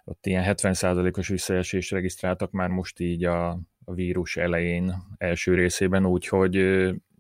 Ott 0.04 0.26
ilyen 0.26 0.44
70%-os 0.48 1.28
visszaesést 1.28 1.92
regisztráltak 1.92 2.52
már 2.52 2.70
most 2.70 3.00
így 3.00 3.26
a, 3.26 3.50
a 3.86 3.94
vírus 3.94 4.38
elején 4.38 4.94
első 5.18 5.54
részében, 5.54 6.06
úgyhogy 6.06 6.56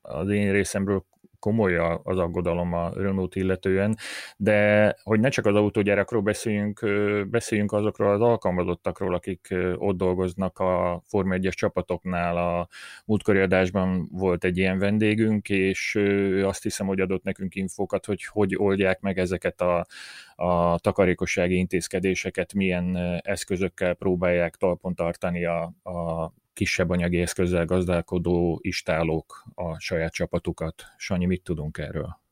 az 0.01 0.29
én 0.29 0.51
részemről 0.51 1.05
komoly 1.45 1.77
az 2.03 2.17
aggodalom 2.17 2.73
a 2.73 2.91
Renault 2.95 3.35
illetően, 3.35 3.97
de 4.37 4.95
hogy 5.03 5.19
ne 5.19 5.29
csak 5.29 5.45
az 5.45 5.55
autógyárakról 5.55 6.21
beszéljünk, 6.21 6.79
beszéljünk 7.29 7.71
azokról 7.71 8.11
az 8.11 8.21
alkalmazottakról, 8.21 9.13
akik 9.13 9.55
ott 9.75 9.97
dolgoznak 9.97 10.59
a 10.59 11.01
Forma 11.07 11.35
1-es 11.37 11.53
csapatoknál. 11.53 12.37
A 12.37 12.67
múltkori 13.05 13.39
adásban 13.39 14.07
volt 14.11 14.43
egy 14.43 14.57
ilyen 14.57 14.79
vendégünk, 14.79 15.49
és 15.49 15.99
azt 16.43 16.63
hiszem, 16.63 16.87
hogy 16.87 16.99
adott 16.99 17.23
nekünk 17.23 17.55
infokat, 17.55 18.05
hogy 18.05 18.23
hogy 18.25 18.55
oldják 18.55 18.99
meg 18.99 19.19
ezeket 19.19 19.61
a, 19.61 19.85
a 20.35 20.79
takarékossági 20.79 21.55
intézkedéseket, 21.55 22.53
milyen 22.53 22.97
eszközökkel 23.23 23.93
próbálják 23.93 24.55
talpon 24.55 24.95
tartani 24.95 25.45
a, 25.45 25.61
a 25.83 26.31
kisebb 26.55 26.89
anyagi 26.89 27.21
eszközzel 27.21 27.65
gazdálkodó 27.65 28.59
istálók 28.61 29.43
a 29.53 29.79
saját 29.79 30.13
csapatukat. 30.13 30.83
Sanyi, 30.97 31.25
mit 31.25 31.43
tudunk 31.43 31.77
erről? 31.77 32.23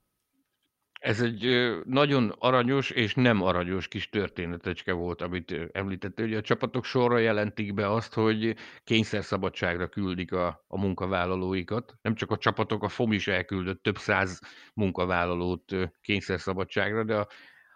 Ez 1.04 1.22
egy 1.22 1.72
nagyon 1.86 2.36
aranyos 2.40 2.90
és 2.90 3.14
nem 3.14 3.42
aranyos 3.42 3.88
kis 3.88 4.10
történetecske 4.10 4.92
volt, 4.92 5.22
amit 5.22 5.70
említette. 5.72 6.24
Ugye 6.24 6.38
a 6.38 6.42
csapatok 6.42 6.86
sorra 6.86 7.18
jelentik 7.18 7.74
be 7.74 7.92
azt, 7.92 8.14
hogy 8.14 8.56
kényszerszabadságra 8.84 9.88
küldik 9.88 10.32
a, 10.32 10.64
a 10.68 10.80
munkavállalóikat. 10.80 11.96
Nem 12.02 12.16
csak 12.16 12.32
a 12.32 12.38
csapatok, 12.38 12.84
a 12.84 12.88
FOM 12.88 13.12
is 13.12 13.28
elküldött 13.28 13.84
több 13.84 13.98
száz 13.98 14.40
munkavállalót 14.74 15.76
kényszerszabadságra, 16.02 17.04
de 17.04 17.16
a, 17.16 17.28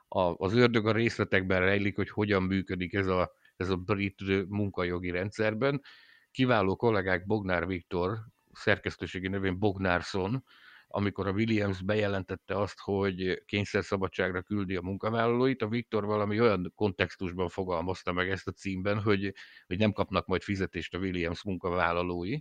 a, 0.07 0.36
az 0.38 0.53
ördög 0.53 0.88
a 0.88 0.91
részletekben 0.91 1.60
rejlik, 1.60 1.95
hogy 1.95 2.10
hogyan 2.10 2.43
működik 2.43 2.93
ez 2.93 3.07
a, 3.07 3.31
ez 3.55 3.69
a 3.69 3.75
brit 3.75 4.47
munkajogi 4.49 5.12
rendszerben 5.12 5.81
kiváló 6.38 6.76
kollégák 6.76 7.26
Bognár 7.26 7.67
Viktor, 7.67 8.17
szerkesztőségi 8.52 9.28
nevén 9.28 9.60
Bognárson, 9.60 10.43
amikor 10.88 11.28
a 11.28 11.32
Williams 11.32 11.82
bejelentette 11.82 12.60
azt, 12.60 12.80
hogy 12.80 13.43
kényszerszabadságra 13.45 14.41
küldi 14.41 14.76
a 14.76 14.82
munkavállalóit, 14.82 15.62
a 15.62 15.67
Viktor 15.67 16.06
valami 16.06 16.39
olyan 16.39 16.73
kontextusban 16.76 17.50
fogalmazta 17.50 18.12
meg 18.12 18.30
ezt 18.30 18.47
a 18.47 18.52
címben, 18.52 19.02
hogy, 19.02 19.34
hogy 19.67 19.78
nem 19.78 19.91
kapnak 19.91 20.26
majd 20.28 20.41
fizetést 20.41 20.93
a 20.93 20.97
Williams 20.97 21.43
munkavállalói. 21.43 22.39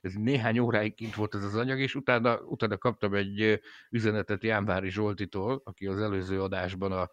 Ez 0.00 0.14
néhány 0.14 0.58
óráig 0.58 0.94
kint 0.94 1.14
volt 1.14 1.34
ez 1.34 1.44
az 1.44 1.54
anyag, 1.54 1.78
és 1.78 1.94
utána, 1.94 2.40
utána 2.40 2.78
kaptam 2.78 3.14
egy 3.14 3.60
üzenetet 3.90 4.42
Jánvári 4.42 4.90
Zsoltitól, 4.90 5.60
aki 5.64 5.86
az 5.86 6.00
előző 6.00 6.42
adásban 6.42 6.92
a 6.92 7.10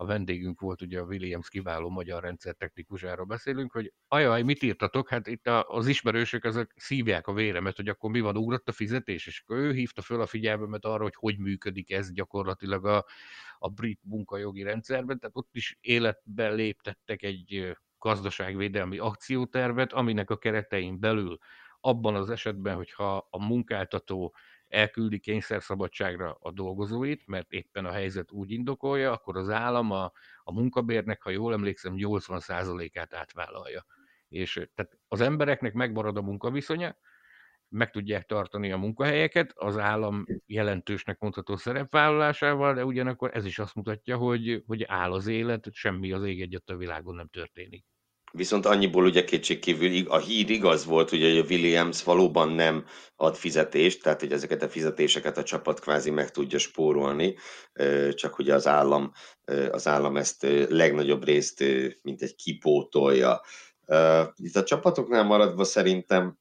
a 0.00 0.04
vendégünk 0.04 0.60
volt 0.60 0.82
ugye 0.82 1.00
a 1.00 1.04
Williams 1.04 1.48
kiváló 1.48 1.88
magyar 1.88 2.22
rendszer 2.22 2.54
technikusáról 2.54 3.24
beszélünk, 3.24 3.72
hogy 3.72 3.92
ajaj, 4.08 4.42
mit 4.42 4.62
írtatok? 4.62 5.08
Hát 5.08 5.26
itt 5.26 5.46
az 5.46 5.86
ismerősök 5.86 6.44
azok 6.44 6.72
szívják 6.76 7.26
a 7.26 7.32
véremet, 7.32 7.76
hogy 7.76 7.88
akkor 7.88 8.10
mi 8.10 8.20
van, 8.20 8.36
ugrott 8.36 8.68
a 8.68 8.72
fizetés, 8.72 9.26
és 9.26 9.40
akkor 9.40 9.56
ő 9.56 9.72
hívta 9.72 10.02
föl 10.02 10.20
a 10.20 10.26
figyelmemet 10.26 10.84
arra, 10.84 11.02
hogy 11.02 11.14
hogy 11.16 11.38
működik 11.38 11.90
ez 11.90 12.12
gyakorlatilag 12.12 12.86
a, 12.86 13.06
a 13.58 13.68
brit 13.68 14.00
munkajogi 14.02 14.62
rendszerben, 14.62 15.18
tehát 15.18 15.36
ott 15.36 15.50
is 15.52 15.78
életbe 15.80 16.50
léptettek 16.50 17.22
egy 17.22 17.76
gazdaságvédelmi 17.98 18.98
akciótervet, 18.98 19.92
aminek 19.92 20.30
a 20.30 20.38
keretein 20.38 21.00
belül 21.00 21.38
abban 21.80 22.14
az 22.14 22.30
esetben, 22.30 22.76
hogyha 22.76 23.26
a 23.30 23.46
munkáltató 23.46 24.34
elküldi 24.70 25.18
kényszerszabadságra 25.18 26.36
a 26.40 26.52
dolgozóit, 26.52 27.26
mert 27.26 27.52
éppen 27.52 27.84
a 27.84 27.92
helyzet 27.92 28.32
úgy 28.32 28.50
indokolja, 28.50 29.12
akkor 29.12 29.36
az 29.36 29.48
állam 29.48 29.90
a, 29.90 30.12
a 30.42 30.52
munkabérnek, 30.52 31.22
ha 31.22 31.30
jól 31.30 31.52
emlékszem, 31.52 31.94
80%-át 31.96 33.14
átvállalja. 33.14 33.86
És 34.28 34.52
tehát 34.74 34.98
az 35.08 35.20
embereknek 35.20 35.72
megmarad 35.72 36.16
a 36.16 36.22
munkaviszonya, 36.22 36.96
meg 37.68 37.90
tudják 37.90 38.26
tartani 38.26 38.72
a 38.72 38.76
munkahelyeket, 38.76 39.52
az 39.54 39.78
állam 39.78 40.24
jelentősnek 40.46 41.18
mondható 41.18 41.56
szerepvállalásával, 41.56 42.74
de 42.74 42.84
ugyanakkor 42.84 43.30
ez 43.34 43.44
is 43.44 43.58
azt 43.58 43.74
mutatja, 43.74 44.16
hogy, 44.16 44.62
hogy 44.66 44.84
áll 44.84 45.12
az 45.12 45.26
élet, 45.26 45.68
semmi 45.72 46.12
az 46.12 46.24
ég 46.24 46.40
egyet 46.40 46.70
a 46.70 46.76
világon 46.76 47.14
nem 47.14 47.28
történik. 47.28 47.84
Viszont 48.32 48.66
annyiból 48.66 49.04
ugye 49.04 49.24
kétségkívül 49.24 50.08
a 50.08 50.18
hír 50.18 50.50
igaz 50.50 50.84
volt, 50.84 51.12
ugye, 51.12 51.28
hogy 51.28 51.38
a 51.38 51.46
Williams 51.48 52.02
valóban 52.02 52.48
nem 52.48 52.84
ad 53.16 53.36
fizetést, 53.36 54.02
tehát 54.02 54.20
hogy 54.20 54.32
ezeket 54.32 54.62
a 54.62 54.68
fizetéseket 54.68 55.38
a 55.38 55.42
csapat 55.42 55.80
kvázi 55.80 56.10
meg 56.10 56.30
tudja 56.30 56.58
spórolni, 56.58 57.36
csak 58.14 58.38
ugye 58.38 58.54
az 58.54 58.66
állam, 58.66 59.12
az 59.70 59.86
állam 59.86 60.16
ezt 60.16 60.46
legnagyobb 60.68 61.24
részt 61.24 61.64
mint 62.02 62.22
egy 62.22 62.34
kipótolja. 62.34 63.40
Itt 64.36 64.56
a 64.56 64.62
csapatoknál 64.62 65.24
maradva 65.24 65.64
szerintem 65.64 66.38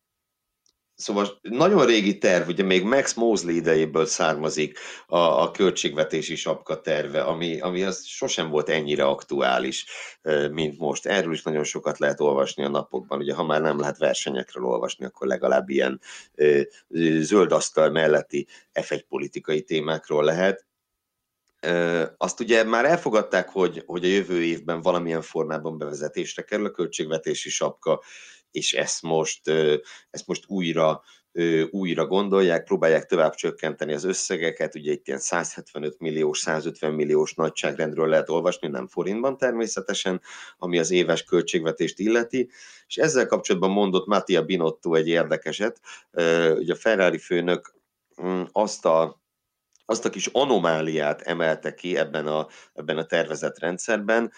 Szóval 0.99 1.39
nagyon 1.41 1.85
régi 1.85 2.17
terv, 2.17 2.47
ugye 2.47 2.63
még 2.63 2.83
Max 2.83 3.13
Mosley 3.13 3.55
idejéből 3.55 4.05
származik 4.05 4.79
a, 5.07 5.17
a 5.17 5.51
költségvetési 5.51 6.35
sapka 6.35 6.81
terve, 6.81 7.21
ami, 7.21 7.59
ami 7.59 7.83
az 7.83 8.05
sosem 8.05 8.49
volt 8.49 8.69
ennyire 8.69 9.05
aktuális, 9.05 9.85
mint 10.51 10.77
most. 10.77 11.05
Erről 11.05 11.33
is 11.33 11.43
nagyon 11.43 11.63
sokat 11.63 11.99
lehet 11.99 12.19
olvasni 12.19 12.63
a 12.63 12.69
napokban, 12.69 13.19
ugye 13.19 13.33
ha 13.33 13.43
már 13.43 13.61
nem 13.61 13.79
lehet 13.79 13.97
versenyekről 13.97 14.65
olvasni, 14.65 15.05
akkor 15.05 15.27
legalább 15.27 15.69
ilyen 15.69 16.01
zöld 17.19 17.51
asztal 17.51 17.89
melletti 17.89 18.47
F1 18.73 19.01
politikai 19.09 19.61
témákról 19.61 20.23
lehet. 20.23 20.65
Azt 22.17 22.39
ugye 22.39 22.63
már 22.63 22.85
elfogadták, 22.85 23.49
hogy, 23.49 23.83
hogy 23.85 24.03
a 24.03 24.07
jövő 24.07 24.43
évben 24.43 24.81
valamilyen 24.81 25.21
formában 25.21 25.77
bevezetésre 25.77 26.41
kerül 26.41 26.65
a 26.65 26.71
költségvetési 26.71 27.49
sapka, 27.49 28.01
és 28.51 28.73
ezt 28.73 29.01
most, 29.01 29.47
ezt 30.09 30.27
most 30.27 30.43
újra, 30.47 31.01
újra 31.69 32.07
gondolják, 32.07 32.63
próbálják 32.63 33.05
tovább 33.05 33.33
csökkenteni 33.33 33.93
az 33.93 34.03
összegeket, 34.03 34.75
ugye 34.75 34.91
itt 34.91 35.07
ilyen 35.07 35.19
175 35.19 35.99
milliós, 35.99 36.39
150 36.39 36.93
milliós 36.93 37.33
nagyságrendről 37.33 38.07
lehet 38.07 38.29
olvasni, 38.29 38.67
nem 38.67 38.87
forintban 38.87 39.37
természetesen, 39.37 40.21
ami 40.57 40.79
az 40.79 40.91
éves 40.91 41.23
költségvetést 41.23 41.99
illeti, 41.99 42.49
és 42.87 42.97
ezzel 42.97 43.25
kapcsolatban 43.25 43.71
mondott 43.71 44.07
Mattia 44.07 44.43
Binotto 44.43 44.93
egy 44.93 45.07
érdekeset, 45.07 45.79
ugye 46.57 46.73
a 46.73 46.75
Ferrari 46.75 47.17
főnök 47.17 47.73
mm, 48.21 48.41
azt 48.51 48.85
a 48.85 49.17
azt 49.85 50.05
a 50.05 50.09
kis 50.09 50.25
anomáliát 50.25 51.21
emelte 51.21 51.73
ki 51.73 51.97
ebben 51.97 52.27
a, 52.27 52.47
ebben 52.73 52.97
a 52.97 53.05
tervezett 53.05 53.59
rendszerben, 53.59 54.31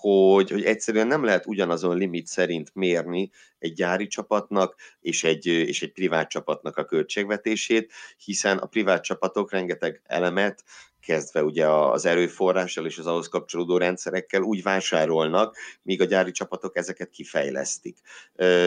hogy, 0.00 0.50
hogy 0.50 0.64
egyszerűen 0.64 1.06
nem 1.06 1.24
lehet 1.24 1.46
ugyanazon 1.46 1.96
limit 1.96 2.26
szerint 2.26 2.74
mérni 2.74 3.30
egy 3.58 3.72
gyári 3.72 4.06
csapatnak 4.06 4.74
és 5.00 5.24
egy, 5.24 5.46
és 5.46 5.82
egy 5.82 5.92
privát 5.92 6.28
csapatnak 6.28 6.76
a 6.76 6.84
költségvetését, 6.84 7.92
hiszen 8.24 8.58
a 8.58 8.66
privát 8.66 9.02
csapatok 9.02 9.50
rengeteg 9.50 10.00
elemet, 10.04 10.64
kezdve 11.00 11.42
ugye 11.42 11.68
az 11.68 12.06
erőforrással 12.06 12.86
és 12.86 12.98
az 12.98 13.06
ahhoz 13.06 13.28
kapcsolódó 13.28 13.76
rendszerekkel 13.76 14.42
úgy 14.42 14.62
vásárolnak, 14.62 15.56
míg 15.82 16.00
a 16.00 16.04
gyári 16.04 16.30
csapatok 16.30 16.76
ezeket 16.76 17.10
kifejlesztik. 17.10 17.98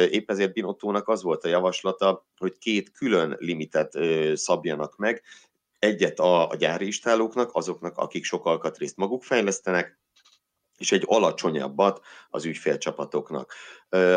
Épp 0.10 0.30
ezért 0.30 0.54
Binottónak 0.54 1.08
az 1.08 1.24
volt 1.24 1.44
a 1.44 1.48
javaslata, 1.48 2.28
hogy 2.38 2.58
két 2.58 2.92
külön 2.92 3.36
limitet 3.40 3.98
szabjanak 4.34 4.98
meg, 4.98 5.24
egyet 5.80 6.20
a, 6.20 6.50
a 6.50 6.56
gyári 6.56 6.88
istálóknak, 6.88 7.50
azoknak, 7.54 7.98
akik 7.98 8.24
sok 8.24 8.46
alkatrészt 8.46 8.98
maguk 8.98 9.24
fejlesztenek, 9.24 10.01
és 10.82 10.92
egy 10.92 11.04
alacsonyabbat 11.06 12.06
az 12.30 12.46
ügyfélcsapatoknak. 12.46 13.54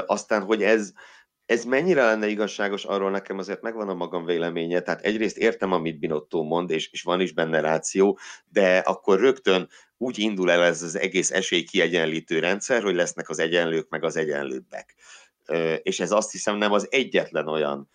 Aztán, 0.06 0.42
hogy 0.42 0.62
ez, 0.62 0.92
ez 1.46 1.64
mennyire 1.64 2.04
lenne 2.04 2.26
igazságos, 2.26 2.84
arról 2.84 3.10
nekem 3.10 3.38
azért 3.38 3.62
megvan 3.62 3.88
a 3.88 3.94
magam 3.94 4.24
véleménye. 4.24 4.80
Tehát 4.80 5.00
egyrészt 5.00 5.38
értem, 5.38 5.72
amit 5.72 5.98
Binotto 5.98 6.42
mond, 6.42 6.70
és, 6.70 6.92
és 6.92 7.02
van 7.02 7.20
is 7.20 7.32
benne 7.32 7.60
ráció, 7.60 8.18
de 8.44 8.78
akkor 8.78 9.20
rögtön 9.20 9.68
úgy 9.96 10.18
indul 10.18 10.50
el 10.50 10.62
ez 10.62 10.82
az 10.82 10.98
egész 10.98 11.30
esélykiegyenlítő 11.30 12.38
rendszer, 12.38 12.82
hogy 12.82 12.94
lesznek 12.94 13.28
az 13.28 13.38
egyenlők, 13.38 13.88
meg 13.88 14.04
az 14.04 14.16
egyenlőbbek. 14.16 14.94
És 15.82 16.00
ez 16.00 16.10
azt 16.10 16.32
hiszem 16.32 16.56
nem 16.56 16.72
az 16.72 16.86
egyetlen 16.90 17.48
olyan, 17.48 17.90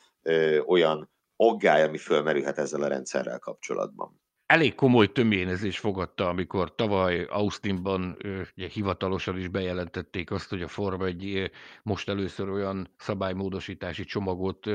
olyan 0.66 1.12
aggály, 1.36 1.84
ami 1.84 1.98
fölmerülhet 1.98 2.58
ezzel 2.58 2.82
a 2.82 2.88
rendszerrel 2.88 3.40
kapcsolatban 3.40 4.20
elég 4.50 4.76
komoly 4.76 5.12
töménezés 5.12 5.80
fogadta, 5.80 6.28
amikor 6.28 6.76
tavaly 6.76 7.24
Austinban 7.24 8.18
ugye, 8.56 8.68
hivatalosan 8.68 9.38
is 9.38 9.48
bejelentették 9.48 10.32
azt, 10.32 10.50
hogy 10.50 10.62
a 10.62 10.68
Forma 10.68 11.06
egy 11.06 11.52
most 11.84 12.10
először 12.10 12.50
olyan 12.50 12.94
szabálymódosítási 12.98 14.04
csomagot 14.04 14.70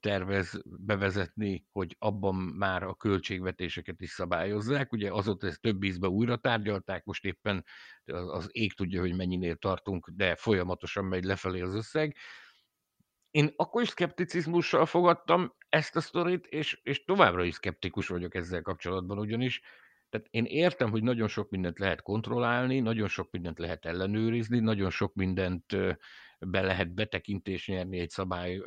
tervez 0.00 0.60
bevezetni, 0.64 1.66
hogy 1.72 1.96
abban 1.98 2.34
már 2.34 2.82
a 2.82 2.94
költségvetéseket 2.94 4.00
is 4.00 4.10
szabályozzák. 4.10 4.92
Ugye 4.92 5.12
azóta 5.12 5.46
ezt 5.46 5.60
több 5.60 5.82
ízbe 5.82 6.08
újra 6.08 6.36
tárgyalták, 6.36 7.04
most 7.04 7.24
éppen 7.24 7.64
az 8.06 8.48
ég 8.52 8.74
tudja, 8.74 9.00
hogy 9.00 9.16
mennyinél 9.16 9.56
tartunk, 9.56 10.10
de 10.16 10.34
folyamatosan 10.36 11.04
megy 11.04 11.24
lefelé 11.24 11.60
az 11.60 11.74
összeg 11.74 12.16
én 13.30 13.52
akkor 13.56 13.82
is 13.82 13.88
szkepticizmussal 13.88 14.86
fogadtam 14.86 15.54
ezt 15.68 15.96
a 15.96 16.00
sztorit, 16.00 16.46
és, 16.46 16.80
és 16.82 17.04
továbbra 17.04 17.44
is 17.44 17.54
szkeptikus 17.54 18.08
vagyok 18.08 18.34
ezzel 18.34 18.62
kapcsolatban, 18.62 19.18
ugyanis 19.18 19.60
tehát 20.10 20.26
én 20.30 20.44
értem, 20.44 20.90
hogy 20.90 21.02
nagyon 21.02 21.28
sok 21.28 21.50
mindent 21.50 21.78
lehet 21.78 22.02
kontrollálni, 22.02 22.80
nagyon 22.80 23.08
sok 23.08 23.30
mindent 23.30 23.58
lehet 23.58 23.84
ellenőrizni, 23.84 24.58
nagyon 24.58 24.90
sok 24.90 25.14
mindent 25.14 25.76
be 26.38 26.60
lehet 26.60 26.94
betekintés 26.94 27.66
nyerni 27.66 27.98
egy 27.98 28.10
szabály, 28.10 28.60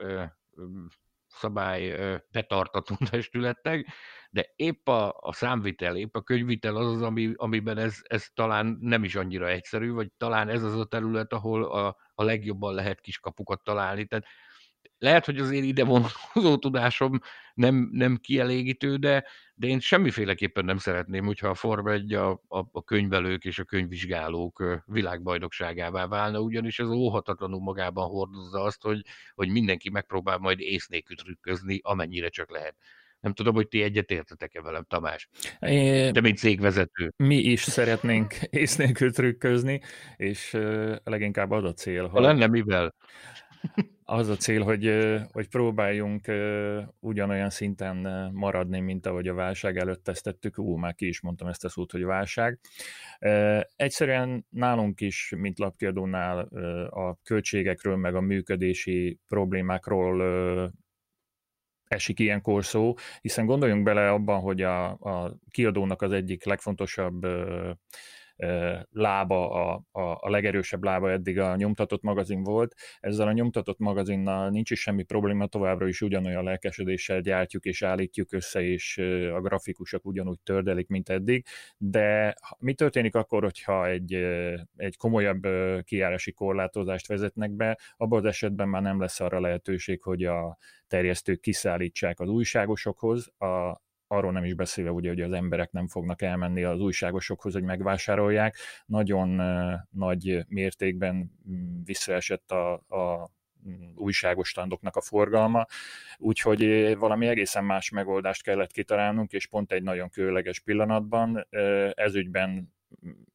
szabály 1.27 1.95
betartató 2.31 2.95
testületnek, 3.11 3.87
de 4.29 4.53
épp 4.55 4.87
a, 4.87 5.17
a 5.19 5.33
számvitel, 5.33 5.97
épp 5.97 6.15
a 6.15 6.21
könyvitel 6.21 6.75
az 6.75 6.87
az, 6.95 7.01
ami, 7.01 7.31
amiben 7.35 7.77
ez, 7.77 7.99
ez 8.03 8.27
talán 8.33 8.77
nem 8.81 9.03
is 9.03 9.15
annyira 9.15 9.49
egyszerű, 9.49 9.91
vagy 9.91 10.11
talán 10.17 10.49
ez 10.49 10.63
az 10.63 10.79
a 10.79 10.85
terület, 10.85 11.33
ahol 11.33 11.63
a, 11.63 11.97
a 12.13 12.23
legjobban 12.23 12.73
lehet 12.73 13.01
kiskapukat 13.01 13.63
találni. 13.63 14.05
Tehát 14.05 14.25
lehet, 15.01 15.25
hogy 15.25 15.37
az 15.37 15.51
én 15.51 15.63
ide 15.63 15.83
vonatkozó 15.83 16.57
tudásom 16.57 17.19
nem, 17.53 17.89
nem 17.91 18.17
kielégítő, 18.17 18.95
de, 18.95 19.25
de 19.53 19.67
én 19.67 19.79
semmiféleképpen 19.79 20.65
nem 20.65 20.77
szeretném, 20.77 21.25
hogyha 21.25 21.47
a 21.47 21.53
Forma 21.55 21.91
1 21.91 22.13
a, 22.13 22.29
a, 22.31 22.67
a 22.71 22.83
könyvelők 22.83 23.45
és 23.45 23.59
a 23.59 23.63
könyvvizsgálók 23.63 24.83
világbajnokságává 24.85 26.07
válna, 26.07 26.39
ugyanis 26.39 26.79
ez 26.79 26.87
óhatatlanul 26.87 27.61
magában 27.61 28.07
hordozza 28.07 28.61
azt, 28.61 28.81
hogy, 28.81 29.01
hogy 29.35 29.49
mindenki 29.49 29.89
megpróbál 29.89 30.37
majd 30.37 30.59
ész 30.59 30.87
nélkül 30.87 31.15
trükközni, 31.15 31.79
amennyire 31.83 32.29
csak 32.29 32.51
lehet. 32.51 32.75
Nem 33.19 33.33
tudom, 33.33 33.53
hogy 33.53 33.67
ti 33.67 33.81
egyet 33.81 34.11
értetek-e 34.11 34.61
velem, 34.61 34.83
Tamás. 34.87 35.29
É, 35.59 36.11
De 36.11 36.21
mint 36.21 36.37
cégvezető. 36.37 37.13
Mi 37.17 37.37
is 37.37 37.61
szeretnénk 37.61 38.33
ész 38.49 38.75
nélkül 38.75 39.11
trükközni, 39.11 39.81
és 40.15 40.57
leginkább 41.03 41.51
az 41.51 41.63
a 41.63 41.73
cél, 41.73 42.01
hogy... 42.01 42.11
Ha 42.11 42.19
lenne 42.19 42.47
mivel? 42.47 42.95
Az 44.11 44.29
a 44.29 44.35
cél, 44.35 44.63
hogy, 44.63 44.91
hogy 45.31 45.47
próbáljunk 45.47 46.31
ugyanolyan 46.99 47.49
szinten 47.49 47.97
maradni, 48.33 48.79
mint 48.79 49.05
ahogy 49.05 49.27
a 49.27 49.33
válság 49.33 49.77
előtt 49.77 50.03
tesztettük. 50.03 50.57
Ú, 50.57 50.75
már 50.75 50.95
ki 50.95 51.07
is 51.07 51.21
mondtam 51.21 51.47
ezt 51.47 51.63
a 51.65 51.69
szót, 51.69 51.91
hogy 51.91 52.03
válság. 52.03 52.59
Egyszerűen 53.75 54.45
nálunk 54.49 55.01
is, 55.01 55.33
mint 55.37 55.59
lapkiadónál 55.59 56.39
a 56.89 57.15
költségekről, 57.23 57.95
meg 57.95 58.15
a 58.15 58.21
működési 58.21 59.19
problémákról 59.27 60.21
esik 61.87 62.19
ilyenkor 62.19 62.65
szó, 62.65 62.93
hiszen 63.21 63.45
gondoljunk 63.45 63.83
bele 63.83 64.09
abban, 64.09 64.39
hogy 64.39 64.61
a, 64.61 64.89
a 64.89 65.37
kiadónak 65.49 66.01
az 66.01 66.11
egyik 66.11 66.45
legfontosabb 66.45 67.25
lába, 68.89 69.51
a, 69.51 69.83
a, 69.91 70.17
a 70.21 70.29
legerősebb 70.29 70.83
lába 70.83 71.11
eddig 71.11 71.39
a 71.39 71.55
nyomtatott 71.55 72.01
magazin 72.01 72.43
volt. 72.43 72.75
Ezzel 72.99 73.27
a 73.27 73.31
nyomtatott 73.31 73.79
magazinnal 73.79 74.49
nincs 74.49 74.71
is 74.71 74.79
semmi 74.79 75.03
probléma, 75.03 75.47
továbbra 75.47 75.87
is 75.87 76.01
ugyanolyan 76.01 76.43
lelkesedéssel 76.43 77.21
gyártjuk 77.21 77.65
és 77.65 77.81
állítjuk 77.81 78.33
össze, 78.33 78.61
és 78.61 78.97
a 79.33 79.41
grafikusok 79.41 80.05
ugyanúgy 80.05 80.39
tördelik, 80.43 80.87
mint 80.87 81.09
eddig, 81.09 81.45
de 81.77 82.35
mi 82.57 82.73
történik 82.73 83.15
akkor, 83.15 83.43
hogyha 83.43 83.87
egy, 83.87 84.13
egy 84.75 84.97
komolyabb 84.97 85.47
kiárási 85.83 86.31
korlátozást 86.31 87.07
vezetnek 87.07 87.51
be, 87.51 87.79
abban 87.97 88.19
az 88.19 88.25
esetben 88.25 88.69
már 88.69 88.81
nem 88.81 88.99
lesz 88.99 89.19
arra 89.19 89.39
lehetőség, 89.39 90.01
hogy 90.01 90.23
a 90.23 90.57
terjesztők 90.87 91.39
kiszállítsák 91.39 92.19
az 92.19 92.29
újságosokhoz, 92.29 93.31
a, 93.37 93.81
arról 94.11 94.31
nem 94.31 94.43
is 94.43 94.53
beszélve, 94.53 94.91
ugye, 94.91 95.09
hogy 95.09 95.21
az 95.21 95.31
emberek 95.31 95.71
nem 95.71 95.87
fognak 95.87 96.21
elmenni 96.21 96.63
az 96.63 96.79
újságosokhoz, 96.79 97.53
hogy 97.53 97.63
megvásárolják. 97.63 98.57
Nagyon 98.85 99.29
nagy 99.89 100.45
mértékben 100.47 101.31
visszaesett 101.83 102.51
a, 102.51 102.73
a 102.73 103.31
újságos 103.95 104.47
standoknak 104.47 104.95
a 104.95 105.01
forgalma, 105.01 105.65
úgyhogy 106.17 106.95
valami 106.97 107.27
egészen 107.27 107.63
más 107.63 107.89
megoldást 107.89 108.43
kellett 108.43 108.71
kitalálnunk, 108.71 109.31
és 109.31 109.47
pont 109.47 109.71
egy 109.71 109.83
nagyon 109.83 110.09
különleges 110.09 110.59
pillanatban 110.59 111.47
ezügyben 111.93 112.73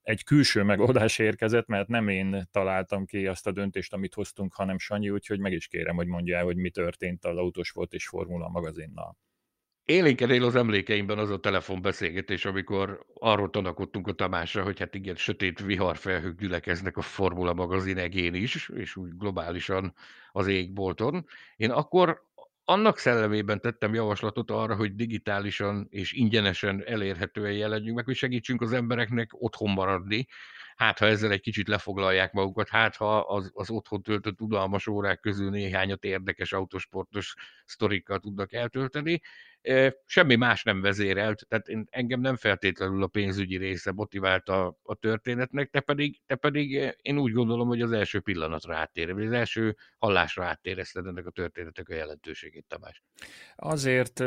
egy 0.02 0.24
külső 0.24 0.62
megoldás 0.62 1.18
érkezett, 1.18 1.66
mert 1.66 1.88
nem 1.88 2.08
én 2.08 2.48
találtam 2.50 3.04
ki 3.06 3.26
azt 3.26 3.46
a 3.46 3.52
döntést, 3.52 3.92
amit 3.92 4.14
hoztunk, 4.14 4.54
hanem 4.54 4.78
Sanyi, 4.78 5.10
úgyhogy 5.10 5.40
meg 5.40 5.52
is 5.52 5.66
kérem, 5.66 5.96
hogy 5.96 6.06
mondja 6.06 6.36
el, 6.36 6.44
hogy 6.44 6.56
mi 6.56 6.70
történt 6.70 7.24
az 7.24 7.36
Autósport 7.36 7.92
és 7.92 8.06
Formula 8.06 8.48
magazinnal. 8.48 9.16
Élénken 9.86 10.30
él 10.30 10.44
az 10.44 10.54
emlékeimben 10.54 11.18
az 11.18 11.30
a 11.30 11.40
telefonbeszélgetés, 11.40 12.44
amikor 12.44 13.06
arról 13.14 13.50
tanakodtunk 13.50 14.06
a 14.06 14.12
Tamásra, 14.12 14.62
hogy 14.62 14.78
hát 14.78 14.94
igen, 14.94 15.14
sötét 15.14 15.60
viharfelhők 15.60 16.38
gyülekeznek 16.38 16.96
a 16.96 17.02
Formula 17.02 17.54
magazin 17.54 17.98
egén 17.98 18.34
is, 18.34 18.68
és 18.68 18.96
úgy 18.96 19.16
globálisan 19.16 19.94
az 20.32 20.46
égbolton. 20.46 21.26
Én 21.56 21.70
akkor 21.70 22.24
annak 22.64 22.98
szellemében 22.98 23.60
tettem 23.60 23.94
javaslatot 23.94 24.50
arra, 24.50 24.74
hogy 24.74 24.94
digitálisan 24.94 25.86
és 25.90 26.12
ingyenesen 26.12 26.82
elérhetően 26.86 27.52
jelenjünk 27.52 27.96
meg, 27.96 28.04
hogy 28.04 28.16
segítsünk 28.16 28.60
az 28.62 28.72
embereknek 28.72 29.30
otthon 29.32 29.70
maradni, 29.70 30.26
hát 30.76 30.98
ha 30.98 31.06
ezzel 31.06 31.30
egy 31.30 31.40
kicsit 31.40 31.68
lefoglalják 31.68 32.32
magukat, 32.32 32.68
hát 32.68 32.96
ha 32.96 33.18
az, 33.18 33.50
az 33.54 33.70
otthon 33.70 34.02
töltött 34.02 34.40
udalmas 34.40 34.86
órák 34.86 35.20
közül 35.20 35.50
néhányat 35.50 36.04
érdekes 36.04 36.52
autosportos 36.52 37.34
sztorikkal 37.64 38.18
tudnak 38.18 38.52
eltölteni. 38.52 39.20
Semmi 40.04 40.36
más 40.36 40.62
nem 40.62 40.80
vezérelt, 40.80 41.46
tehát 41.48 41.68
én, 41.68 41.86
engem 41.90 42.20
nem 42.20 42.36
feltétlenül 42.36 43.02
a 43.02 43.06
pénzügyi 43.06 43.56
része 43.56 43.92
motiválta 43.92 44.78
a, 44.82 44.94
történetnek, 44.94 45.70
te 45.70 45.80
pedig, 45.80 46.20
te 46.26 46.34
pedig 46.34 46.94
én 47.02 47.18
úgy 47.18 47.32
gondolom, 47.32 47.68
hogy 47.68 47.80
az 47.80 47.92
első 47.92 48.20
pillanatra 48.20 48.76
áttér, 48.76 49.14
vagy 49.14 49.26
az 49.26 49.32
első 49.32 49.76
hallásra 49.98 50.44
áttérezted 50.44 51.06
ennek 51.06 51.26
a 51.26 51.30
történetek 51.30 51.88
a 51.88 51.94
jelentőségét, 51.94 52.64
Tamás. 52.68 53.02
Azért 53.56 54.24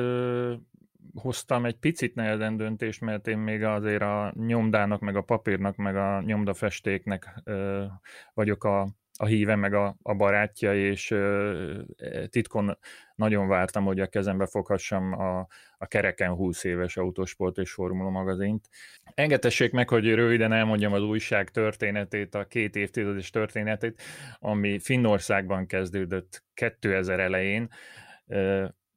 hoztam 1.13 1.65
egy 1.65 1.77
picit 1.77 2.15
nehezen 2.15 2.57
döntést, 2.57 3.01
mert 3.01 3.27
én 3.27 3.37
még 3.37 3.63
azért 3.63 4.01
a 4.01 4.33
nyomdának, 4.35 4.99
meg 4.99 5.15
a 5.15 5.21
papírnak, 5.21 5.75
meg 5.75 5.95
a 5.95 6.21
nyomdafestéknek 6.21 7.41
ö, 7.43 7.85
vagyok 8.33 8.63
a, 8.63 8.87
a 9.21 9.25
híve, 9.25 9.55
meg 9.55 9.73
a, 9.73 9.97
a 10.01 10.13
barátja, 10.13 10.75
és 10.75 11.11
ö, 11.11 11.81
titkon 12.29 12.77
nagyon 13.15 13.47
vártam, 13.47 13.85
hogy 13.85 13.99
a 13.99 14.07
kezembe 14.07 14.45
foghassam 14.45 15.13
a, 15.13 15.47
a 15.77 15.85
kereken 15.87 16.33
20 16.33 16.63
éves 16.63 16.97
autósport 16.97 17.57
és 17.57 17.71
formula 17.71 18.09
magazint. 18.09 18.69
Engedessék 19.13 19.71
meg, 19.71 19.89
hogy 19.89 20.13
röviden 20.13 20.51
elmondjam 20.51 20.93
az 20.93 21.03
újság 21.03 21.49
történetét, 21.49 22.35
a 22.35 22.45
két 22.45 22.75
évtizedes 22.75 23.29
történetét, 23.29 24.01
ami 24.39 24.79
Finnországban 24.79 25.65
kezdődött 25.65 26.43
2000 26.53 27.19
elején 27.19 27.69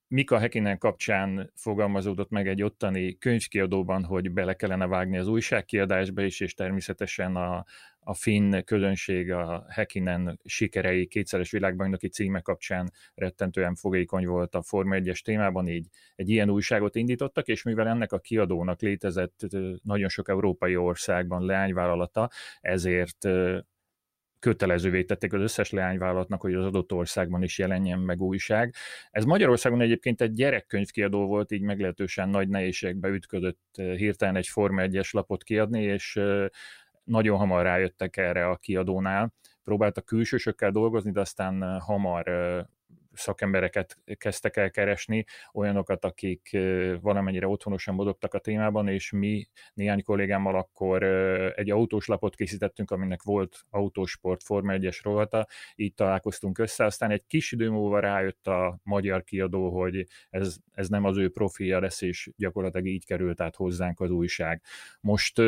Mika 0.09 0.39
Hekinen 0.39 0.79
kapcsán 0.79 1.53
fogalmazódott 1.55 2.31
meg 2.31 2.49
egy 2.49 2.63
ottani 2.63 3.19
könyvkiadóban, 3.19 4.05
hogy 4.05 4.31
bele 4.31 4.55
kellene 4.55 4.87
vágni 4.87 5.19
az 5.19 5.29
újságkiadásba 5.29 6.23
is, 6.23 6.41
és 6.41 6.55
természetesen 6.55 7.37
a, 7.37 7.65
a 8.05 8.15
finn 8.15 8.61
közönség 8.65 9.33
a 9.33 9.65
Hekinen 9.69 10.41
sikerei 10.45 11.07
kétszeres 11.07 11.51
világbajnoki 11.51 12.09
címe 12.09 12.41
kapcsán 12.41 12.91
rettentően 13.15 13.75
fogékony 13.75 14.27
volt 14.27 14.55
a 14.55 14.63
Forma 14.63 14.97
1-es 14.99 15.21
témában, 15.21 15.69
így 15.69 15.87
egy 16.15 16.29
ilyen 16.29 16.51
újságot 16.51 16.97
indítottak, 16.97 17.47
és 17.49 17.63
mivel 17.63 17.89
ennek 17.89 18.13
a 18.13 18.19
kiadónak 18.19 18.81
létezett 18.81 19.41
nagyon 19.83 20.09
sok 20.09 20.29
európai 20.29 20.77
országban 20.77 21.45
leányvállalata, 21.45 22.31
ezért 22.61 23.29
kötelezővé 24.39 25.05
tették 25.05 25.33
az 25.33 25.41
összes 25.41 25.71
leányvállalatnak, 25.71 26.41
hogy 26.41 26.55
az 26.55 26.65
adott 26.65 26.93
országban 26.93 27.43
is 27.43 27.59
jelenjen 27.59 27.99
meg 27.99 28.21
újság. 28.21 28.75
Ez 29.11 29.25
Magyarországon 29.25 29.81
egyébként 29.81 30.21
egy 30.21 30.33
gyerekkönyvkiadó 30.33 31.27
volt, 31.27 31.53
így 31.53 31.63
meglehetősen 31.63 32.29
nagy 32.29 32.49
nehézségbe 32.49 33.09
ütközött 33.09 33.61
hirtelen 33.75 34.37
egy 34.37 34.47
Forma 34.47 34.83
1-es 34.85 35.13
lapot 35.13 35.43
kiadni, 35.43 35.83
és 35.83 36.21
nagyon 37.05 37.39
hamar 37.39 37.63
rájöttek 37.63 38.17
erre 38.17 38.49
a 38.49 38.57
kiadónál. 38.57 39.33
Próbáltak 39.65 40.05
külsősökkel 40.05 40.71
dolgozni, 40.71 41.11
de 41.11 41.21
aztán 41.21 41.63
eh, 41.63 41.81
hamar 41.81 42.29
szakembereket 43.15 43.99
kezdtek 44.19 44.57
el 44.57 44.71
keresni, 44.71 45.25
olyanokat, 45.53 46.05
akik 46.05 46.59
valamennyire 47.01 47.47
otthonosan 47.47 47.95
mozogtak 47.95 48.35
a 48.35 48.39
témában, 48.39 48.89
és 48.89 49.11
mi 49.11 49.47
néhány 49.75 50.03
kollégámmal 50.03 50.57
akkor 50.57 51.03
egy 51.57 51.71
autós 51.71 52.07
lapot 52.07 52.35
készítettünk, 52.35 52.91
aminek 52.91 53.23
volt 53.23 53.61
autósport 53.71 54.43
Forma 54.43 54.73
1-es 54.77 54.99
rovata, 55.03 55.47
így 55.75 55.95
találkoztunk 55.95 56.59
össze, 56.59 56.85
aztán 56.85 57.11
egy 57.11 57.27
kis 57.27 57.53
idő 57.53 57.71
múlva 57.71 58.01
rájött 58.01 58.47
a 58.47 58.79
magyar 58.83 59.25
kiadó, 59.25 59.81
hogy 59.81 60.07
ez, 60.31 60.57
ez 60.73 60.89
nem 60.89 61.05
az 61.05 61.17
ő 61.17 61.31
profilja 61.31 61.81
lesz, 61.81 62.01
és 62.01 62.31
gyakorlatilag 62.37 62.87
így 62.87 63.05
került 63.05 63.41
át 63.41 63.57
hozzánk 63.57 64.01
az 64.01 64.11
újság. 64.11 64.63
Most 65.01 65.39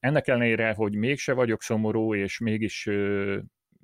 ennek 0.00 0.28
ellenére, 0.28 0.72
hogy 0.72 0.94
mégse 0.94 1.32
vagyok 1.32 1.62
szomorú, 1.62 2.14
és 2.14 2.38
mégis 2.38 2.88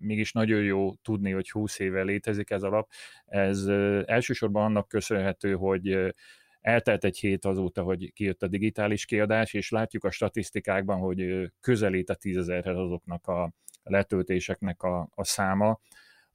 mégis 0.01 0.33
nagyon 0.33 0.63
jó 0.63 0.95
tudni, 0.95 1.31
hogy 1.31 1.51
20 1.51 1.79
éve 1.79 2.03
létezik 2.03 2.51
ez 2.51 2.63
a 2.63 2.69
lap. 2.69 2.91
Ez 3.27 3.67
elsősorban 4.05 4.65
annak 4.65 4.89
köszönhető, 4.89 5.55
hogy 5.55 6.15
eltelt 6.61 7.05
egy 7.05 7.19
hét 7.19 7.45
azóta, 7.45 7.83
hogy 7.83 8.13
kijött 8.13 8.43
a 8.43 8.49
digitális 8.49 9.05
kiadás, 9.05 9.53
és 9.53 9.71
látjuk 9.71 10.05
a 10.05 10.11
statisztikákban, 10.11 10.99
hogy 10.99 11.51
közelít 11.61 12.11
a 12.11 12.15
tízezerhez 12.15 12.77
azoknak 12.77 13.27
a 13.27 13.53
letöltéseknek 13.83 14.83
a, 14.83 15.09
a 15.15 15.25
száma, 15.25 15.81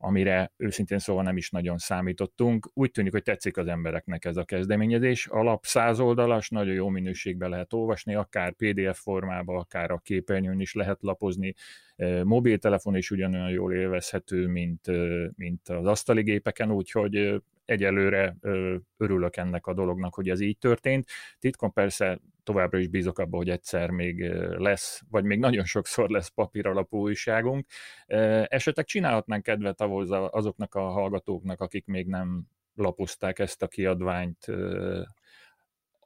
amire 0.05 0.51
őszintén 0.57 0.99
szóval 0.99 1.23
nem 1.23 1.37
is 1.37 1.49
nagyon 1.49 1.77
számítottunk. 1.77 2.69
Úgy 2.73 2.91
tűnik, 2.91 3.11
hogy 3.11 3.23
tetszik 3.23 3.57
az 3.57 3.67
embereknek 3.67 4.25
ez 4.25 4.37
a 4.37 4.43
kezdeményezés. 4.43 5.27
Alap 5.27 5.65
száz 5.65 5.99
oldalas, 5.99 6.49
nagyon 6.49 6.73
jó 6.73 6.89
minőségben 6.89 7.49
lehet 7.49 7.73
olvasni, 7.73 8.15
akár 8.15 8.53
PDF 8.53 8.99
formában, 8.99 9.57
akár 9.57 9.91
a 9.91 9.97
képernyőn 9.97 10.59
is 10.59 10.73
lehet 10.73 10.97
lapozni. 11.01 11.53
Mobiltelefon 12.23 12.95
is 12.95 13.11
ugyanolyan 13.11 13.49
jól 13.49 13.73
élvezhető, 13.73 14.47
mint, 14.47 14.87
mint 15.35 15.69
az 15.69 15.85
asztali 15.85 16.23
gépeken, 16.23 16.71
úgyhogy 16.71 17.41
egyelőre 17.65 18.35
örülök 18.97 19.37
ennek 19.37 19.67
a 19.67 19.73
dolognak, 19.73 20.15
hogy 20.15 20.29
ez 20.29 20.39
így 20.39 20.57
történt. 20.57 21.09
Titkon 21.39 21.73
persze 21.73 22.19
továbbra 22.43 22.77
is 22.77 22.87
bízok 22.87 23.19
abban, 23.19 23.39
hogy 23.39 23.49
egyszer 23.49 23.89
még 23.89 24.29
lesz, 24.57 25.01
vagy 25.09 25.23
még 25.23 25.39
nagyon 25.39 25.65
sokszor 25.65 26.09
lesz 26.09 26.27
papír 26.27 26.67
alapú 26.67 26.97
újságunk. 26.97 27.65
Esetleg 28.45 28.85
csinálhatnánk 28.85 29.43
kedvet 29.43 29.81
ahhoz 29.81 30.11
azoknak 30.11 30.75
a 30.75 30.89
hallgatóknak, 30.89 31.61
akik 31.61 31.85
még 31.85 32.07
nem 32.07 32.43
lapozták 32.75 33.39
ezt 33.39 33.61
a 33.61 33.67
kiadványt, 33.67 34.45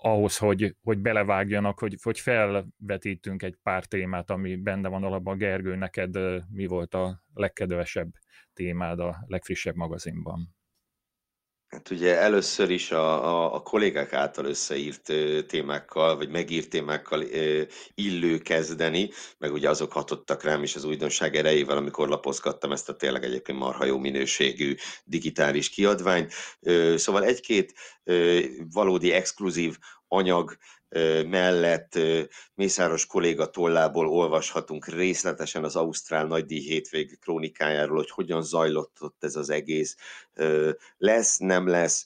ahhoz, 0.02 0.38
hogy, 0.38 0.76
hogy 0.82 0.98
belevágjanak, 0.98 1.80
hogy, 1.80 1.98
hogy 2.02 2.20
felvetítünk 2.20 3.44
egy 3.44 3.58
pár 3.64 3.86
témát, 3.86 4.30
ami 4.30 4.56
benne 4.56 4.88
van 4.88 5.04
alapban. 5.04 5.38
Gergő, 5.38 5.76
neked 5.76 6.18
mi 6.50 6.66
volt 6.66 6.94
a 6.94 7.24
legkedvesebb 7.34 8.14
témád 8.54 9.00
a 9.00 9.24
legfrissebb 9.28 9.76
magazinban? 9.76 10.59
Hát 11.70 11.90
ugye 11.90 12.18
először 12.18 12.70
is 12.70 12.92
a, 12.92 13.26
a, 13.26 13.54
a 13.54 13.62
kollégák 13.62 14.14
által 14.14 14.46
összeírt 14.46 15.14
témákkal, 15.48 16.18
vagy 16.18 16.30
megírt 16.30 16.70
témákkal 16.70 17.24
illő 17.96 18.38
kezdeni, 18.38 19.10
meg 19.38 19.54
ugye 19.54 19.70
azok 19.70 19.92
hatottak 19.92 20.44
rám 20.44 20.64
is 20.64 20.76
az 20.76 20.84
újdonság 20.84 21.36
erejével, 21.36 21.78
amikor 21.78 22.08
lapozgattam 22.08 22.72
ezt 22.72 22.90
a 22.90 22.96
tényleg 22.96 23.24
egyébként 23.24 23.60
marha 23.60 23.86
jó 23.86 23.98
minőségű 23.98 24.76
digitális 25.04 25.70
kiadványt. 25.70 26.34
Szóval 26.96 27.24
egy-két 27.24 27.74
valódi 28.74 29.12
exkluzív 29.12 29.78
anyag 30.08 30.58
mellett 31.28 32.00
Mészáros 32.54 33.06
kolléga 33.06 33.50
tollából 33.50 34.08
olvashatunk 34.08 34.88
részletesen 34.88 35.64
az 35.64 35.76
Ausztrál 35.76 36.26
nagydíj 36.26 36.62
hétvég 36.62 37.20
krónikájáról, 37.20 37.98
hogy 37.98 38.10
hogyan 38.10 38.44
zajlott 38.44 38.98
ott 39.00 39.24
ez 39.24 39.36
az 39.36 39.50
egész. 39.50 39.96
Lesz, 40.98 41.38
nem 41.38 41.68
lesz, 41.68 42.06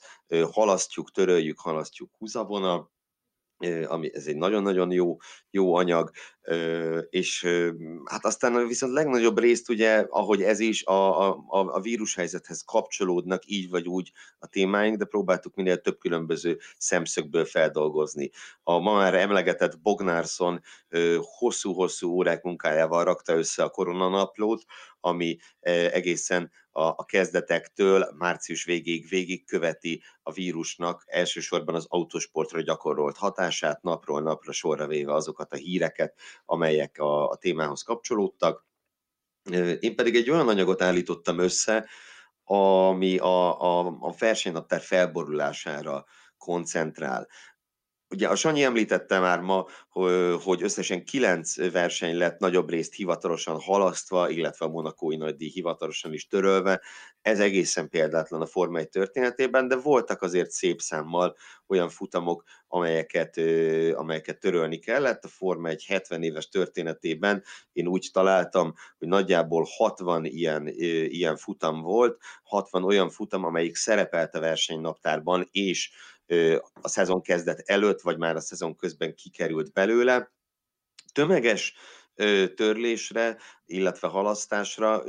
halasztjuk, 0.52 1.12
töröljük, 1.12 1.60
halasztjuk 1.60 2.12
húzavona, 2.18 2.92
ami 3.88 4.10
ez 4.14 4.26
egy 4.26 4.36
nagyon-nagyon 4.36 4.92
jó, 4.92 5.18
jó 5.52 5.76
anyag, 5.76 6.12
és 7.10 7.48
hát 8.06 8.26
aztán 8.26 8.68
viszont 8.68 8.94
legnagyobb 8.94 9.40
részt 9.40 9.70
ugye, 9.70 10.06
ahogy 10.10 10.42
ez 10.42 10.60
is, 10.60 10.86
a, 10.86 11.30
a, 11.32 11.44
a 11.48 11.80
vírushelyzethez 11.80 12.62
kapcsolódnak 12.66 13.46
így 13.46 13.70
vagy 13.70 13.88
úgy 13.88 14.12
a 14.40 14.48
témáink, 14.48 14.98
de 14.98 15.06
próbáltuk 15.06 15.56
minél 15.56 15.78
több 15.82 15.98
különböző 15.98 16.60
szemszögből 16.78 17.46
feldolgozni. 17.46 18.32
A 18.64 18.80
ma 18.80 18.94
már 18.94 19.14
emlegetett 19.14 19.80
Bognárszon 19.82 20.62
hosszú-hosszú 21.38 22.10
órák 22.10 22.44
munkájával 22.44 23.04
rakta 23.04 23.36
össze 23.36 23.64
a 23.64 23.70
koronanaplót, 23.70 24.64
ami 25.06 25.38
egészen 25.62 26.52
a, 26.72 27.06
kezdetektől 27.06 28.14
március 28.18 28.64
végéig 28.64 29.08
végigköveti 29.10 30.04
a 30.22 30.32
vírusnak 30.32 31.04
elsősorban 31.06 31.76
az 31.76 31.86
autosportra 31.90 32.62
gyakorolt 32.62 33.18
hatását, 33.18 33.82
napról 33.82 34.22
napra 34.22 34.52
sorra 34.52 34.88
véve 34.88 35.14
azokat 35.14 35.54
a 35.54 35.56
híreket, 35.56 36.20
amelyek 36.46 36.98
a, 36.98 37.30
a 37.30 37.36
témához 37.36 37.82
kapcsolódtak. 37.82 38.66
Én 39.80 39.96
pedig 39.96 40.16
egy 40.16 40.30
olyan 40.30 40.48
anyagot 40.48 40.82
állítottam 40.82 41.40
össze, 41.40 41.88
ami 42.44 43.18
a, 43.18 43.62
a, 43.62 43.98
a 44.00 44.14
versenynaptár 44.18 44.82
felborulására 44.82 46.06
koncentrál. 46.38 47.28
Ugye 48.14 48.28
a 48.28 48.36
Sanyi 48.36 48.64
említette 48.64 49.20
már 49.20 49.40
ma, 49.40 49.66
hogy 50.44 50.64
összesen 50.64 51.06
kilenc 51.06 51.72
verseny 51.72 52.18
lett 52.18 52.40
nagyobb 52.40 52.70
részt 52.70 52.94
hivatalosan 52.94 53.60
halasztva, 53.60 54.30
illetve 54.30 54.66
a 54.66 54.70
monakói 54.70 55.16
nagydíj 55.16 55.50
hivatalosan 55.50 56.14
is 56.14 56.28
törölve. 56.28 56.82
Ez 57.22 57.40
egészen 57.40 57.90
példátlan 57.90 58.42
a 58.42 58.46
Forma 58.46 58.78
1 58.78 58.90
történetében, 58.90 59.68
de 59.68 59.76
voltak 59.76 60.22
azért 60.22 60.52
szép 60.52 60.82
számmal 60.82 61.36
olyan 61.68 61.90
futamok, 61.90 62.44
amelyeket, 62.68 63.38
amelyeket 63.94 64.40
törölni 64.40 64.80
kellett. 64.80 65.24
A 65.24 65.28
Forma 65.28 65.70
1 65.70 65.86
70 65.86 66.24
éves 66.24 66.50
történetében 66.50 67.44
én 67.72 67.88
úgy 67.88 68.10
találtam, 68.14 68.74
hogy 68.98 69.08
nagyjából 69.08 69.66
60 69.78 70.26
ilyen, 70.26 70.68
ilyen 71.08 71.38
futam 71.38 71.82
volt, 71.82 72.18
60 72.44 72.84
olyan 72.84 73.10
futam, 73.10 73.44
amelyik 73.44 73.76
szerepelt 73.76 74.36
a 74.36 74.40
versenynaptárban, 74.40 75.48
és 75.52 75.92
a 76.82 76.88
szezon 76.88 77.22
kezdet 77.22 77.64
előtt, 77.66 78.02
vagy 78.02 78.18
már 78.18 78.36
a 78.36 78.40
szezon 78.40 78.76
közben 78.76 79.16
kikerült 79.16 79.72
belőle. 79.74 80.32
Tömeges 81.14 81.74
törlésre, 82.56 83.38
illetve 83.66 84.08
halasztásra 84.08 85.04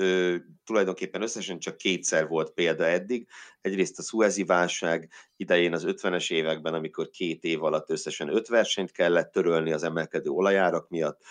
tulajdonképpen 0.65 1.23
összesen 1.23 1.59
csak 1.59 1.77
kétszer 1.77 2.29
volt 2.29 2.51
példa 2.51 2.87
eddig. 2.87 3.29
Egyrészt 3.61 3.99
a 3.99 4.03
Suezi 4.03 4.45
válság 4.45 5.11
idején 5.37 5.73
az 5.73 5.85
50-es 5.87 6.31
években, 6.31 6.75
amikor 6.75 7.11
két 7.11 7.45
év 7.45 7.63
alatt 7.63 7.91
összesen 7.91 8.29
öt 8.29 8.49
versenyt 8.49 8.93
kellett 8.93 9.33
törölni 9.33 9.73
az 9.73 9.83
emelkedő 9.83 10.31
olajárak 10.31 10.89
miatt, 10.89 11.23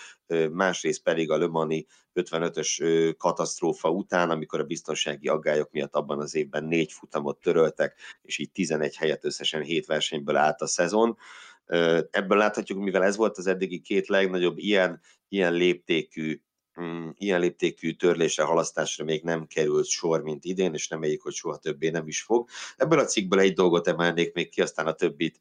másrészt 0.52 1.02
pedig 1.02 1.30
a 1.30 1.36
Lömani 1.36 1.86
55-ös 2.14 3.14
katasztrófa 3.18 3.90
után, 3.90 4.30
amikor 4.30 4.60
a 4.60 4.64
biztonsági 4.64 5.28
aggályok 5.28 5.70
miatt 5.70 5.94
abban 5.94 6.20
az 6.20 6.34
évben 6.34 6.64
négy 6.64 6.92
futamot 6.92 7.40
töröltek, 7.40 7.94
és 8.22 8.38
így 8.38 8.50
11 8.50 8.96
helyet 8.96 9.24
összesen 9.24 9.62
7 9.62 9.86
versenyből 9.86 10.36
állt 10.36 10.60
a 10.60 10.66
szezon. 10.66 11.18
Ebből 12.10 12.38
láthatjuk, 12.38 12.78
mivel 12.78 13.04
ez 13.04 13.16
volt 13.16 13.38
az 13.38 13.46
eddigi 13.46 13.80
két 13.80 14.06
legnagyobb 14.06 14.58
ilyen, 14.58 15.00
ilyen 15.28 15.52
léptékű 15.52 16.40
mm, 16.80 17.08
ilyen 17.14 17.40
léptékű 17.40 17.92
törlésre, 17.92 18.42
halasztásra 18.42 19.04
még 19.04 19.22
nem 19.22 19.46
került 19.46 19.86
sor, 19.86 20.22
mint 20.22 20.44
idén, 20.44 20.74
és 20.74 20.90
reméljük, 20.90 21.22
hogy 21.22 21.32
soha 21.32 21.56
többé 21.56 21.88
nem 21.88 22.06
is 22.06 22.22
fog. 22.22 22.48
Ebből 22.76 22.98
a 22.98 23.04
cikkből 23.04 23.40
egy 23.40 23.52
dolgot 23.52 23.88
emelnék 23.88 24.34
még 24.34 24.48
ki, 24.48 24.60
aztán 24.60 24.86
a 24.86 24.92
többit 24.92 25.38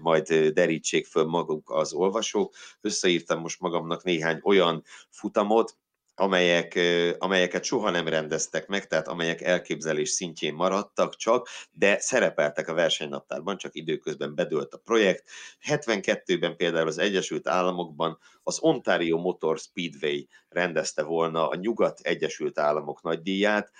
majd 0.00 0.34
derítsék 0.34 1.06
föl 1.06 1.24
maguk 1.24 1.70
az 1.70 1.92
olvasók. 1.92 2.54
Összeírtam 2.80 3.40
most 3.40 3.60
magamnak 3.60 4.04
néhány 4.04 4.40
olyan 4.42 4.82
futamot, 5.10 5.76
amelyek, 6.14 6.78
amelyeket 7.18 7.64
soha 7.64 7.90
nem 7.90 8.08
rendeztek 8.08 8.66
meg, 8.66 8.86
tehát 8.86 9.08
amelyek 9.08 9.40
elképzelés 9.40 10.10
szintjén 10.10 10.54
maradtak 10.54 11.16
csak, 11.16 11.48
de 11.72 11.98
szerepeltek 11.98 12.68
a 12.68 12.74
versenynaptárban, 12.74 13.56
csak 13.56 13.74
időközben 13.74 14.34
bedőlt 14.34 14.74
a 14.74 14.78
projekt. 14.78 15.28
72-ben 15.68 16.56
például 16.56 16.86
az 16.86 16.98
Egyesült 16.98 17.48
Államokban 17.48 18.18
az 18.42 18.58
Ontario 18.60 19.18
Motor 19.18 19.58
Speedway 19.58 20.20
rendezte 20.48 21.02
volna 21.02 21.48
a 21.48 21.54
Nyugat 21.54 22.00
Egyesült 22.00 22.58
Államok 22.58 23.02
nagydíját, 23.02 23.72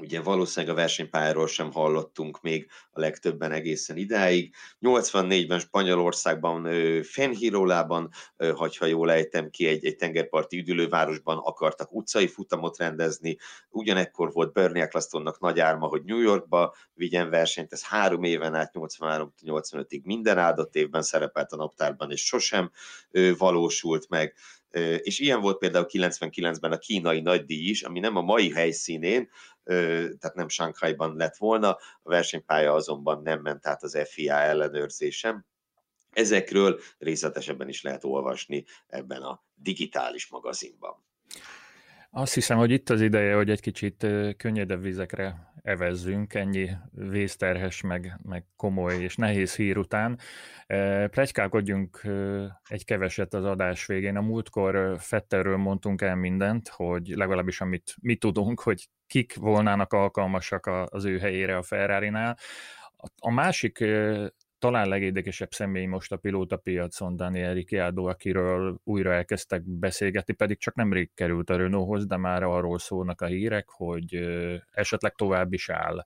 Ugye 0.00 0.20
valószínűleg 0.20 0.74
a 0.74 0.78
versenypályáról 0.78 1.46
sem 1.46 1.72
hallottunk 1.72 2.40
még 2.40 2.70
a 2.90 3.00
legtöbben 3.00 3.52
egészen 3.52 3.96
idáig. 3.96 4.54
84-ben 4.80 5.58
Spanyolországban, 5.58 6.68
Fenhirolában, 7.02 8.10
ha 8.78 8.86
jól 8.86 9.10
ejtem 9.10 9.50
ki, 9.50 9.66
egy, 9.66 9.84
egy 9.84 9.96
tengerparti 9.96 10.58
üdülővárosban 10.58 11.38
akartak 11.38 11.94
utcai 11.94 12.26
futamot 12.26 12.78
rendezni. 12.78 13.36
Ugyanekkor 13.70 14.32
volt 14.32 14.52
Bernie 14.52 14.82
Ecclestonnak 14.82 15.40
nagy 15.40 15.60
álma, 15.60 15.86
hogy 15.86 16.04
New 16.04 16.20
Yorkba 16.20 16.74
vigyen 16.94 17.30
versenyt. 17.30 17.72
Ez 17.72 17.84
három 17.84 18.22
éven 18.22 18.54
át, 18.54 18.70
83-85-ig 18.74 20.02
minden 20.02 20.38
áldott 20.38 20.74
évben 20.74 21.02
szerepelt 21.02 21.52
a 21.52 21.56
naptárban, 21.56 22.10
és 22.10 22.24
sosem 22.24 22.70
valósult 23.38 24.08
meg 24.08 24.34
és 25.02 25.18
ilyen 25.18 25.40
volt 25.40 25.58
például 25.58 25.86
99-ben 25.88 26.72
a 26.72 26.78
kínai 26.78 27.20
nagydíj 27.20 27.68
is, 27.68 27.82
ami 27.82 28.00
nem 28.00 28.16
a 28.16 28.20
mai 28.20 28.52
helyszínén, 28.52 29.30
tehát 29.64 30.34
nem 30.34 30.48
Shanghaiban 30.48 31.16
lett 31.16 31.36
volna, 31.36 31.70
a 31.70 31.78
versenypálya 32.02 32.72
azonban 32.72 33.22
nem 33.22 33.40
ment 33.40 33.66
át 33.66 33.82
az 33.82 33.98
FIA 34.04 34.40
ellenőrzésem. 34.40 35.44
Ezekről 36.10 36.80
részletesebben 36.98 37.68
is 37.68 37.82
lehet 37.82 38.04
olvasni 38.04 38.64
ebben 38.86 39.22
a 39.22 39.44
digitális 39.54 40.28
magazinban. 40.28 41.04
Azt 42.10 42.34
hiszem, 42.34 42.56
hogy 42.56 42.70
itt 42.70 42.90
az 42.90 43.00
ideje, 43.00 43.34
hogy 43.34 43.50
egy 43.50 43.60
kicsit 43.60 44.06
könnyedebb 44.36 44.82
vizekre 44.82 45.52
evezzünk, 45.62 46.34
ennyi 46.34 46.70
vészterhes, 46.90 47.80
meg, 47.80 48.18
meg 48.22 48.44
komoly 48.56 49.02
és 49.02 49.16
nehéz 49.16 49.56
hír 49.56 49.76
után. 49.76 50.18
Plegykálkodjunk 51.10 52.00
egy 52.68 52.84
keveset 52.84 53.34
az 53.34 53.44
adás 53.44 53.86
végén. 53.86 54.16
A 54.16 54.20
múltkor 54.20 54.96
Fetterről 54.98 55.56
mondtunk 55.56 56.02
el 56.02 56.14
mindent, 56.14 56.68
hogy 56.68 57.08
legalábbis 57.08 57.60
amit 57.60 57.94
mi 58.00 58.16
tudunk, 58.16 58.60
hogy 58.60 58.88
kik 59.06 59.36
volnának 59.36 59.92
alkalmasak 59.92 60.70
az 60.90 61.04
ő 61.04 61.18
helyére 61.18 61.56
a 61.56 61.62
Ferrari-nál. 61.62 62.38
A 63.18 63.30
másik 63.30 63.84
talán 64.58 64.88
legérdekesebb 64.88 65.52
személy 65.52 65.86
most 65.86 66.12
a 66.12 66.16
pilótapiacon 66.16 67.16
Daniel 67.16 67.54
Ricciardo, 67.54 68.04
akiről 68.04 68.80
újra 68.84 69.12
elkezdtek 69.12 69.62
beszélgetni, 69.62 70.34
pedig 70.34 70.58
csak 70.58 70.74
nemrég 70.74 71.10
került 71.14 71.50
a 71.50 71.56
Renaulthoz, 71.56 72.06
de 72.06 72.16
már 72.16 72.42
arról 72.42 72.78
szólnak 72.78 73.20
a 73.20 73.26
hírek, 73.26 73.68
hogy 73.68 74.14
esetleg 74.70 75.14
tovább 75.14 75.52
is 75.52 75.68
áll. 75.68 76.04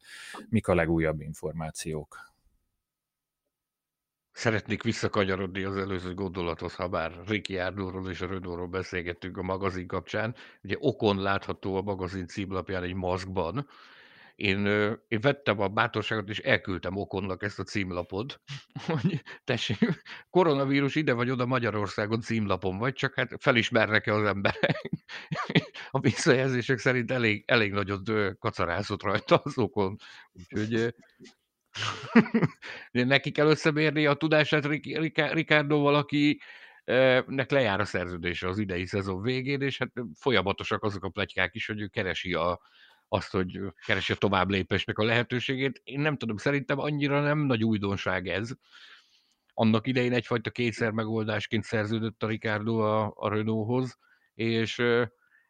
Mik 0.48 0.68
a 0.68 0.74
legújabb 0.74 1.20
információk? 1.20 2.30
Szeretnék 4.32 4.82
visszakanyarodni 4.82 5.62
az 5.62 5.76
előző 5.76 6.14
gondolathoz, 6.14 6.74
ha 6.74 6.88
bár 6.88 7.12
Ricciardo-ról 7.26 8.10
és 8.10 8.20
a 8.20 8.26
Renaultról 8.26 8.66
beszélgettünk 8.66 9.36
a 9.36 9.42
magazin 9.42 9.86
kapcsán. 9.86 10.34
Ugye 10.62 10.76
okon 10.78 11.22
látható 11.22 11.76
a 11.76 11.82
magazin 11.82 12.26
címlapján 12.26 12.82
egy 12.82 12.94
maszkban, 12.94 13.68
én, 14.34 14.66
én 15.08 15.20
vettem 15.20 15.60
a 15.60 15.68
bátorságot, 15.68 16.28
és 16.28 16.38
elküldtem 16.38 16.96
Okonnak 16.96 17.42
ezt 17.42 17.58
a 17.58 17.62
címlapot, 17.62 18.40
hogy 18.86 19.22
tessék, 19.44 19.78
koronavírus 20.30 20.94
ide 20.94 21.12
vagy 21.12 21.30
oda 21.30 21.46
Magyarországon 21.46 22.20
címlapon 22.20 22.78
vagy, 22.78 22.94
csak 22.94 23.14
hát 23.14 23.30
felismernek-e 23.38 24.14
az 24.14 24.24
emberek. 24.24 24.90
A 25.90 26.00
visszajelzések 26.00 26.78
szerint 26.78 27.10
elég, 27.10 27.44
elég 27.46 27.72
nagyot 27.72 28.10
kacarázott 28.38 29.02
rajta 29.02 29.40
az 29.44 29.58
Okon. 29.58 29.96
Úgyhogy 30.32 30.94
neki 32.92 33.30
kell 33.30 33.46
összemérni 33.46 34.06
a 34.06 34.14
tudását 34.14 34.66
Ricardo 35.32 35.78
valaki, 35.78 36.40
nek 37.26 37.50
lejár 37.50 37.80
a 37.80 37.84
szerződése 37.84 38.48
az 38.48 38.58
idei 38.58 38.86
szezon 38.86 39.22
végén, 39.22 39.60
és 39.60 39.78
hát 39.78 39.90
folyamatosak 40.14 40.82
azok 40.82 41.04
a 41.04 41.08
plegykák 41.08 41.54
is, 41.54 41.66
hogy 41.66 41.80
ő 41.80 41.86
keresi 41.86 42.34
a, 42.34 42.60
azt, 43.12 43.30
hogy 43.30 43.60
keresi 43.86 44.12
a 44.12 44.16
tovább 44.16 44.50
lépésnek 44.50 44.98
a 44.98 45.04
lehetőségét. 45.04 45.80
Én 45.84 46.00
nem 46.00 46.16
tudom, 46.16 46.36
szerintem 46.36 46.78
annyira 46.78 47.20
nem 47.20 47.38
nagy 47.38 47.64
újdonság 47.64 48.28
ez. 48.28 48.50
Annak 49.54 49.86
idején 49.86 50.12
egyfajta 50.12 50.50
kétszer 50.50 50.90
megoldásként 50.90 51.64
szerződött 51.64 52.22
a 52.22 52.26
Ricardo 52.26 52.78
a, 52.78 53.12
a 53.16 53.28
Renaulthoz, 53.28 53.98
és 54.34 54.76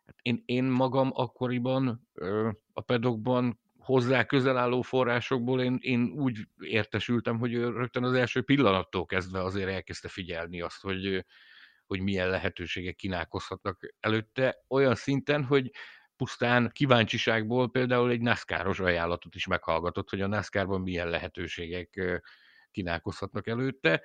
hát 0.07 0.17
én, 0.23 0.43
én 0.45 0.65
magam 0.65 1.11
akkoriban 1.13 2.09
a 2.73 2.81
pedokban 2.81 3.61
hozzá 3.79 4.25
közel 4.25 4.57
álló 4.57 4.83
forrásokból 4.83 5.63
én, 5.63 5.79
én 5.81 6.13
úgy 6.17 6.49
értesültem, 6.59 7.39
hogy 7.39 7.55
rögtön 7.55 8.05
az 8.05 8.13
első 8.13 8.43
pillanattól 8.43 9.07
kezdve 9.07 9.43
azért 9.43 9.71
elkezdte 9.71 10.09
figyelni 10.09 10.61
azt, 10.61 10.81
hogy, 10.81 11.25
hogy 11.87 12.01
milyen 12.01 12.29
lehetőségek 12.29 12.95
kínálkozhatnak 12.95 13.95
előtte, 14.01 14.65
olyan 14.69 14.95
szinten, 14.95 15.45
hogy 15.45 15.71
pusztán 16.23 16.71
kíváncsiságból 16.73 17.71
például 17.71 18.11
egy 18.11 18.21
NASCAR-os 18.21 18.81
ajánlatot 18.81 19.35
is 19.35 19.47
meghallgatott, 19.47 20.11
hogy 20.11 20.21
a 20.21 20.27
NASCAR-ban 20.27 20.81
milyen 20.81 21.09
lehetőségek 21.09 22.21
kínálkozhatnak 22.71 23.47
előtte. 23.47 24.03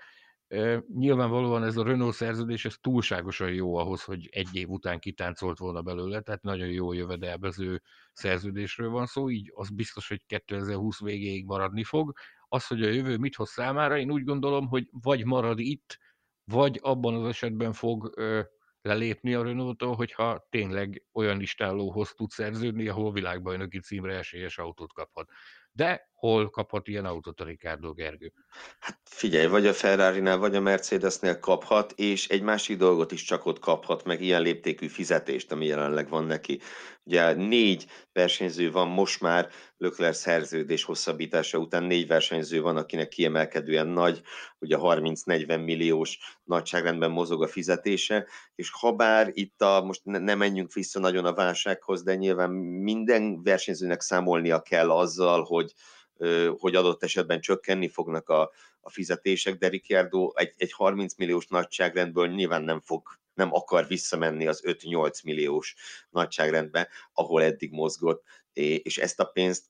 Nyilvánvalóan 0.96 1.64
ez 1.64 1.78
a 1.78 1.84
Renault 1.84 2.14
szerződés 2.14 2.66
ez 2.66 2.76
túlságosan 2.82 3.54
jó 3.54 3.76
ahhoz, 3.76 4.04
hogy 4.04 4.30
egy 4.32 4.48
év 4.52 4.70
után 4.70 5.00
kitáncolt 5.00 5.58
volna 5.58 5.82
belőle, 5.82 6.22
tehát 6.22 6.42
nagyon 6.42 6.68
jó 6.68 6.94
jövedelmező 6.94 7.82
szerződésről 8.14 8.90
van 8.90 9.06
szó, 9.06 9.30
így 9.30 9.52
az 9.56 9.70
biztos, 9.70 10.08
hogy 10.08 10.26
2020 10.26 11.00
végéig 11.00 11.46
maradni 11.46 11.84
fog. 11.84 12.14
Az, 12.48 12.68
hogy 12.68 12.84
a 12.84 12.90
jövő 12.90 13.18
mit 13.18 13.36
hoz 13.36 13.50
számára, 13.50 13.98
én 13.98 14.12
úgy 14.12 14.24
gondolom, 14.24 14.68
hogy 14.68 14.88
vagy 14.92 15.26
marad 15.26 15.60
itt, 15.60 15.98
vagy 16.44 16.80
abban 16.82 17.16
az 17.16 17.28
esetben 17.28 17.74
fog 17.74 18.14
lelépni 18.88 19.34
a 19.34 19.44
Renault-tól, 19.44 19.96
hogyha 19.96 20.48
tényleg 20.50 21.04
olyan 21.14 21.38
listálóhoz 21.38 22.14
tud 22.14 22.30
szerződni, 22.30 22.88
ahol 22.88 23.12
világbajnoki 23.12 23.80
címre 23.80 24.18
esélyes 24.18 24.58
autót 24.58 24.94
kaphat. 24.94 25.30
De 25.78 26.10
hol 26.14 26.50
kaphat 26.50 26.88
ilyen 26.88 27.06
autót 27.06 27.40
a 27.40 27.44
Ricardo 27.44 27.94
Gergő? 27.94 28.34
Hát 28.80 29.00
figyelj, 29.04 29.48
vagy 29.48 29.68
a 29.68 29.74
Ferrari-nál, 29.74 30.38
vagy 30.38 30.56
a 30.56 30.60
Mercedesnél 30.60 31.40
kaphat, 31.40 31.94
és 31.96 32.28
egy 32.28 32.42
másik 32.42 32.78
dolgot 32.78 33.12
is 33.12 33.24
csak 33.24 33.46
ott 33.46 33.60
kaphat, 33.60 34.04
meg 34.04 34.22
ilyen 34.22 34.42
léptékű 34.42 34.88
fizetést, 34.88 35.52
ami 35.52 35.66
jelenleg 35.66 36.10
van 36.10 36.26
neki. 36.26 36.60
Ugye 37.04 37.34
négy 37.34 37.86
versenyző 38.12 38.72
van 38.72 38.88
most 38.88 39.22
már 39.22 39.50
Lökler 39.78 40.16
szerződés 40.16 40.84
hosszabbítása 40.84 41.58
után, 41.58 41.84
négy 41.84 42.08
versenyző 42.08 42.62
van, 42.62 42.78
akinek 42.78 43.08
kiemelkedően 43.08 43.88
nagy, 43.88 44.22
ugye 44.60 44.78
30-40 44.80 45.64
milliós 45.66 46.20
nagyságrendben 46.44 47.12
mozog 47.12 47.44
a 47.44 47.48
fizetése, 47.48 48.28
és 48.56 48.72
ha 48.72 48.92
bár 48.92 49.30
itt 49.32 49.62
a, 49.62 49.82
most 49.82 50.02
ne, 50.04 50.18
ne 50.18 50.36
menjünk 50.36 50.74
vissza 50.74 51.00
nagyon 51.00 51.26
a 51.26 51.34
válsághoz, 51.34 52.04
de 52.04 52.16
nyilván 52.16 52.50
minden 52.52 53.44
versenyzőnek 53.44 54.02
számolnia 54.02 54.62
kell 54.62 54.92
azzal, 54.92 55.44
hogy 55.44 55.67
hogy 56.58 56.76
adott 56.76 57.04
esetben 57.04 57.42
csökkenni 57.42 57.88
fognak 57.88 58.30
a, 58.30 58.52
a 58.80 58.90
fizetések, 58.90 59.58
de 59.58 59.68
Ricciardo 59.68 60.32
egy, 60.36 60.54
egy 60.58 60.72
30 60.72 61.16
milliós 61.16 61.48
nagyságrendből 61.48 62.28
nyilván 62.28 62.64
nem 62.64 62.82
fog 62.82 63.08
nem 63.34 63.54
akar 63.54 63.88
visszamenni 63.88 64.48
az 64.48 64.62
5-8 64.66 65.24
milliós 65.24 65.76
nagyságrendbe, 66.10 66.90
ahol 67.14 67.44
eddig 67.44 67.72
mozgott, 67.72 68.24
és 68.54 68.98
ezt 68.98 69.20
a 69.20 69.26
pénzt 69.26 69.66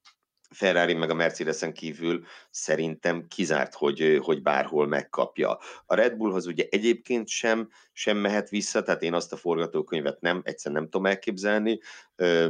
Ferrari 0.50 0.94
meg 0.94 1.10
a 1.10 1.14
Mercedesen 1.14 1.74
kívül 1.74 2.26
szerintem 2.50 3.28
kizárt, 3.28 3.74
hogy, 3.74 4.20
hogy 4.22 4.42
bárhol 4.42 4.88
megkapja. 4.88 5.58
A 5.86 5.96
Red 5.96 6.16
Bullhoz 6.16 6.46
ugye 6.46 6.66
egyébként 6.70 7.28
sem, 7.28 7.70
sem 7.94 8.18
mehet 8.18 8.50
vissza, 8.50 8.84
tehát 8.84 9.02
én 9.02 9.14
azt 9.14 9.34
a 9.34 9.38
forgatókönyvet 9.38 10.22
nem, 10.22 10.42
egyszer 10.44 10.72
nem 10.72 10.84
tudom 10.84 11.06
elképzelni, 11.06 11.80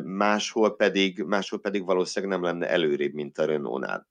máshol 0.04 0.76
pedig, 0.76 1.24
máshol 1.24 1.60
pedig 1.60 1.86
valószínűleg 1.86 2.40
nem 2.40 2.50
lenne 2.50 2.70
előrébb, 2.70 3.14
mint 3.14 3.38
a 3.38 3.46
Renault-nál. 3.46 4.08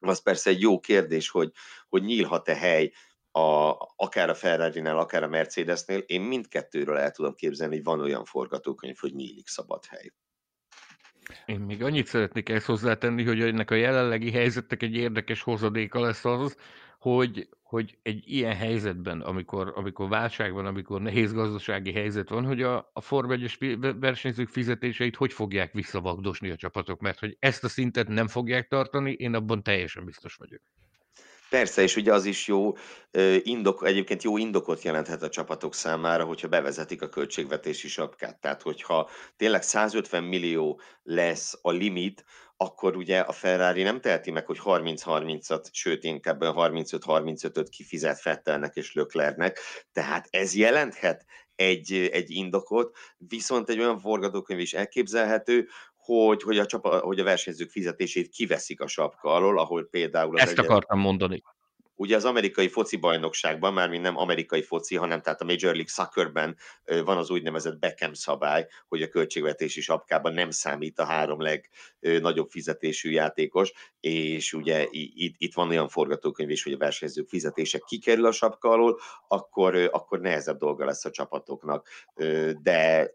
Az 0.00 0.22
persze 0.22 0.50
egy 0.50 0.60
jó 0.60 0.80
kérdés, 0.80 1.28
hogy, 1.28 1.52
hogy 1.88 2.02
nyílhat-e 2.02 2.54
hely 2.54 2.92
a, 3.30 3.74
akár 3.96 4.28
a 4.28 4.34
Ferrari-nál, 4.34 4.98
akár 4.98 5.22
a 5.22 5.28
Mercedesnél. 5.28 5.98
Én 5.98 6.20
mindkettőről 6.20 6.96
el 6.96 7.10
tudom 7.10 7.34
képzelni, 7.34 7.74
hogy 7.74 7.84
van 7.84 8.00
olyan 8.00 8.24
forgatókönyv, 8.24 8.96
hogy 8.96 9.14
nyílik 9.14 9.48
szabad 9.48 9.86
hely. 9.86 10.12
Én 11.46 11.60
még 11.60 11.82
annyit 11.82 12.06
szeretnék 12.06 12.48
ezt 12.48 12.66
hozzátenni, 12.66 13.24
hogy 13.24 13.40
ennek 13.40 13.70
a 13.70 13.74
jelenlegi 13.74 14.30
helyzetnek 14.30 14.82
egy 14.82 14.94
érdekes 14.94 15.42
hozadéka 15.42 16.00
lesz 16.00 16.24
az, 16.24 16.56
hogy, 16.98 17.48
hogy 17.62 17.98
egy 18.02 18.22
ilyen 18.26 18.54
helyzetben, 18.54 19.20
amikor, 19.20 19.72
amikor 19.76 20.08
válság 20.08 20.52
van, 20.52 20.66
amikor 20.66 21.00
nehéz 21.00 21.32
gazdasági 21.32 21.92
helyzet 21.92 22.28
van, 22.28 22.44
hogy 22.44 22.62
a, 22.62 22.90
a 22.92 23.00
Form 23.00 23.30
1 23.30 23.78
versenyzők 24.00 24.48
fizetéseit 24.48 25.16
hogy 25.16 25.32
fogják 25.32 25.72
visszavagdosni 25.72 26.50
a 26.50 26.56
csapatok, 26.56 27.00
mert 27.00 27.18
hogy 27.18 27.36
ezt 27.38 27.64
a 27.64 27.68
szintet 27.68 28.08
nem 28.08 28.28
fogják 28.28 28.68
tartani, 28.68 29.12
én 29.12 29.34
abban 29.34 29.62
teljesen 29.62 30.04
biztos 30.04 30.34
vagyok. 30.34 30.60
Persze, 31.52 31.82
és 31.82 31.96
ugye 31.96 32.12
az 32.12 32.24
is 32.24 32.46
jó 32.46 32.72
indok, 33.42 33.86
egyébként 33.86 34.22
jó 34.22 34.36
indokot 34.36 34.82
jelenthet 34.82 35.22
a 35.22 35.28
csapatok 35.28 35.74
számára, 35.74 36.24
hogyha 36.24 36.48
bevezetik 36.48 37.02
a 37.02 37.08
költségvetési 37.08 37.88
sapkát. 37.88 38.40
Tehát, 38.40 38.62
hogyha 38.62 39.10
tényleg 39.36 39.62
150 39.62 40.24
millió 40.24 40.80
lesz 41.02 41.58
a 41.62 41.70
limit, 41.70 42.24
akkor 42.56 42.96
ugye 42.96 43.18
a 43.18 43.32
Ferrari 43.32 43.82
nem 43.82 44.00
teheti 44.00 44.30
meg, 44.30 44.46
hogy 44.46 44.58
30-30-at, 44.64 45.64
sőt 45.72 46.04
inkább 46.04 46.38
35-35-öt 46.42 47.68
kifizet 47.68 48.20
Fettelnek 48.20 48.76
és 48.76 48.92
Löklernek. 48.92 49.58
Tehát 49.92 50.26
ez 50.30 50.54
jelenthet 50.54 51.24
egy, 51.54 52.08
egy 52.12 52.30
indokot, 52.30 52.96
viszont 53.16 53.68
egy 53.68 53.78
olyan 53.78 53.98
forgatókönyv 53.98 54.60
is 54.60 54.72
elképzelhető, 54.72 55.68
hogy, 56.04 56.42
hogy, 56.42 56.58
a, 56.58 56.66
csapa, 56.66 56.98
hogy 56.98 57.20
a 57.20 57.24
versenyzők 57.24 57.70
fizetését 57.70 58.28
kiveszik 58.28 58.80
a 58.80 58.86
sapka 58.86 59.28
alól, 59.32 59.58
ahol 59.58 59.88
például... 59.90 60.34
Az 60.34 60.40
Ezt 60.40 60.52
egyen... 60.52 60.64
akartam 60.64 60.98
mondani. 60.98 61.42
Ugye 61.94 62.16
az 62.16 62.24
amerikai 62.24 62.68
foci 62.68 62.96
bajnokságban, 62.96 63.72
már 63.72 63.90
nem 63.90 64.16
amerikai 64.16 64.62
foci, 64.62 64.96
hanem 64.96 65.20
tehát 65.20 65.40
a 65.40 65.44
Major 65.44 65.74
League 65.74 65.86
Soccerben 65.86 66.56
van 67.04 67.16
az 67.16 67.30
úgynevezett 67.30 67.78
Beckham 67.78 68.12
szabály, 68.12 68.66
hogy 68.88 69.02
a 69.02 69.08
költségvetési 69.08 69.80
sapkában 69.80 70.32
nem 70.32 70.50
számít 70.50 70.98
a 70.98 71.04
három 71.04 71.38
legnagyobb 71.40 72.48
fizetésű 72.48 73.10
játékos, 73.10 73.72
és 74.00 74.52
ugye 74.52 74.86
itt, 74.90 75.34
itt 75.38 75.54
van 75.54 75.68
olyan 75.68 75.88
forgatókönyv 75.88 76.50
is, 76.50 76.62
hogy 76.62 76.72
a 76.72 76.78
versenyzők 76.78 77.28
fizetése 77.28 77.78
kikerül 77.78 78.26
a 78.26 78.32
sapka 78.32 78.68
alól, 78.68 78.98
akkor, 79.28 79.88
akkor 79.92 80.20
nehezebb 80.20 80.58
dolga 80.58 80.84
lesz 80.84 81.04
a 81.04 81.10
csapatoknak. 81.10 81.88
De 82.62 83.10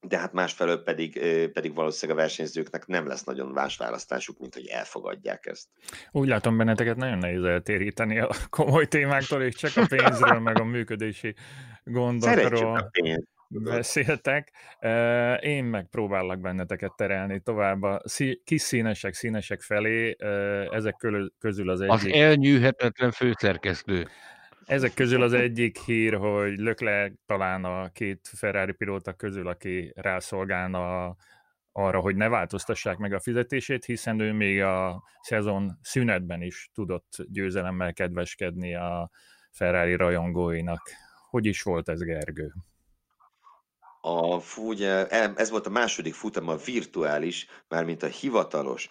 de 0.00 0.18
hát 0.18 0.32
másfelől 0.32 0.82
pedig, 0.82 1.20
pedig 1.52 1.74
valószínűleg 1.74 2.18
a 2.18 2.22
versenyzőknek 2.22 2.86
nem 2.86 3.06
lesz 3.06 3.24
nagyon 3.24 3.46
más 3.46 3.76
választásuk, 3.76 4.38
mint 4.38 4.54
hogy 4.54 4.66
elfogadják 4.66 5.46
ezt. 5.46 5.68
Úgy 6.10 6.28
látom 6.28 6.56
benneteket 6.56 6.96
nagyon 6.96 7.18
nehéz 7.18 7.44
eltéríteni 7.44 8.18
a 8.18 8.28
komoly 8.50 8.86
témáktól, 8.86 9.42
és 9.42 9.54
csak 9.54 9.76
a 9.76 9.86
pénzről, 9.96 10.38
meg 10.38 10.60
a 10.60 10.64
működési 10.64 11.34
gondokról 11.84 12.76
a 12.76 12.90
beszéltek. 13.48 14.52
Én 15.40 15.64
megpróbálok 15.64 16.40
benneteket 16.40 16.92
terelni 16.96 17.40
tovább 17.40 17.82
a 17.82 18.02
kis 18.44 18.62
színesek, 18.62 19.14
színesek 19.14 19.60
felé, 19.60 20.16
ezek 20.70 20.94
közül 21.38 21.70
az 21.70 21.80
egyik... 21.80 21.92
Az 21.92 22.06
elnyűhetetlen 22.06 23.10
főszerkesztő. 23.10 24.08
Ezek 24.68 24.94
közül 24.94 25.22
az 25.22 25.32
egyik 25.32 25.78
hír, 25.78 26.14
hogy 26.14 26.58
Leclerc 26.58 27.12
talán 27.26 27.64
a 27.64 27.88
két 27.88 28.30
Ferrari 28.36 28.72
pilóta 28.72 29.12
közül, 29.12 29.48
aki 29.48 29.92
rászolgálna 29.96 31.16
arra, 31.72 32.00
hogy 32.00 32.16
ne 32.16 32.28
változtassák 32.28 32.96
meg 32.96 33.12
a 33.12 33.20
fizetését, 33.20 33.84
hiszen 33.84 34.20
ő 34.20 34.32
még 34.32 34.62
a 34.62 35.02
szezon 35.20 35.78
szünetben 35.82 36.42
is 36.42 36.70
tudott 36.74 37.16
győzelemmel 37.28 37.92
kedveskedni 37.92 38.74
a 38.74 39.10
Ferrari 39.50 39.94
rajongóinak. 39.94 40.90
Hogy 41.30 41.46
is 41.46 41.62
volt 41.62 41.88
ez, 41.88 42.00
Gergő? 42.00 42.52
A, 44.00 44.40
ugye, 44.56 45.06
ez 45.08 45.50
volt 45.50 45.66
a 45.66 45.70
második 45.70 46.14
futam 46.14 46.48
a 46.48 46.56
virtuális, 46.56 47.46
mármint 47.68 48.02
a 48.02 48.06
hivatalos 48.06 48.88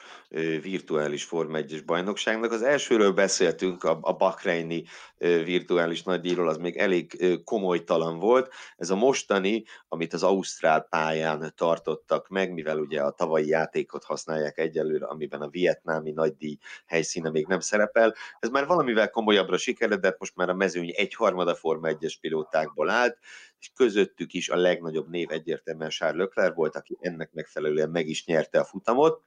virtuális 0.61 1.23
Forma 1.23 1.57
1-es 1.61 1.81
bajnokságnak. 1.85 2.51
Az 2.51 2.61
elsőről 2.61 3.11
beszéltünk, 3.11 3.83
a, 3.83 3.97
a 4.01 4.13
Bakreini 4.13 4.83
virtuális 5.19 6.03
nagydíjról, 6.03 6.49
az 6.49 6.57
még 6.57 6.77
elég 6.77 7.37
komolytalan 7.43 8.19
volt. 8.19 8.53
Ez 8.75 8.89
a 8.89 8.95
mostani, 8.95 9.63
amit 9.87 10.13
az 10.13 10.23
Ausztrál 10.23 10.81
pályán 10.81 11.53
tartottak 11.55 12.27
meg, 12.27 12.53
mivel 12.53 12.79
ugye 12.79 13.01
a 13.01 13.11
tavalyi 13.11 13.47
játékot 13.47 14.03
használják 14.03 14.57
egyelőre, 14.57 15.05
amiben 15.05 15.41
a 15.41 15.49
vietnámi 15.49 16.11
nagydíj 16.11 16.57
helyszíne 16.85 17.29
még 17.29 17.47
nem 17.47 17.59
szerepel. 17.59 18.15
Ez 18.39 18.49
már 18.49 18.67
valamivel 18.67 19.09
komolyabbra 19.09 19.57
sikeredett, 19.57 20.19
most 20.19 20.35
már 20.35 20.49
a 20.49 20.53
mezőny 20.53 20.93
egyharmada 20.95 21.55
Forma 21.55 21.87
1-es 21.91 22.13
pilótákból 22.21 22.89
állt, 22.89 23.17
és 23.59 23.71
közöttük 23.75 24.33
is 24.33 24.49
a 24.49 24.55
legnagyobb 24.55 25.09
név 25.09 25.31
egyértelműen 25.31 25.89
Charles 25.89 26.21
Leclerc 26.21 26.55
volt, 26.55 26.75
aki 26.75 26.97
ennek 26.99 27.31
megfelelően 27.33 27.89
meg 27.89 28.07
is 28.07 28.25
nyerte 28.25 28.59
a 28.59 28.65
futamot, 28.65 29.21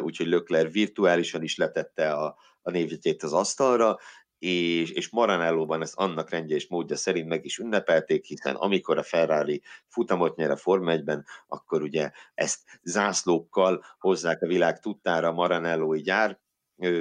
úgyhogy 0.00 0.26
Leclerc 0.26 0.72
virtuálisan 0.72 1.42
is 1.42 1.56
letette 1.56 2.12
a, 2.12 2.36
a 2.62 2.70
névjegyét 2.70 3.22
az 3.22 3.32
asztalra, 3.32 3.98
és, 4.38 4.90
és 4.90 5.10
Maranellóban 5.10 5.82
ezt 5.82 5.96
annak 5.96 6.30
rendje 6.30 6.54
és 6.54 6.68
módja 6.68 6.96
szerint 6.96 7.28
meg 7.28 7.44
is 7.44 7.58
ünnepelték, 7.58 8.24
hiszen 8.24 8.54
amikor 8.54 8.98
a 8.98 9.02
Ferrari 9.02 9.62
futamot 9.88 10.36
nyer 10.36 10.50
a 10.50 10.56
Forma 10.56 10.92
1-ben, 10.92 11.24
akkor 11.46 11.82
ugye 11.82 12.10
ezt 12.34 12.60
zászlókkal 12.82 13.84
hozzák 13.98 14.42
a 14.42 14.46
világ 14.46 14.78
tudtára 14.80 15.28
a 15.28 15.32
Maranellói 15.32 16.00
gyár, 16.00 16.38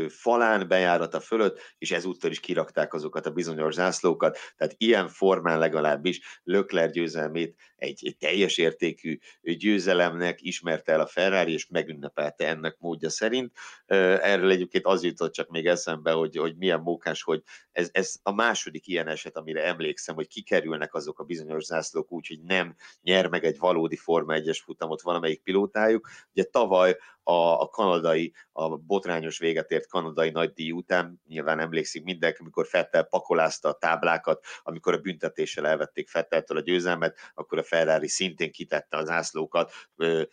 falán 0.10 0.68
bejárata 0.68 1.20
fölött, 1.20 1.60
és 1.78 1.92
ezúttal 1.92 2.32
is 2.32 2.40
kirakták 2.40 2.94
azokat 2.94 3.26
a 3.26 3.32
bizonyos 3.32 3.74
zászlókat, 3.74 4.38
tehát 4.58 4.76
ilyen 4.78 5.08
formán 5.08 5.60
legalábbis 5.60 6.42
Lökler 6.44 6.90
győzelmét 6.90 7.56
egy, 7.76 8.00
egy 8.06 8.18
teljes 8.18 8.58
értékű 8.58 9.18
győzelemnek 9.42 10.42
ismerte 10.42 10.92
el 10.92 11.00
a 11.00 11.08
Ferrari, 11.08 11.54
és 11.54 11.68
megünnepelte 11.68 12.48
ennek 12.48 12.76
módja 12.80 13.10
szerint. 13.10 13.52
Erről 13.86 14.52
egyébként 14.52 14.86
az 14.86 15.04
jutott 15.04 15.34
csak 15.34 15.50
még 15.50 15.68
eszembe, 15.68 16.12
hogy, 16.12 16.38
hogy 16.38 16.56
milyen 16.58 16.80
mókás, 16.80 17.24
hogy 17.24 17.42
ez, 17.72 17.90
ez 17.92 18.16
a 18.24 18.32
második 18.32 18.88
ilyen 18.88 19.08
eset, 19.08 19.38
amire 19.38 19.64
emlékszem, 19.64 20.16
hogy 20.16 20.28
kikerülnek 20.28 20.94
azok 20.94 21.20
a 21.20 21.24
bizonyos 21.24 21.64
zászlók 21.64 22.12
úgy, 22.12 22.28
hogy 22.28 22.42
nem 22.42 22.76
nyer 23.02 23.28
meg 23.28 23.44
egy 23.44 23.58
valódi 23.58 23.96
Forma 23.96 24.34
1-es 24.38 24.60
futamot 24.64 25.02
valamelyik 25.02 25.42
pilótájuk. 25.44 26.10
Ugye 26.34 26.44
tavaly 26.44 26.98
a, 27.28 27.62
a 27.62 27.68
kanadai, 27.68 28.34
a 28.52 28.78
botrányos 28.78 29.38
véget 29.38 29.72
ért 29.72 29.88
kanadai 29.88 30.30
nagydíj 30.30 30.72
után, 30.72 31.22
nyilván 31.28 31.60
emlékszik 31.60 32.04
mindenki, 32.04 32.38
amikor 32.42 32.68
Fettel 32.68 33.04
pakolázta 33.04 33.70
a 33.70 33.74
táblákat, 33.74 34.46
amikor 34.64 34.94
a 34.94 34.98
büntetéssel 34.98 35.68
elvették 35.68 36.10
Fetteltől 36.10 36.58
a 36.58 36.62
győzelmet, 36.62 37.18
akkor 37.34 37.58
a 37.58 37.64
Ferrari 37.64 38.08
szintén 38.08 38.52
kitette 38.52 38.98
az 38.98 39.10
ászlókat, 39.10 39.72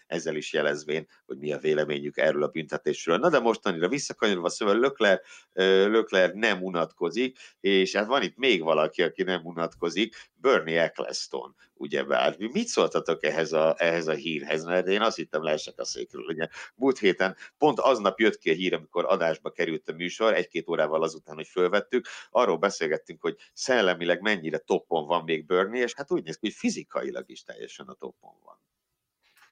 ezzel 0.07 0.36
is 0.36 0.53
jelezvén, 0.53 1.09
hogy 1.26 1.38
mi 1.38 1.53
a 1.53 1.59
véleményük 1.59 2.16
erről 2.16 2.43
a 2.43 2.49
büntetésről. 2.49 3.18
Na 3.18 3.28
de 3.28 3.38
mostanira 3.38 3.88
visszakanyarulva, 3.88 4.49
szóval 4.49 4.78
Lökler, 4.78 5.20
Lökler 5.53 6.32
nem 6.32 6.62
unatkozik, 6.62 7.38
és 7.61 7.97
hát 7.97 8.07
van 8.07 8.22
itt 8.22 8.36
még 8.36 8.62
valaki, 8.62 9.03
aki 9.03 9.22
nem 9.22 9.40
unatkozik, 9.45 10.30
Bernie 10.34 10.82
Eccleston. 10.82 11.55
Ugye 11.83 12.03
bármi. 12.05 12.49
Mit 12.53 12.66
szóltatok 12.66 13.24
ehhez 13.24 13.53
a, 13.53 13.74
ehhez 13.78 14.07
a 14.07 14.12
hírhez? 14.12 14.64
Mert 14.64 14.87
én 14.87 15.01
azt 15.01 15.16
hittem 15.16 15.43
leesek 15.43 15.78
a 15.78 15.85
székről. 15.85 16.24
Ugye 16.24 16.49
múlt 16.74 16.99
héten 16.99 17.37
pont 17.59 17.78
aznap 17.80 18.18
jött 18.18 18.39
ki 18.39 18.51
a 18.51 18.55
hír, 18.55 18.74
amikor 18.74 19.05
adásba 19.05 19.51
került 19.51 19.89
a 19.89 19.93
műsor, 19.93 20.35
egy-két 20.35 20.68
órával 20.68 21.03
azután, 21.03 21.35
hogy 21.35 21.47
fölvettük, 21.47 22.07
arról 22.30 22.57
beszélgettünk, 22.57 23.20
hogy 23.20 23.37
szellemileg 23.53 24.20
mennyire 24.20 24.59
toppon 24.59 25.07
van 25.07 25.24
még 25.24 25.47
Bernie, 25.47 25.83
és 25.83 25.95
hát 25.95 26.11
úgy 26.11 26.24
néz 26.24 26.37
ki, 26.37 26.47
hogy 26.47 26.57
fizikailag 26.57 27.30
is 27.30 27.43
teljesen 27.43 27.87
a 27.87 27.95
toppon 27.95 28.35
van. 28.45 28.59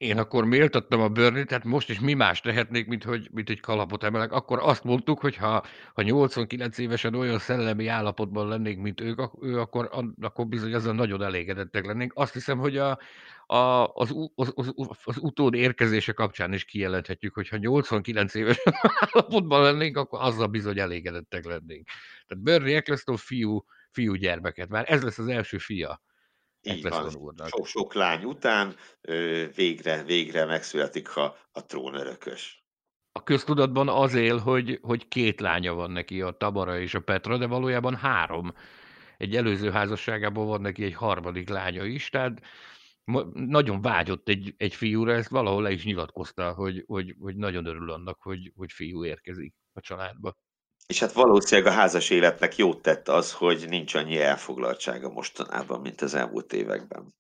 Én 0.01 0.19
akkor 0.19 0.45
méltattam 0.45 1.01
a 1.01 1.09
bőrni, 1.09 1.45
tehát 1.45 1.65
most 1.65 1.91
is 1.91 2.01
mi 2.01 2.15
más 2.15 2.41
tehetnék, 2.41 2.87
mint 2.87 3.05
hogy, 3.05 3.29
mint 3.33 3.47
hogy 3.49 3.61
kalapot 3.61 4.05
emelek. 4.05 4.33
Akkor 4.33 4.59
azt 4.63 4.85
mondtuk, 4.85 5.21
hogy 5.21 5.37
ha, 5.37 5.65
ha 5.95 6.03
89 6.03 6.79
évesen 6.79 7.15
olyan 7.15 7.39
szellemi 7.39 7.87
állapotban 7.87 8.49
lennénk, 8.49 8.83
mint 8.83 9.01
ők, 9.01 9.21
ő, 9.41 9.61
akkor, 9.61 9.91
akkor 10.21 10.47
bizony 10.47 10.73
ezzel 10.73 10.93
nagyon 10.93 11.23
elégedettek 11.23 11.87
lennénk. 11.87 12.13
Azt 12.15 12.33
hiszem, 12.33 12.59
hogy 12.59 12.77
a, 12.77 12.99
a, 13.47 13.87
az, 13.95 14.15
az, 14.35 14.53
az, 14.55 14.75
az 15.03 15.17
utód 15.19 15.55
érkezése 15.55 16.13
kapcsán 16.13 16.53
is 16.53 16.65
kijelenthetjük, 16.65 17.35
hogy 17.35 17.49
ha 17.49 17.57
89 17.57 18.35
évesen 18.35 18.73
állapotban 19.01 19.63
lennénk, 19.63 19.97
akkor 19.97 20.21
azzal 20.23 20.47
bizony 20.47 20.79
elégedettek 20.79 21.45
lennénk. 21.45 21.87
Tehát 22.27 22.45
Bernie 22.45 22.77
Eccleston 22.77 23.17
fiú, 23.17 23.65
fiú 23.91 24.15
gyermeket. 24.15 24.69
Már 24.69 24.85
ez 24.89 25.03
lesz 25.03 25.19
az 25.19 25.29
első 25.29 25.59
fia 25.59 26.01
így 26.63 26.89
van. 26.89 27.11
Sok-sok 27.47 27.95
lány 27.95 28.25
után 28.25 28.77
végre, 29.55 30.03
végre 30.03 30.45
megszületik 30.45 31.17
a, 31.17 31.37
a 31.53 31.67
trónörökös. 31.67 32.65
A 33.13 33.23
köztudatban 33.23 33.89
az 33.89 34.15
él, 34.15 34.39
hogy, 34.39 34.79
hogy 34.83 35.09
két 35.09 35.41
lánya 35.41 35.75
van 35.75 35.91
neki, 35.91 36.21
a 36.21 36.31
Tabara 36.31 36.81
és 36.81 36.95
a 36.95 37.01
Petra, 37.01 37.39
de 37.39 37.47
valójában 37.47 37.95
három. 37.95 38.55
Egy 39.17 39.37
előző 39.37 39.71
házasságában 39.71 40.47
van 40.47 40.61
neki 40.61 40.85
egy 40.85 40.95
harmadik 40.95 41.49
lánya 41.49 41.85
is, 41.85 42.09
tehát 42.09 42.41
nagyon 43.33 43.81
vágyott 43.81 44.29
egy, 44.29 44.55
egy 44.57 44.75
fiúra, 44.75 45.13
ezt 45.13 45.29
valahol 45.29 45.63
le 45.63 45.71
is 45.71 45.85
nyilatkozta, 45.85 46.53
hogy, 46.53 46.85
hogy, 46.87 47.17
hogy 47.19 47.37
nagyon 47.37 47.67
örül 47.67 47.91
annak, 47.91 48.23
hogy, 48.23 48.53
hogy 48.57 48.73
fiú 48.73 49.05
érkezik 49.05 49.55
a 49.73 49.81
családba. 49.81 50.37
És 50.91 51.01
hát 51.01 51.13
valószínűleg 51.13 51.73
a 51.73 51.75
házas 51.75 52.11
életnek 52.11 52.57
jót 52.57 52.83
tett 52.83 53.09
az, 53.09 53.33
hogy 53.33 53.67
nincs 53.69 53.95
annyi 53.95 54.21
elfoglaltsága 54.21 55.11
mostanában, 55.11 55.81
mint 55.81 56.01
az 56.01 56.15
elmúlt 56.15 56.53
években. 56.53 57.15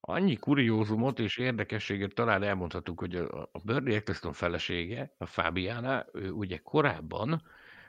Annyi 0.00 0.36
kuriózumot 0.36 1.18
és 1.18 1.36
érdekességet 1.36 2.14
talán 2.14 2.42
elmondhatunk, 2.42 3.00
hogy 3.00 3.16
a 3.52 3.60
Bernie 3.64 3.96
Eccleston 3.96 4.32
felesége, 4.32 5.14
a 5.18 5.26
Fabiana, 5.26 6.06
ő 6.12 6.30
ugye 6.30 6.56
korábban 6.56 7.42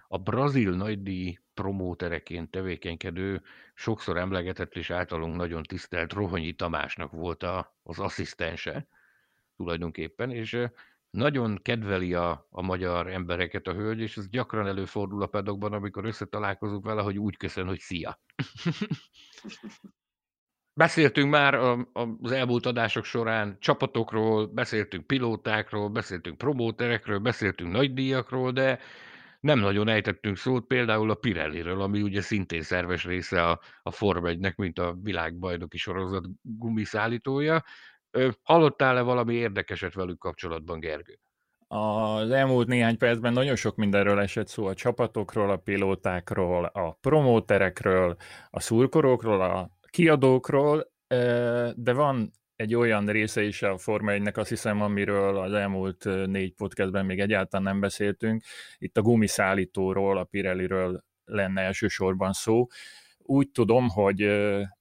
a 0.07 0.17
brazil 0.17 0.71
nagydíj 0.71 1.39
promótereként 1.53 2.51
tevékenykedő, 2.51 3.41
sokszor 3.73 4.17
emlegetett 4.17 4.75
és 4.75 4.89
általunk 4.89 5.35
nagyon 5.35 5.63
tisztelt 5.63 6.13
Rohonyi 6.13 6.53
Tamásnak 6.53 7.11
volt 7.11 7.43
a, 7.43 7.77
az 7.83 7.99
asszisztense 7.99 8.87
tulajdonképpen, 9.55 10.31
és 10.31 10.67
nagyon 11.17 11.59
kedveli 11.61 12.13
a, 12.13 12.47
a 12.49 12.61
magyar 12.61 13.07
embereket 13.07 13.67
a 13.67 13.73
hölgy, 13.73 13.99
és 13.99 14.17
ez 14.17 14.29
gyakran 14.29 14.67
előfordul 14.67 15.21
a 15.21 15.27
pedokban, 15.27 15.73
amikor 15.73 16.05
összetalálkozunk 16.05 16.85
vele, 16.85 17.01
hogy 17.01 17.17
úgy 17.17 17.37
köszön, 17.37 17.67
hogy 17.67 17.79
szia. 17.79 18.19
Beszéltünk 20.73 21.29
már 21.29 21.53
az 22.21 22.31
elmúlt 22.31 22.65
adások 22.65 23.03
során 23.03 23.57
csapatokról, 23.59 24.47
beszéltünk 24.47 25.07
pilótákról, 25.07 25.89
beszéltünk 25.89 26.37
promóterekről, 26.37 27.19
beszéltünk 27.19 27.71
nagydíjakról, 27.71 28.51
de 28.51 28.79
nem 29.39 29.59
nagyon 29.59 29.87
ejtettünk 29.87 30.37
szót 30.37 30.67
például 30.67 31.09
a 31.09 31.15
Pirelliről, 31.15 31.81
ami 31.81 32.01
ugye 32.01 32.21
szintén 32.21 32.61
szerves 32.61 33.05
része 33.05 33.43
a, 33.49 33.59
a 33.81 33.91
Form 33.91 34.25
1 34.25 34.53
mint 34.55 34.79
a 34.79 34.97
világbajnoki 35.01 35.77
sorozat 35.77 36.25
gumiszállítója. 36.41 37.63
Hallottál-e 38.41 39.01
valami 39.01 39.33
érdekeset 39.33 39.93
velük 39.93 40.19
kapcsolatban, 40.19 40.79
Gergő? 40.79 41.19
Az 41.67 42.29
elmúlt 42.29 42.67
néhány 42.67 42.97
percben 42.97 43.33
nagyon 43.33 43.55
sok 43.55 43.75
mindenről 43.75 44.19
esett 44.19 44.47
szó, 44.47 44.65
a 44.65 44.73
csapatokról, 44.73 45.49
a 45.49 45.57
pilótákról, 45.57 46.65
a 46.65 46.91
promóterekről, 46.91 48.15
a 48.49 48.59
szurkorókról, 48.59 49.41
a 49.41 49.69
kiadókról, 49.89 50.91
de 51.75 51.93
van 51.93 52.31
egy 52.55 52.75
olyan 52.75 53.05
része 53.05 53.43
is 53.43 53.61
a 53.61 53.77
Forma 53.77 54.11
1 54.11 54.29
azt 54.33 54.49
hiszem, 54.49 54.81
amiről 54.81 55.37
az 55.37 55.53
elmúlt 55.53 56.05
négy 56.25 56.53
podcastben 56.53 57.05
még 57.05 57.19
egyáltalán 57.19 57.65
nem 57.65 57.79
beszéltünk. 57.79 58.43
Itt 58.77 58.97
a 58.97 59.01
gumiszállítóról, 59.01 60.17
a 60.17 60.23
Pirelliről 60.23 61.03
lenne 61.25 61.61
elsősorban 61.61 62.33
szó. 62.33 62.67
Úgy 63.19 63.49
tudom, 63.51 63.89
hogy 63.89 64.21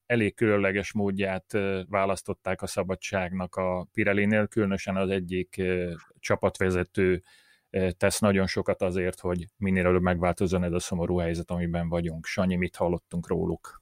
elég 0.07 0.35
különleges 0.35 0.93
módját 0.93 1.57
választották 1.89 2.61
a 2.61 2.67
szabadságnak 2.67 3.55
a 3.55 3.87
Pirelli-nél, 3.93 4.47
különösen 4.47 4.95
az 4.95 5.09
egyik 5.09 5.61
csapatvezető 6.19 7.23
tesz 7.97 8.19
nagyon 8.19 8.47
sokat 8.47 8.81
azért, 8.81 9.19
hogy 9.19 9.45
minél 9.57 9.85
előbb 9.85 10.01
megváltozzon 10.01 10.63
ez 10.63 10.71
a 10.71 10.79
szomorú 10.79 11.17
helyzet, 11.17 11.51
amiben 11.51 11.89
vagyunk. 11.89 12.25
Sanyi, 12.25 12.55
mit 12.55 12.75
hallottunk 12.75 13.27
róluk? 13.27 13.81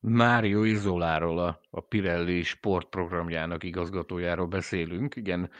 Mário 0.00 0.62
Izoláról, 0.62 1.38
a, 1.38 1.60
a 1.70 1.80
Pirelli 1.80 2.42
sportprogramjának 2.42 3.64
igazgatójáról 3.64 4.46
beszélünk. 4.46 5.16
Igen, 5.16 5.50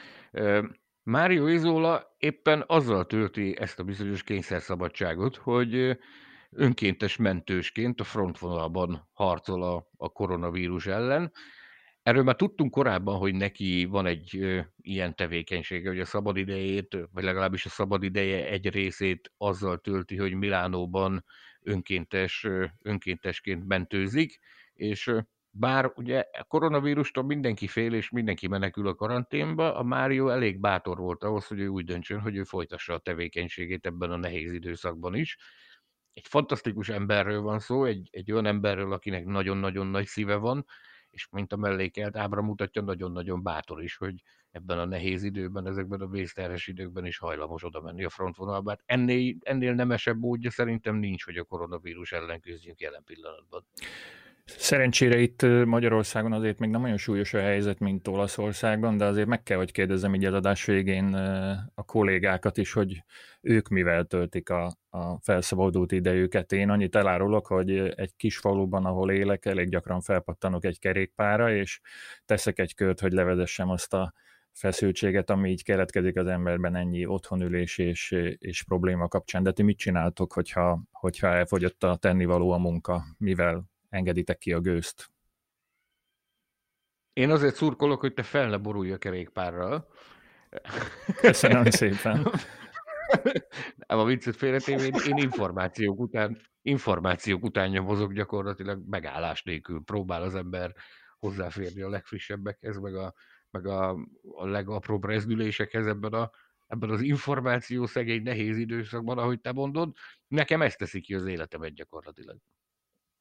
Mário 1.03 1.47
Izola 1.47 2.15
éppen 2.17 2.63
azzal 2.67 3.05
tölti 3.05 3.57
ezt 3.59 3.79
a 3.79 3.83
bizonyos 3.83 4.23
kényszerszabadságot, 4.23 5.35
hogy 5.35 5.97
önkéntes 6.55 7.15
mentősként 7.15 7.99
a 7.99 8.03
frontvonalban 8.03 9.09
harcol 9.13 9.63
a, 9.63 9.87
a 9.97 10.09
koronavírus 10.09 10.87
ellen. 10.87 11.31
Erről 12.03 12.23
már 12.23 12.35
tudtunk 12.35 12.71
korábban, 12.71 13.17
hogy 13.17 13.35
neki 13.35 13.85
van 13.85 14.05
egy 14.05 14.37
ö, 14.37 14.59
ilyen 14.81 15.15
tevékenysége, 15.15 15.89
hogy 15.89 15.99
a 15.99 16.05
szabadidejét, 16.05 16.97
vagy 17.11 17.23
legalábbis 17.23 17.65
a 17.65 17.69
szabadideje 17.69 18.47
egy 18.47 18.69
részét 18.69 19.31
azzal 19.37 19.77
tölti, 19.77 20.17
hogy 20.17 20.33
Milánóban 20.33 21.25
önkéntes, 21.61 22.47
önkéntesként 22.81 23.67
mentőzik, 23.67 24.39
és 24.73 25.11
bár 25.57 25.91
ugye 25.95 26.23
a 26.39 26.43
koronavírustól 26.43 27.23
mindenki 27.23 27.67
fél, 27.67 27.93
és 27.93 28.09
mindenki 28.09 28.47
menekül 28.47 28.87
a 28.87 28.95
karanténba, 28.95 29.75
a 29.75 29.83
Mário 29.83 30.29
elég 30.29 30.59
bátor 30.59 30.97
volt 30.97 31.23
ahhoz, 31.23 31.47
hogy 31.47 31.59
ő 31.59 31.67
úgy 31.67 31.85
döntsön, 31.85 32.19
hogy 32.19 32.35
ő 32.35 32.43
folytassa 32.43 32.93
a 32.93 32.99
tevékenységét 32.99 33.85
ebben 33.85 34.11
a 34.11 34.17
nehéz 34.17 34.53
időszakban 34.53 35.15
is. 35.15 35.37
Egy 36.15 36.27
fantasztikus 36.27 36.89
emberről 36.89 37.41
van 37.41 37.59
szó, 37.59 37.85
egy, 37.85 38.07
egy 38.11 38.31
olyan 38.31 38.45
emberről, 38.45 38.93
akinek 38.93 39.25
nagyon-nagyon 39.25 39.87
nagy 39.87 40.05
szíve 40.05 40.35
van, 40.35 40.65
és 41.09 41.27
mint 41.31 41.53
a 41.53 41.57
mellékelt 41.57 42.15
ábra 42.17 42.41
mutatja, 42.41 42.81
nagyon-nagyon 42.81 43.43
bátor 43.43 43.83
is, 43.83 43.97
hogy 43.97 44.23
ebben 44.51 44.79
a 44.79 44.85
nehéz 44.85 45.23
időben, 45.23 45.67
ezekben 45.67 46.01
a 46.01 46.07
vészterhes 46.07 46.67
időkben 46.67 47.05
is 47.05 47.17
hajlamos 47.17 47.63
oda 47.63 47.81
menni 47.81 48.03
a 48.03 48.09
frontvonalba. 48.09 48.69
Hát 48.69 48.83
ennél, 48.85 49.35
ennél 49.39 49.73
nemesebb 49.73 50.19
módja 50.19 50.51
szerintem 50.51 50.95
nincs, 50.95 51.23
hogy 51.23 51.37
a 51.37 51.43
koronavírus 51.43 52.11
ellen 52.11 52.39
küzdjünk 52.39 52.79
jelen 52.79 53.03
pillanatban. 53.03 53.65
Szerencsére 54.45 55.17
itt 55.19 55.41
Magyarországon 55.65 56.33
azért 56.33 56.59
még 56.59 56.69
nem 56.69 56.83
olyan 56.83 56.97
súlyos 56.97 57.33
a 57.33 57.39
helyzet, 57.39 57.79
mint 57.79 58.07
Olaszországban, 58.07 58.97
de 58.97 59.05
azért 59.05 59.27
meg 59.27 59.43
kell, 59.43 59.57
hogy 59.57 59.71
kérdezem 59.71 60.13
így 60.13 60.25
az 60.25 60.33
adás 60.33 60.65
végén 60.65 61.13
a 61.73 61.83
kollégákat 61.83 62.57
is, 62.57 62.73
hogy 62.73 63.03
ők 63.41 63.67
mivel 63.67 64.05
töltik 64.05 64.49
a, 64.49 64.77
a 64.89 65.19
felszabadult 65.21 65.91
idejüket. 65.91 66.51
Én 66.51 66.69
annyit 66.69 66.95
elárulok, 66.95 67.47
hogy 67.47 67.77
egy 67.77 68.15
kis 68.15 68.37
faluban, 68.37 68.85
ahol 68.85 69.11
élek, 69.11 69.45
elég 69.45 69.69
gyakran 69.69 70.01
felpattanok 70.01 70.65
egy 70.65 70.79
kerékpára, 70.79 71.53
és 71.53 71.79
teszek 72.25 72.59
egy 72.59 72.75
kört, 72.75 72.99
hogy 72.99 73.11
levezessem 73.11 73.69
azt 73.69 73.93
a 73.93 74.13
feszültséget, 74.51 75.29
ami 75.29 75.49
így 75.49 75.63
keletkezik 75.63 76.17
az 76.17 76.27
emberben 76.27 76.75
ennyi 76.75 77.05
otthonülés 77.05 77.77
és, 77.77 78.11
és 78.37 78.63
probléma 78.63 79.07
kapcsán. 79.07 79.43
De 79.43 79.51
ti 79.51 79.63
mit 79.63 79.77
csináltok, 79.77 80.33
hogyha, 80.33 80.83
hogyha 80.91 81.27
elfogyott 81.27 81.83
a 81.83 81.95
tennivaló 81.95 82.51
a 82.51 82.57
munka? 82.57 83.03
Mivel 83.17 83.73
engeditek 83.95 84.37
ki 84.37 84.53
a 84.53 84.59
gőzt? 84.59 85.09
Én 87.13 87.29
azért 87.29 87.55
szurkolok, 87.55 87.99
hogy 87.99 88.13
te 88.13 88.23
fel 88.23 88.49
ne 88.49 88.57
borulj 88.57 88.91
a 88.91 88.97
kerékpárral. 88.97 89.87
Köszönöm 91.21 91.63
szépen. 91.69 92.27
Nem 93.87 93.99
a 93.99 94.05
viccet 94.05 94.35
félretéve, 94.35 94.83
én, 94.83 94.93
én 95.07 95.17
információk 95.17 95.99
után, 95.99 96.37
információk 96.61 97.43
után 97.43 97.69
nyomozok 97.69 98.13
gyakorlatilag 98.13 98.81
megállás 98.89 99.43
nélkül. 99.43 99.81
Próbál 99.83 100.21
az 100.21 100.35
ember 100.35 100.75
hozzáférni 101.19 101.81
a 101.81 101.89
legfrissebbekhez, 101.89 102.77
meg 102.77 102.95
a, 102.95 103.13
meg 103.51 103.67
a, 103.67 103.89
a 104.35 104.45
legapróbb 104.45 105.05
rezdülésekhez 105.05 105.87
ebben, 105.87 106.13
a, 106.13 106.31
ebben 106.67 106.89
az 106.89 107.01
információ 107.01 107.85
szegény 107.85 108.23
nehéz 108.23 108.57
időszakban, 108.57 109.17
ahogy 109.17 109.41
te 109.41 109.51
mondod. 109.51 109.95
Nekem 110.27 110.61
ezt 110.61 110.77
teszi 110.77 111.01
ki 111.01 111.13
az 111.13 111.25
életemet 111.25 111.73
gyakorlatilag. 111.73 112.37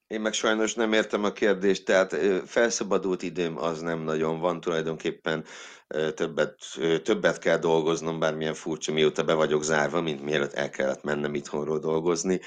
Én 0.07 0.21
meg 0.21 0.33
sajnos 0.33 0.75
nem 0.75 0.93
értem 0.93 1.25
a 1.25 1.33
kérdést, 1.33 1.85
tehát 1.85 2.17
felszabadult 2.47 3.23
időm 3.23 3.59
az 3.59 3.81
nem 3.81 4.01
nagyon 4.01 4.41
van, 4.41 4.61
tulajdonképpen 4.61 5.45
többet, 6.15 6.59
többet 7.03 7.39
kell 7.39 7.59
dolgoznom, 7.59 8.19
bármilyen 8.19 8.55
furcsa, 8.55 8.93
mióta 8.93 9.25
be 9.25 9.35
vagyok 9.35 9.63
zárva, 9.63 10.01
mint 10.01 10.23
mielőtt 10.23 10.53
el 10.53 10.71
kellett 10.71 11.03
mennem 11.03 11.35
itthonról 11.35 11.79
dolgozni. 11.79 12.41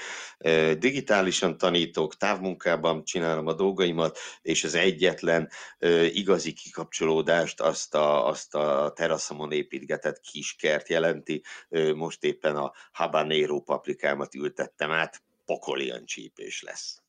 Digitálisan 0.78 1.58
tanítok, 1.58 2.16
távmunkában 2.16 3.04
csinálom 3.04 3.46
a 3.46 3.54
dolgaimat, 3.54 4.18
és 4.42 4.64
az 4.64 4.74
egyetlen 4.74 5.50
igazi 6.12 6.52
kikapcsolódást 6.52 7.60
azt 7.60 7.94
a, 7.94 8.26
azt 8.26 8.54
a 8.54 8.92
teraszomon 8.94 9.52
építgetett 9.52 10.20
kiskert 10.20 10.88
jelenti. 10.88 11.42
Most 11.94 12.24
éppen 12.24 12.56
a 12.56 12.72
habanero 12.92 13.60
paprikámat 13.60 14.34
ültettem 14.34 14.90
át, 14.90 15.22
pokolian 15.44 16.04
csípés 16.06 16.62
lesz. 16.62 17.02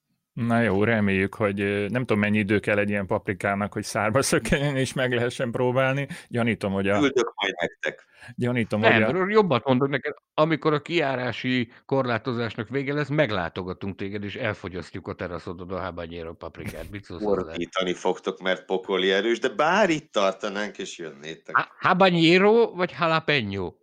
Na 0.48 0.62
jó, 0.62 0.84
reméljük, 0.84 1.36
hogy 1.36 1.56
nem 1.90 2.06
tudom 2.06 2.20
mennyi 2.20 2.38
idő 2.38 2.60
kell 2.60 2.78
egy 2.78 2.90
ilyen 2.90 3.06
paprikának, 3.06 3.74
hogy 3.74 3.84
szárba 3.84 4.22
szökkenjen 4.22 4.76
és 4.76 4.94
meg 4.94 5.14
lehessen 5.14 5.52
próbálni. 5.52 6.08
Gyanítom, 6.28 6.72
hogy 6.72 6.90
a... 6.90 7.00
Küldök 7.00 7.34
majd 7.36 7.54
nektek. 7.60 8.06
Gyanítom, 8.36 8.80
Nem, 8.80 9.04
hogy 9.04 9.16
a... 9.16 9.30
jobbat 9.30 9.66
mondok 9.66 9.90
neked, 9.90 10.14
amikor 10.34 10.74
a 10.74 10.82
kiárási 10.82 11.72
korlátozásnak 11.86 12.70
vége 12.70 12.94
lesz, 12.94 13.08
meglátogatunk 13.08 13.96
téged, 13.96 14.24
és 14.24 14.36
elfogyasztjuk 14.36 15.08
a 15.08 15.14
teraszodod 15.14 15.72
a 15.72 15.80
habanero 15.80 16.34
paprikát. 16.34 16.90
Mit 16.90 17.04
szólsz 17.04 18.00
fogtok, 18.00 18.40
mert 18.40 18.66
pokoli 18.66 19.12
erős, 19.12 19.40
de 19.40 19.50
bár 19.50 19.90
itt 19.90 20.12
tartanánk, 20.12 20.78
és 20.78 20.98
jönnétek. 20.98 21.56
Habanero 21.80 22.76
vagy 22.76 22.96
jalapeno? 23.00 23.74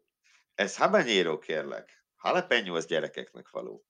Ez 0.54 0.76
habanero, 0.76 1.38
kérlek. 1.38 2.04
Jalapeno 2.24 2.74
az 2.74 2.86
gyerekeknek 2.86 3.48
való. 3.50 3.84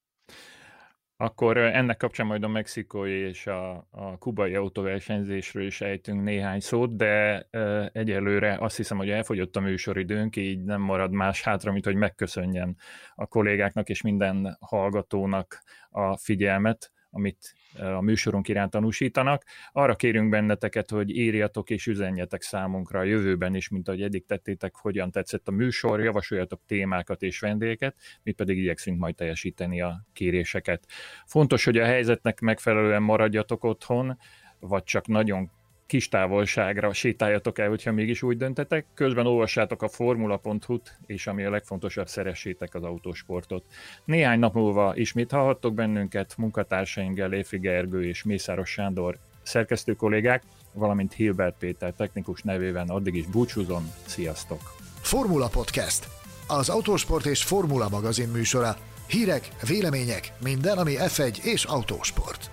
Akkor 1.18 1.56
ennek 1.56 1.96
kapcsán 1.96 2.26
majd 2.26 2.42
a 2.42 2.48
mexikói 2.48 3.12
és 3.12 3.46
a, 3.46 3.88
a 3.90 4.18
kubai 4.18 4.54
autóversenyzésről 4.54 5.66
is 5.66 5.80
ejtünk 5.80 6.22
néhány 6.22 6.60
szót, 6.60 6.96
de 6.96 7.46
e, 7.50 7.90
egyelőre 7.92 8.56
azt 8.60 8.76
hiszem, 8.76 8.96
hogy 8.96 9.10
elfogyott 9.10 9.56
a 9.56 9.60
műsoridőnk, 9.60 10.36
így 10.36 10.64
nem 10.64 10.80
marad 10.80 11.10
más 11.10 11.42
hátra, 11.42 11.72
mint 11.72 11.84
hogy 11.84 11.94
megköszönjen 11.94 12.76
a 13.14 13.26
kollégáknak 13.26 13.88
és 13.88 14.02
minden 14.02 14.56
hallgatónak 14.60 15.62
a 15.90 16.16
figyelmet 16.16 16.90
amit 17.16 17.54
a 17.78 18.00
műsorunk 18.00 18.48
iránt 18.48 18.70
tanúsítanak. 18.70 19.44
Arra 19.72 19.96
kérünk 19.96 20.30
benneteket, 20.30 20.90
hogy 20.90 21.16
írjatok 21.16 21.70
és 21.70 21.86
üzenjetek 21.86 22.42
számunkra 22.42 22.98
a 22.98 23.02
jövőben 23.02 23.54
is, 23.54 23.68
mint 23.68 23.88
ahogy 23.88 24.02
eddig 24.02 24.24
tettétek, 24.26 24.74
hogyan 24.74 25.10
tetszett 25.10 25.48
a 25.48 25.50
műsor, 25.50 26.00
javasoljatok 26.00 26.60
témákat 26.66 27.22
és 27.22 27.40
vendégeket, 27.40 27.96
mi 28.22 28.32
pedig 28.32 28.58
igyekszünk 28.58 28.98
majd 28.98 29.14
teljesíteni 29.14 29.80
a 29.80 30.04
kéréseket. 30.12 30.86
Fontos, 31.26 31.64
hogy 31.64 31.78
a 31.78 31.84
helyzetnek 31.84 32.40
megfelelően 32.40 33.02
maradjatok 33.02 33.64
otthon, 33.64 34.18
vagy 34.60 34.82
csak 34.82 35.06
nagyon 35.06 35.50
kis 35.86 36.08
távolságra 36.08 36.92
sétáljatok 36.92 37.58
el, 37.58 37.68
hogyha 37.68 37.92
mégis 37.92 38.22
úgy 38.22 38.36
döntetek. 38.36 38.86
Közben 38.94 39.26
olvassátok 39.26 39.82
a 39.82 39.88
formula.hu-t, 39.88 40.98
és 41.06 41.26
ami 41.26 41.44
a 41.44 41.50
legfontosabb, 41.50 42.08
szeressétek 42.08 42.74
az 42.74 42.82
autósportot. 42.82 43.64
Néhány 44.04 44.38
nap 44.38 44.54
múlva 44.54 44.96
ismét 44.96 45.30
hallhattok 45.30 45.74
bennünket, 45.74 46.34
munkatársaink 46.36 47.14
Geléfi 47.14 47.58
Gergő 47.58 48.04
és 48.04 48.22
Mészáros 48.22 48.70
Sándor 48.70 49.18
szerkesztő 49.42 49.94
kollégák, 49.94 50.42
valamint 50.72 51.12
Hilbert 51.12 51.58
Péter 51.58 51.92
technikus 51.92 52.42
nevében 52.42 52.88
addig 52.88 53.14
is 53.14 53.26
búcsúzom, 53.26 53.92
sziasztok! 54.06 54.60
Formula 55.00 55.48
Podcast, 55.48 56.08
az 56.48 56.68
autósport 56.68 57.26
és 57.26 57.42
formula 57.42 57.88
magazin 57.88 58.28
műsora. 58.28 58.76
Hírek, 59.06 59.48
vélemények, 59.66 60.32
minden, 60.42 60.78
ami 60.78 60.94
F1 60.98 61.44
és 61.44 61.64
autósport. 61.64 62.50